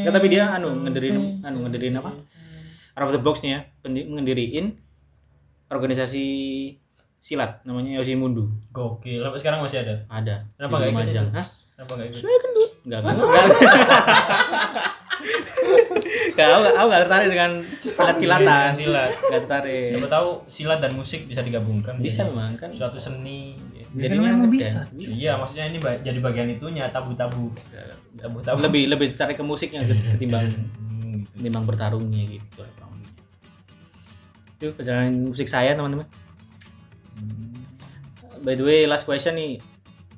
Nggak, 0.02 0.12
tapi 0.12 0.26
dia 0.28 0.44
anu 0.50 0.68
ngedirin 0.82 1.40
anu 1.40 1.56
ngedirin 1.64 1.94
apa 1.96 2.10
out 2.92 3.04
of 3.04 3.10
the 3.10 3.18
box 3.18 3.40
nya 3.40 3.50
ya 3.56 3.60
ngediriin 3.86 4.76
organisasi 5.68 6.24
silat 7.16 7.62
namanya 7.62 7.96
Yoshimundu 7.96 8.50
Gokil. 8.70 9.22
Sampai 9.22 9.38
sekarang 9.38 9.58
masih 9.62 9.78
ada. 9.80 9.94
ada 10.10 10.34
Kenapa 10.58 10.74
nggak 10.76 10.90
ikut? 10.90 11.32
Hah? 11.32 11.46
Kenapa 11.72 11.90
enggak 11.94 12.06
ikut? 12.10 12.18
saya 12.18 12.36
gendut 12.38 12.70
nggak 12.82 12.98
nggak 12.98 13.14
nggak 13.14 13.32
nggak 16.32 16.48
aku 16.48 16.60
aku 16.72 16.86
nggak 16.88 17.02
tertarik 17.06 17.28
dengan 17.30 17.50
silat 17.78 18.16
silatan 18.16 18.70
Silat. 18.74 19.10
nggak 19.12 19.40
tertarik 19.40 19.88
Siapa 19.94 20.08
tahu 20.10 20.28
silat 20.46 20.78
dan 20.80 20.92
musik 20.92 21.20
bisa 21.24 21.40
digabungkan. 21.40 21.94
bisa 21.96 22.26
memang 22.26 22.52
kan 22.56 22.68
Suatu 22.72 22.98
seni. 22.98 23.56
Jadinya 23.92 24.22
memang 24.26 24.48
ngedance. 24.48 24.88
Iya, 24.94 25.36
maksudnya 25.36 25.66
ini 25.66 25.78
jadi 26.00 26.18
bagian 26.18 26.48
itunya 26.48 26.88
tabu-tabu. 26.88 27.52
Tabu-tabu. 28.14 28.58
lebih 28.60 28.88
lebih 28.88 29.06
tertarik 29.10 29.34
ke 29.34 29.42
musiknya 29.42 29.82
ket- 29.82 30.16
ketimbang 30.16 30.44
Hmm, 30.44 31.20
gitu. 31.20 31.28
ketimbang 31.34 31.64
bertarungnya 31.64 32.22
gitu. 32.26 32.62
Itu 34.54 34.66
perjalanan 34.72 35.26
musik 35.26 35.46
saya 35.46 35.72
teman-teman. 35.72 36.06
By 38.40 38.54
the 38.54 38.62
way 38.62 38.84
last 38.84 39.04
question 39.04 39.34
nih. 39.34 39.58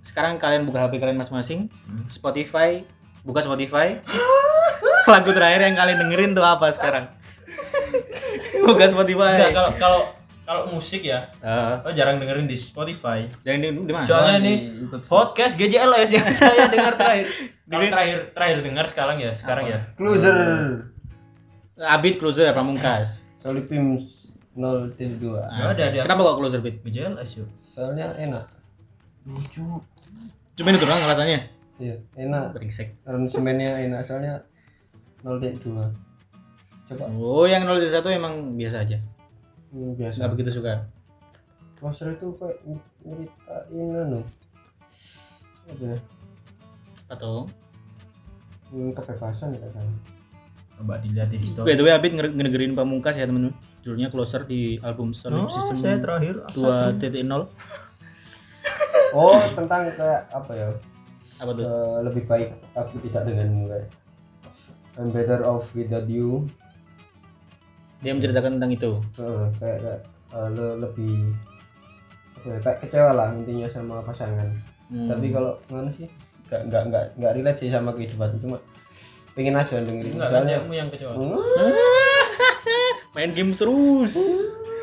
Sekarang 0.00 0.36
kalian 0.36 0.64
buka 0.64 0.84
HP 0.84 0.96
kalian 0.96 1.16
masing-masing. 1.16 1.66
Spotify 2.04 2.84
buka 3.20 3.40
Spotify. 3.40 3.98
Lagu 5.06 5.30
terakhir 5.30 5.60
yang 5.62 5.74
kalian 5.74 5.98
dengerin 5.98 6.30
tuh 6.32 6.40
apa 6.40 6.68
sekarang? 6.70 7.08
Buka 8.64 8.84
Spotify. 8.86 9.36
Enggak, 9.36 9.52
kalau 9.52 9.70
kalau 9.76 10.00
kalau 10.44 10.68
musik 10.68 11.02
ya, 11.02 11.24
Eh, 11.38 11.74
oh 11.80 11.90
jarang 11.90 12.16
dengerin 12.16 12.44
di 12.44 12.54
Spotify. 12.54 13.24
jangan 13.40 13.58
di, 13.58 13.68
di 13.80 13.92
mana 13.92 14.04
Soalnya 14.04 14.36
ini 14.40 14.54
podcast 15.02 15.54
GJLS 15.54 16.08
yang 16.10 16.28
saya 16.36 16.68
dengar 16.68 16.94
terakhir. 16.94 17.26
Kalau 17.64 17.82
terakhir 17.82 18.18
terakhir 18.30 18.56
dengar 18.60 18.84
sekarang 18.84 19.16
ya, 19.18 19.32
sekarang 19.32 19.64
ya. 19.66 19.78
Closer. 19.94 20.36
Abid 21.76 22.16
Closer 22.16 22.52
Pamungkas 22.52 23.26
Solipim 23.36 23.98
032. 24.54 25.18
Nggak 25.18 25.68
ada 25.72 25.84
dia. 25.90 26.02
kenapa 26.02 26.20
kok 26.22 26.36
Closer 26.38 26.60
Beat 26.60 26.76
GJLS 26.80 27.30
yuk. 27.36 27.48
Soalnya 27.50 28.14
enak. 28.14 28.44
Lucu. 29.24 29.80
cuma 30.54 30.70
itu 30.70 30.78
doang 30.78 31.00
alasannya 31.00 31.50
Iya, 31.74 31.98
enak. 32.14 32.54
brengsek 32.54 32.94
Aransemennya 33.02 33.82
enak 33.82 34.04
soalnya 34.04 34.38
032. 35.20 35.58
Coba 36.84 37.04
oh 37.10 37.42
yang 37.44 37.64
01 37.64 37.80
emang 38.12 38.54
biasa 38.54 38.84
aja 38.84 39.00
hmm, 39.74 39.92
biasa. 39.94 40.16
nggak 40.16 40.30
begitu 40.32 40.50
suka 40.52 40.86
Poster 41.74 42.06
itu 42.08 42.30
kayak 42.32 42.56
ny- 42.64 42.80
nyeritain 43.02 43.88
anu. 43.98 44.20
Apa 45.66 45.84
ya? 45.84 45.98
atau 47.06 47.44
Hmm, 48.66 48.90
kebebasan 48.90 49.52
ya 49.52 49.68
salah. 49.68 49.94
Coba 50.74 50.98
dilihat 50.98 51.28
di 51.28 51.36
history. 51.36 51.62
by 51.64 51.74
the 51.74 51.82
way 51.82 51.92
Abid 51.92 52.10
nge- 52.12 52.32
ngedengerin 52.32 52.72
Pamungkas 52.72 53.14
ya 53.14 53.24
teman-teman 53.24 53.54
judulnya 53.80 54.08
Closer 54.08 54.42
di 54.42 54.78
album 54.80 55.10
Sound 55.10 55.36
Oh, 55.36 55.46
System 55.46 55.76
saya 55.76 55.98
terakhir 55.98 56.42
2.0 56.50 57.30
Oh, 59.12 59.38
tentang 59.54 59.86
kayak 59.88 60.26
apa 60.28 60.52
ya? 60.52 60.68
apa 61.36 61.50
tuh 61.52 61.62
Eh, 61.62 61.98
lebih 62.02 62.22
baik 62.24 62.48
aku 62.72 62.98
tidak 63.00 63.22
denganmu 63.24 63.68
kayak 63.68 63.86
I'm 64.94 65.10
better 65.10 65.42
off 65.44 65.70
without 65.72 66.06
you. 66.08 66.46
Dia 68.04 68.12
menceritakan 68.12 68.52
tentang 68.54 68.70
itu 68.70 68.92
Eh, 69.16 69.44
kayak 69.56 69.78
kayak 69.80 70.00
eh, 70.30 70.48
le- 70.50 70.78
lebih 70.78 71.14
apa 72.34 72.46
ya, 72.46 72.58
kayak 72.60 72.78
kecewa 72.78 73.10
lah 73.12 73.28
intinya 73.32 73.64
sama 73.66 73.98
pasangan. 74.00 74.48
Hmm. 74.86 75.08
Tapi 75.08 75.26
kalau 75.28 75.56
mana 75.66 75.88
sih? 75.88 76.04
Gak 76.44 76.68
nggak 76.68 76.82
nggak 76.86 77.04
nggak 77.16 77.32
relate 77.34 77.58
sih 77.58 77.68
sama 77.68 77.90
kehidupan 77.90 78.36
cuma 78.36 78.60
pengen 79.32 79.56
aja 79.56 79.80
dengerin. 79.80 80.12
Enggak 80.12 80.28
kan 80.28 80.38
Soalnya 80.38 80.56
kamu 80.60 80.74
yang 80.74 80.88
kecewa. 80.88 81.12
main 83.14 83.30
game 83.30 83.50
terus 83.50 84.14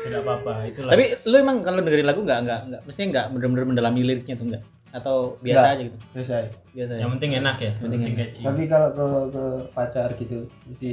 Tidak 0.02 0.18
apa-apa, 0.18 0.66
itulah. 0.66 0.90
tapi 0.90 1.04
lu 1.22 1.36
emang 1.36 1.62
kalau 1.62 1.78
dengerin 1.78 2.02
lagu 2.04 2.20
nggak 2.20 2.38
nggak 2.42 2.60
nggak 2.66 2.80
mestinya 2.82 3.08
nggak 3.12 3.26
bener-bener 3.30 3.64
mendalami 3.64 4.00
liriknya 4.02 4.34
tuh 4.34 4.46
nggak 4.48 4.62
atau 4.90 5.16
biasa 5.38 5.56
Nggak. 5.62 5.72
aja 5.72 5.82
gitu 5.82 5.98
biasa 6.12 6.32
biasa 6.74 6.92
ya 6.92 7.00
yang 7.00 7.10
penting 7.14 7.30
enak 7.38 7.56
ya, 7.56 7.72
yang 7.72 7.82
penting 7.86 8.14
catchy. 8.14 8.42
Tapi 8.42 8.62
kalau 8.66 8.88
ke 8.90 9.06
ke 9.30 9.44
pacar 9.70 10.08
gitu 10.12 10.38
mesti 10.66 10.90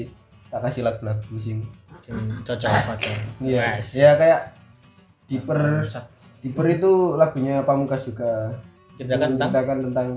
tak 0.47 0.61
kasih 0.61 0.81
lagu-lagu 0.83 1.19
Yang 1.35 1.65
cocok 2.41 2.69
pacar 2.87 3.17
Iya. 3.39 3.77
Yes. 3.77 3.93
Ya 3.93 4.15
kayak 4.15 4.55
Diper 5.25 5.85
Diper 6.39 6.65
itu 6.67 6.91
lagunya 7.15 7.61
Pamungkas 7.61 8.03
juga. 8.03 8.49
ceritakan 8.95 9.39
tentang 9.39 9.51
tentang 9.81 10.07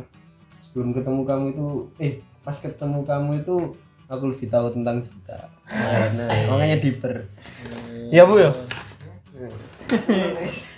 sebelum 0.58 0.90
ketemu 0.90 1.22
kamu 1.22 1.44
itu 1.52 1.66
eh 1.98 2.12
pas 2.40 2.54
ketemu 2.54 2.98
kamu 3.00 3.30
itu 3.38 3.56
aku 4.06 4.24
lebih 4.26 4.48
tahu 4.48 4.66
tentang 4.70 4.98
cinta. 5.00 5.38
Nah, 5.68 6.02
makanya 6.48 6.78
Diper. 6.78 7.22
Iya 8.10 8.22
Bu 8.24 8.36
ya. 8.36 8.50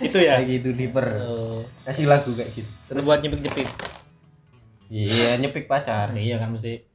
itu 0.01 0.17
ya 0.17 0.37
Kayak 0.37 0.47
gitu 0.51 0.69
Diper. 0.71 1.07
Oh, 1.23 1.63
Kasih 1.81 2.05
lagu 2.05 2.29
kayak 2.29 2.51
gitu. 2.51 2.69
terus 2.85 3.01
buat 3.01 3.19
nyepik-nyepik 3.19 3.67
Iya, 4.85 5.39
nyepik 5.39 5.65
pacar. 5.65 6.13
iya 6.13 6.37
kan 6.37 6.51
mesti 6.51 6.85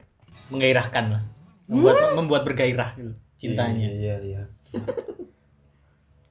menggairahkan 0.46 1.05
lah 1.11 1.22
membuat 1.66 1.96
membuat 2.14 2.42
bergairah 2.44 2.94
gitu 2.94 3.14
cintanya 3.41 3.88
Iya, 3.88 4.14
iya. 4.20 4.43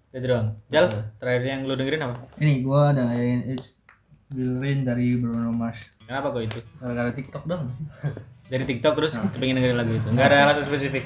itu 0.10 0.26
doang 0.26 0.54
Jal 0.68 0.86
terakhir 1.18 1.44
yang 1.44 1.62
lu 1.64 1.74
dengerin 1.74 2.02
apa 2.02 2.18
Ini 2.38 2.62
gua 2.62 2.90
dengerin 2.92 3.46
It's 3.48 3.82
Will 4.30 4.58
Rain 4.58 4.82
dari 4.82 5.14
Bruno 5.16 5.50
Mars. 5.50 5.90
kenapa 6.00 6.30
kok 6.30 6.42
itu 6.44 6.60
Gara-gara 6.76 7.10
TikTok 7.12 7.44
dong 7.44 7.66
dari 8.52 8.64
TikTok 8.64 8.94
terus 8.96 9.14
kepengen 9.20 9.58
dengerin 9.58 9.76
lagu 9.76 9.92
itu 9.92 10.08
nggak 10.08 10.28
ada 10.28 10.38
alasan 10.48 10.64
spesifik 10.64 11.06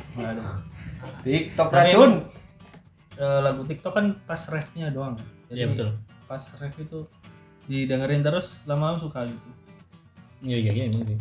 TikTok 1.22 1.68
Tapi 1.68 1.91
racun. 1.91 2.12
Eh, 3.14 3.39
lagu 3.39 3.62
TikTok 3.62 3.93
kan 3.93 4.06
pas 4.24 4.41
refnya 4.45 4.89
doang. 4.89 5.16
iya 5.47 5.68
betul 5.68 5.95
Pas 6.24 6.39
ref 6.58 6.76
itu 6.78 7.04
didengerin 7.64 8.20
terus 8.20 8.64
lama-lama 8.64 8.97
suka 8.97 9.24
gitu. 9.24 9.49
iya 10.41 10.58
iya 10.58 10.88
iya. 10.88 11.16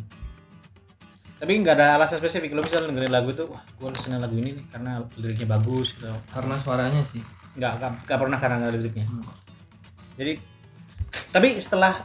Tapi 1.42 1.58
nggak 1.58 1.74
ada 1.74 1.98
alasan 1.98 2.22
spesifik. 2.22 2.54
Lo 2.54 2.62
bisa 2.62 2.78
dengerin 2.78 3.10
lagu 3.10 3.34
itu 3.34 3.42
wah 3.50 3.58
gue 3.58 3.90
seneng 3.98 4.22
lagu 4.22 4.38
ini 4.38 4.54
nih 4.54 4.64
karena 4.70 5.02
liriknya 5.18 5.58
bagus 5.58 5.98
gitu. 5.98 6.06
Karena 6.30 6.54
suaranya 6.54 7.02
sih. 7.02 7.18
nggak 7.58 8.06
nggak, 8.06 8.16
pernah 8.22 8.38
karena 8.38 8.70
liriknya. 8.70 9.10
Jadi 10.14 10.38
tapi 11.34 11.58
setelah 11.58 11.98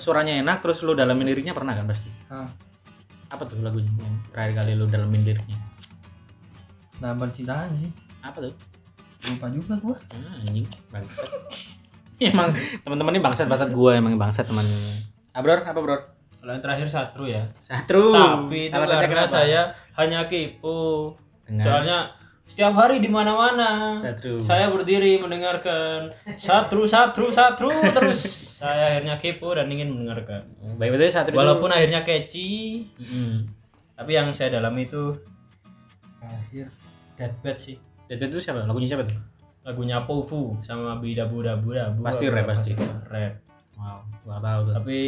suaranya 0.00 0.40
enak 0.40 0.64
terus 0.64 0.80
lo 0.88 0.96
dalamin 0.96 1.28
liriknya 1.28 1.52
pernah 1.52 1.76
kan 1.76 1.84
pasti? 1.84 2.08
Nah, 2.32 2.48
apa 3.28 3.44
tuh 3.44 3.60
lagunya 3.60 3.92
yang 3.92 4.16
terakhir 4.32 4.64
kali 4.64 4.72
lo 4.72 4.88
dalamin 4.88 5.20
liriknya? 5.20 5.60
Nah 7.04 7.12
percintaan 7.12 7.76
sih. 7.76 7.92
apa 8.24 8.40
tuh? 8.40 8.56
Lupa 9.30 9.46
juga 9.52 9.76
gua. 9.78 9.94
ah, 9.94 10.40
anjing 10.40 10.64
bangsat. 10.88 11.28
Emang 12.32 12.50
teman-teman 12.82 13.14
ini 13.14 13.22
bangsat 13.22 13.46
bangsat 13.46 13.70
gue 13.70 13.92
emang 13.94 14.18
bangsat 14.18 14.48
temannya 14.50 15.06
ah 15.38 15.40
bror 15.46 15.62
apa 15.62 15.78
bror 15.78 16.17
Kalau 16.38 16.50
yang 16.50 16.62
terakhir 16.62 16.86
Satru 16.86 17.24
ya. 17.24 17.42
satu 17.58 18.10
Tapi 18.10 18.66
itu 18.66 18.72
alasannya 18.72 19.04
karena 19.04 19.14
kenapa 19.20 19.30
saya 19.32 19.60
hanya 19.94 20.20
kepo. 20.24 21.12
Dengan- 21.42 21.64
Soalnya 21.64 21.98
setiap 22.44 22.72
hari 22.74 22.96
di 22.98 23.06
mana-mana 23.06 23.96
Satru. 23.96 24.38
saya 24.38 24.68
berdiri 24.68 25.18
mendengarkan 25.18 26.08
Satru 26.32 26.84
Satru 26.84 27.28
Satru 27.28 27.68
terus 27.92 28.20
saya 28.60 28.94
akhirnya 28.94 29.16
kepo 29.16 29.52
dan 29.52 29.66
ingin 29.66 29.90
mendengarkan. 29.90 30.48
baik 30.74 30.94
betul 30.94 31.10
satu 31.10 31.28
itu 31.28 31.36
Walaupun 31.36 31.68
akhirnya 31.68 32.00
catchy, 32.00 32.86
Mm. 32.96 33.44
tapi 33.94 34.10
yang 34.12 34.30
saya 34.30 34.54
dalami 34.54 34.84
itu 34.84 35.12
Akhir. 36.18 36.66
Deadbed 37.14 37.56
sih. 37.56 37.76
Deadbed 38.06 38.30
itu 38.30 38.40
siapa 38.40 38.62
lagunya 38.62 38.88
siapa 38.88 39.02
tuh 39.02 39.18
Lagunya 39.60 40.00
Pofu 40.00 40.56
sama 40.58 40.96
Bida 40.96 41.26
Buda 41.26 41.52
Buda. 41.54 41.92
Pasti 41.98 42.24
rap, 42.26 42.46
pasti. 42.46 42.72
Rap. 43.04 43.34
wow 43.74 44.00
gua 44.22 44.38
tahu 44.38 44.60
tuh 44.64 44.74
Tapi 44.74 44.98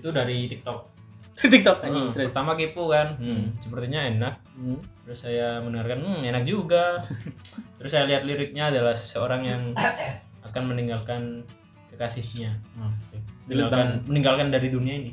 itu 0.00 0.08
dari 0.10 0.48
TikTok. 0.48 0.78
TikTok? 1.40 1.84
Anjing 1.84 2.08
Hmm, 2.08 2.12
terus. 2.12 2.32
pertama 2.32 2.52
kepo 2.56 2.88
kan. 2.88 3.16
Hmm, 3.16 3.52
sepertinya 3.56 4.00
enak. 4.08 4.34
Hmm. 4.56 4.80
terus 5.04 5.24
saya 5.24 5.60
mendengarkan 5.60 6.00
hmm, 6.04 6.20
enak 6.22 6.44
juga. 6.44 7.00
Terus 7.80 7.90
saya 7.90 8.04
lihat 8.04 8.28
liriknya 8.28 8.68
adalah 8.68 8.92
seseorang 8.92 9.42
yang 9.42 9.62
akan 10.44 10.62
meninggalkan 10.68 11.42
kekasihnya. 11.90 12.52
Meninggalkan 13.48 14.04
meninggalkan 14.04 14.52
dari 14.52 14.68
dunia 14.68 15.00
ini. 15.00 15.12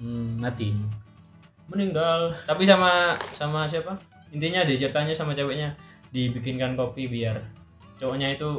Hmm, 0.00 0.40
mati. 0.40 0.72
meninggal. 1.68 2.32
Tapi 2.48 2.64
sama 2.64 3.12
sama 3.36 3.68
siapa? 3.68 3.92
Intinya 4.32 4.64
deh 4.64 4.74
ceritanya 4.74 5.12
sama 5.12 5.36
ceweknya. 5.36 5.76
Dibikinkan 6.08 6.72
kopi 6.74 7.12
biar 7.12 7.36
cowoknya 8.00 8.32
itu 8.32 8.56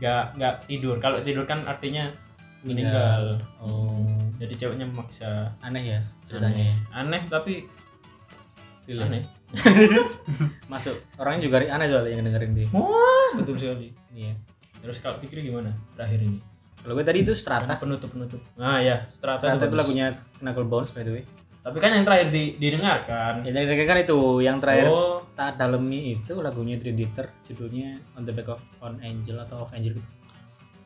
nggak 0.00 0.40
nggak 0.40 0.54
tidur. 0.64 0.96
Kalau 0.96 1.20
tidur 1.20 1.44
kan 1.44 1.60
artinya 1.68 2.08
meninggal 2.66 3.22
Oh, 3.58 4.02
jadi 4.34 4.54
ceweknya 4.56 4.84
memaksa 4.84 5.48
aneh 5.58 5.84
ya 5.88 6.00
ceritanya. 6.24 6.52
aneh 6.52 6.72
aneh 6.92 7.22
tapi 7.26 7.64
Relate. 8.84 9.06
aneh 9.08 9.22
Masuk. 10.66 10.94
Orangnya 11.16 11.42
juga 11.42 11.62
aneh 11.62 11.86
soalnya 11.86 12.10
yang 12.12 12.24
dengerin 12.24 12.52
dia. 12.52 12.66
betul 13.32 13.54
sekali 13.54 13.90
Iya. 14.10 14.32
terus 14.76 14.98
kalau 14.98 15.16
Fikri 15.16 15.42
gimana 15.42 15.68
terakhir 15.92 16.20
ini 16.20 16.38
Kalau 16.78 16.94
gue 16.94 17.02
tadi 17.02 17.18
itu 17.20 17.32
Strata. 17.32 17.74
penutup 17.76 18.06
penutup 18.08 18.38
nah 18.54 18.78
ya 18.78 19.02
strata, 19.06 19.42
Strata 19.42 19.56
itu 19.56 19.66
bagus. 19.68 19.78
lagunya 19.80 20.06
Knuckle 20.38 20.66
Bones 20.66 20.90
by 20.90 21.02
the 21.02 21.12
way. 21.12 21.24
tapi 21.60 21.76
kan 21.76 21.90
yang 21.90 22.04
terakhir 22.04 22.30
di, 22.30 22.54
didengarkan 22.56 23.42
Ya 23.42 23.50
tadi 23.50 23.66
kan 23.82 23.98
itu 23.98 24.14
yang 24.38 24.56
terakhir 24.56 24.86
oh 24.86 25.26
tak 25.32 25.54
dalemi 25.56 26.14
itu 26.14 26.38
lagunya 26.38 26.76
Dream 26.76 26.94
Theater 26.96 27.26
judulnya 27.42 27.98
On 28.14 28.22
the 28.22 28.30
Back 28.30 28.48
of 28.48 28.62
On 28.78 28.94
Angel 29.00 29.34
atau 29.36 29.60
Of 29.60 29.74
Angel 29.74 29.92
gitu. 29.92 30.10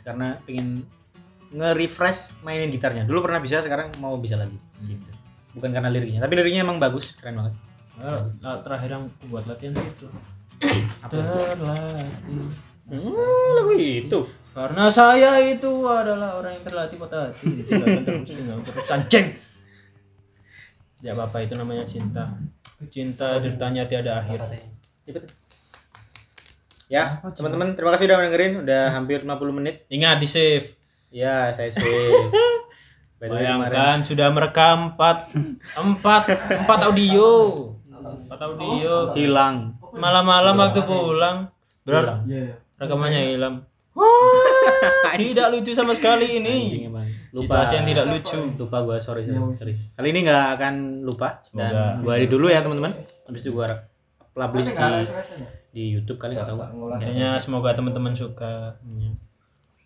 Karena 0.00 0.40
pengen 0.40 0.88
nge-refresh 1.50 2.40
mainin 2.42 2.70
gitarnya. 2.70 3.02
Dulu 3.04 3.26
pernah 3.26 3.38
bisa, 3.38 3.58
sekarang 3.58 3.90
mau 3.98 4.14
bisa 4.16 4.38
lagi. 4.38 4.54
Gitu. 4.80 5.10
Bukan 5.54 5.70
karena 5.70 5.90
liriknya, 5.90 6.22
tapi 6.22 6.38
liriknya 6.38 6.62
emang 6.62 6.78
bagus, 6.78 7.18
keren 7.18 7.34
banget. 7.36 7.54
lah, 8.40 8.56
terakhir 8.64 8.96
yang 8.96 9.04
buat 9.28 9.44
latihan 9.44 9.76
itu 9.76 10.08
terlatih 11.12 12.48
Hmm, 12.90 13.54
lagu 13.54 13.70
itu. 13.78 14.18
karena 14.50 14.90
saya 14.90 15.38
itu 15.38 15.70
adalah 15.86 16.34
orang 16.34 16.58
yang 16.58 16.64
terlatih 16.66 16.98
patah 16.98 17.30
hati 17.30 17.62
terus 17.62 17.70
tinggalkan 18.26 18.66
terus 18.66 18.90
anjing 18.90 19.26
ya 20.98 21.14
apa 21.14 21.38
itu 21.38 21.54
namanya 21.54 21.86
cinta 21.86 22.34
cinta 22.90 23.38
deritanya 23.38 23.86
tiada 23.86 24.18
akhir. 24.18 24.42
Ya, 26.90 27.22
teman-teman, 27.22 27.78
terima 27.78 27.94
kasih 27.94 28.10
udah 28.10 28.18
dengerin. 28.26 28.66
Udah 28.66 28.90
hampir 28.90 29.22
50 29.22 29.54
menit. 29.54 29.86
ingat 29.86 30.18
di 30.18 30.26
save 30.26 30.74
Ya, 31.10 31.50
saya 31.50 31.68
kemarin- 31.74 32.30
bayangkan 33.20 34.00
sudah 34.00 34.30
merekam 34.30 34.94
4 34.94 35.34
empat 35.76 36.22
empat 36.62 36.78
audio. 36.82 37.28
Empat 37.90 38.40
audio. 38.40 39.12
Hilang. 39.12 39.76
malam-malam 39.92 40.54
waktu 40.56 40.80
pulang. 40.80 41.50
Berar 41.82 42.22
Iya. 42.24 42.54
rekamannya 42.78 43.34
hilang. 43.34 43.66
Wah, 43.90 45.10
tidak 45.18 45.50
lucu 45.50 45.74
sama 45.74 45.90
sekali 45.90 46.38
ini. 46.38 46.70
Anjing 46.70 46.84
emang. 46.86 47.06
Lupa. 47.34 47.66
Situasi 47.66 47.72
yang 47.74 47.86
tidak 47.90 48.06
lucu. 48.06 48.38
Lupa 48.54 48.78
gua 48.80 48.96
sorry 48.96 49.26
sorry, 49.26 49.42
sorry. 49.52 49.74
Kali 49.90 50.08
ini 50.08 50.22
nggak 50.22 50.46
akan 50.54 50.74
lupa. 51.02 51.42
Semoga. 51.42 51.66
dan 51.66 51.74
gua 52.00 52.12
edit 52.14 52.30
dulu 52.30 52.46
ya 52.46 52.62
teman-teman. 52.62 52.94
Habis 53.26 53.42
itu 53.42 53.50
gua 53.50 53.66
publish 54.30 54.70
di 54.70 54.86
di 55.70 55.82
YouTube 55.92 56.16
kali 56.16 56.38
nggak 56.38 56.46
tahu. 56.46 56.58
intinya 56.96 57.34
semoga 57.36 57.74
teman-teman 57.74 58.14
suka 58.14 58.78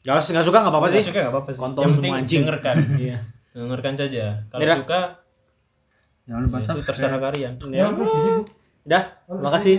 Gak 0.05 0.21
nggak 0.21 0.45
suka 0.45 0.59
nggak 0.61 0.69
apa-apa 0.71 0.87
sih. 0.87 1.01
Nggak 1.01 1.09
suka 1.09 1.19
nggak 1.19 1.33
apa-apa 1.33 1.51
sih 1.51 1.59
Kontol 1.59 1.81
yang 1.81 1.89
semua 1.89 1.99
penting 1.99 2.15
anjing. 2.15 2.41
dengarkan 2.45 2.77
Iya. 3.05 3.17
dengarkan 3.53 3.95
saja 3.95 4.25
kalau 4.47 4.61
Yaudah. 4.61 4.79
suka 4.79 5.01
Jangan 6.25 6.41
lupa 6.43 6.57
itu 6.57 6.65
subscribe. 6.67 6.89
terserah 6.89 7.21
kalian 7.23 7.53
Ya. 7.69 7.85
Udah, 8.85 9.03
makasih. 9.41 9.77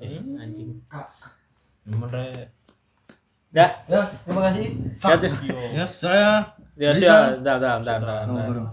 Eh, 0.00 0.18
anjing. 0.34 0.68
nomor 1.84 2.08
re- 2.08 2.50
Dah. 3.52 3.70
Ya, 3.84 4.00
terima 4.24 4.42
kasih. 4.48 4.66
Ya, 4.96 5.14
Ya 5.74 5.84
saya. 5.84 6.30
ya, 6.72 6.90
ya, 6.90 7.36
dah, 7.36 7.60
dah, 7.60 7.76
dah, 7.78 7.98
dah, 8.00 8.20
dah. 8.24 8.70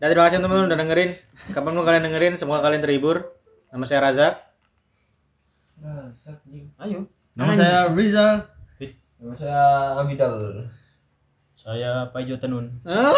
terima 0.00 0.24
kasih 0.24 0.40
teman-teman 0.40 0.66
udah 0.66 0.78
dengerin. 0.80 1.10
Kapan 1.50 1.72
pun 1.72 1.84
kalian 1.84 2.04
dengerin, 2.04 2.34
semoga 2.34 2.64
kalian 2.64 2.80
terhibur. 2.80 3.36
Nama 3.68 3.84
saya 3.84 4.00
Razak. 4.00 4.34
ayo 6.80 7.04
Nama 7.34 7.52
saya 7.52 7.78
Rizal. 7.90 8.48
Nama 9.24 9.32
saya 9.34 9.62
Abidal. 9.96 10.36
saya 11.56 12.04
Paijo 12.12 12.36
Tenun 12.36 12.68
Ah, 12.84 13.08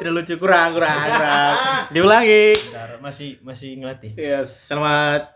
Tidak 0.00 0.08
lucu 0.08 0.40
kurang, 0.40 0.72
kurang, 0.72 0.96
kurang. 1.12 1.54
Diulangi. 1.92 2.56
Bentar, 2.56 2.96
masih 2.98 3.36
masih 3.44 3.76
ngelatih 3.76 4.16
Ya, 4.16 4.40
selamat 4.40 5.28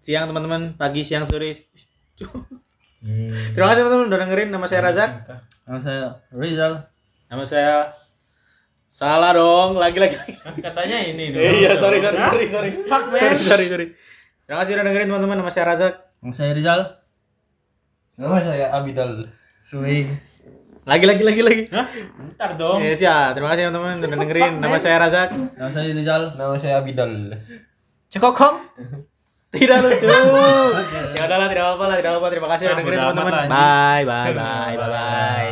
siang 0.00 0.26
teman-teman, 0.26 0.74
pagi, 0.74 1.04
siang, 1.04 1.22
sore. 1.22 1.52
hmm. 3.04 3.52
Terima 3.52 3.68
kasih 3.68 3.84
teman-teman 3.84 4.08
udah 4.08 4.18
dengerin. 4.18 4.48
Nama 4.48 4.64
saya 4.64 4.80
Razak. 4.82 5.10
Nama 5.62 5.78
saya 5.78 6.02
Rizal. 6.32 6.72
Nama 7.28 7.44
saya 7.44 7.74
Salah 8.88 9.32
dong, 9.32 9.76
lagi-lagi. 9.76 10.16
Kan 10.40 10.56
katanya 10.56 11.00
ini 11.00 11.32
dong 11.32 11.40
Iya, 11.40 11.76
sorry, 11.76 12.00
sorry, 12.00 12.16
sorry, 12.16 12.46
sorry. 12.48 12.70
fuck 12.82 13.08
Sorry, 13.08 13.20
man 13.28 13.36
sorry, 13.38 13.66
sorry. 13.68 13.86
Terima 14.42 14.58
kasih 14.58 14.72
udah 14.74 14.84
dengerin 14.84 15.06
teman-teman. 15.06 15.36
Nama 15.36 15.52
saya 15.52 15.64
Razak. 15.68 15.92
Nama 16.18 16.32
saya 16.32 16.56
Rizal. 16.56 16.80
Nama 18.22 18.38
saya 18.38 18.66
Abidal. 18.70 19.26
Swing. 19.58 20.06
Lagi, 20.86 21.04
lagi, 21.10 21.22
lagi, 21.26 21.42
lagi. 21.42 21.62
Hah? 21.74 21.86
bentar 21.90 22.54
dong 22.54 22.78
Yes, 22.78 23.02
ya. 23.02 23.34
Terima 23.34 23.50
kasih 23.50 23.66
teman-teman 23.66 23.98
udah 23.98 24.10
dengerin. 24.14 24.52
Nama 24.62 24.76
saya 24.78 24.96
Razak. 25.02 25.30
Nama 25.58 25.70
saya 25.70 25.90
Rizal. 25.90 26.22
Nama 26.38 26.54
saya 26.54 26.74
Abidal. 26.78 27.10
Cekokong. 28.14 28.56
Tidak 29.50 29.78
lucu. 29.82 30.06
ya 31.18 31.22
udahlah, 31.26 31.48
tidak 31.50 31.64
apa-apa 31.66 31.84
lah, 31.90 31.96
tidak 31.98 32.10
apa-apa. 32.14 32.28
Terima 32.30 32.48
kasih 32.54 32.64
udah 32.70 32.74
Ah, 32.74 32.78
dengerin 32.78 32.98
teman-teman. 33.10 33.46
Bye, 33.50 34.02
bye, 34.06 34.32
bye, 34.32 34.74
bye, 34.78 34.86
bye. 34.86 35.50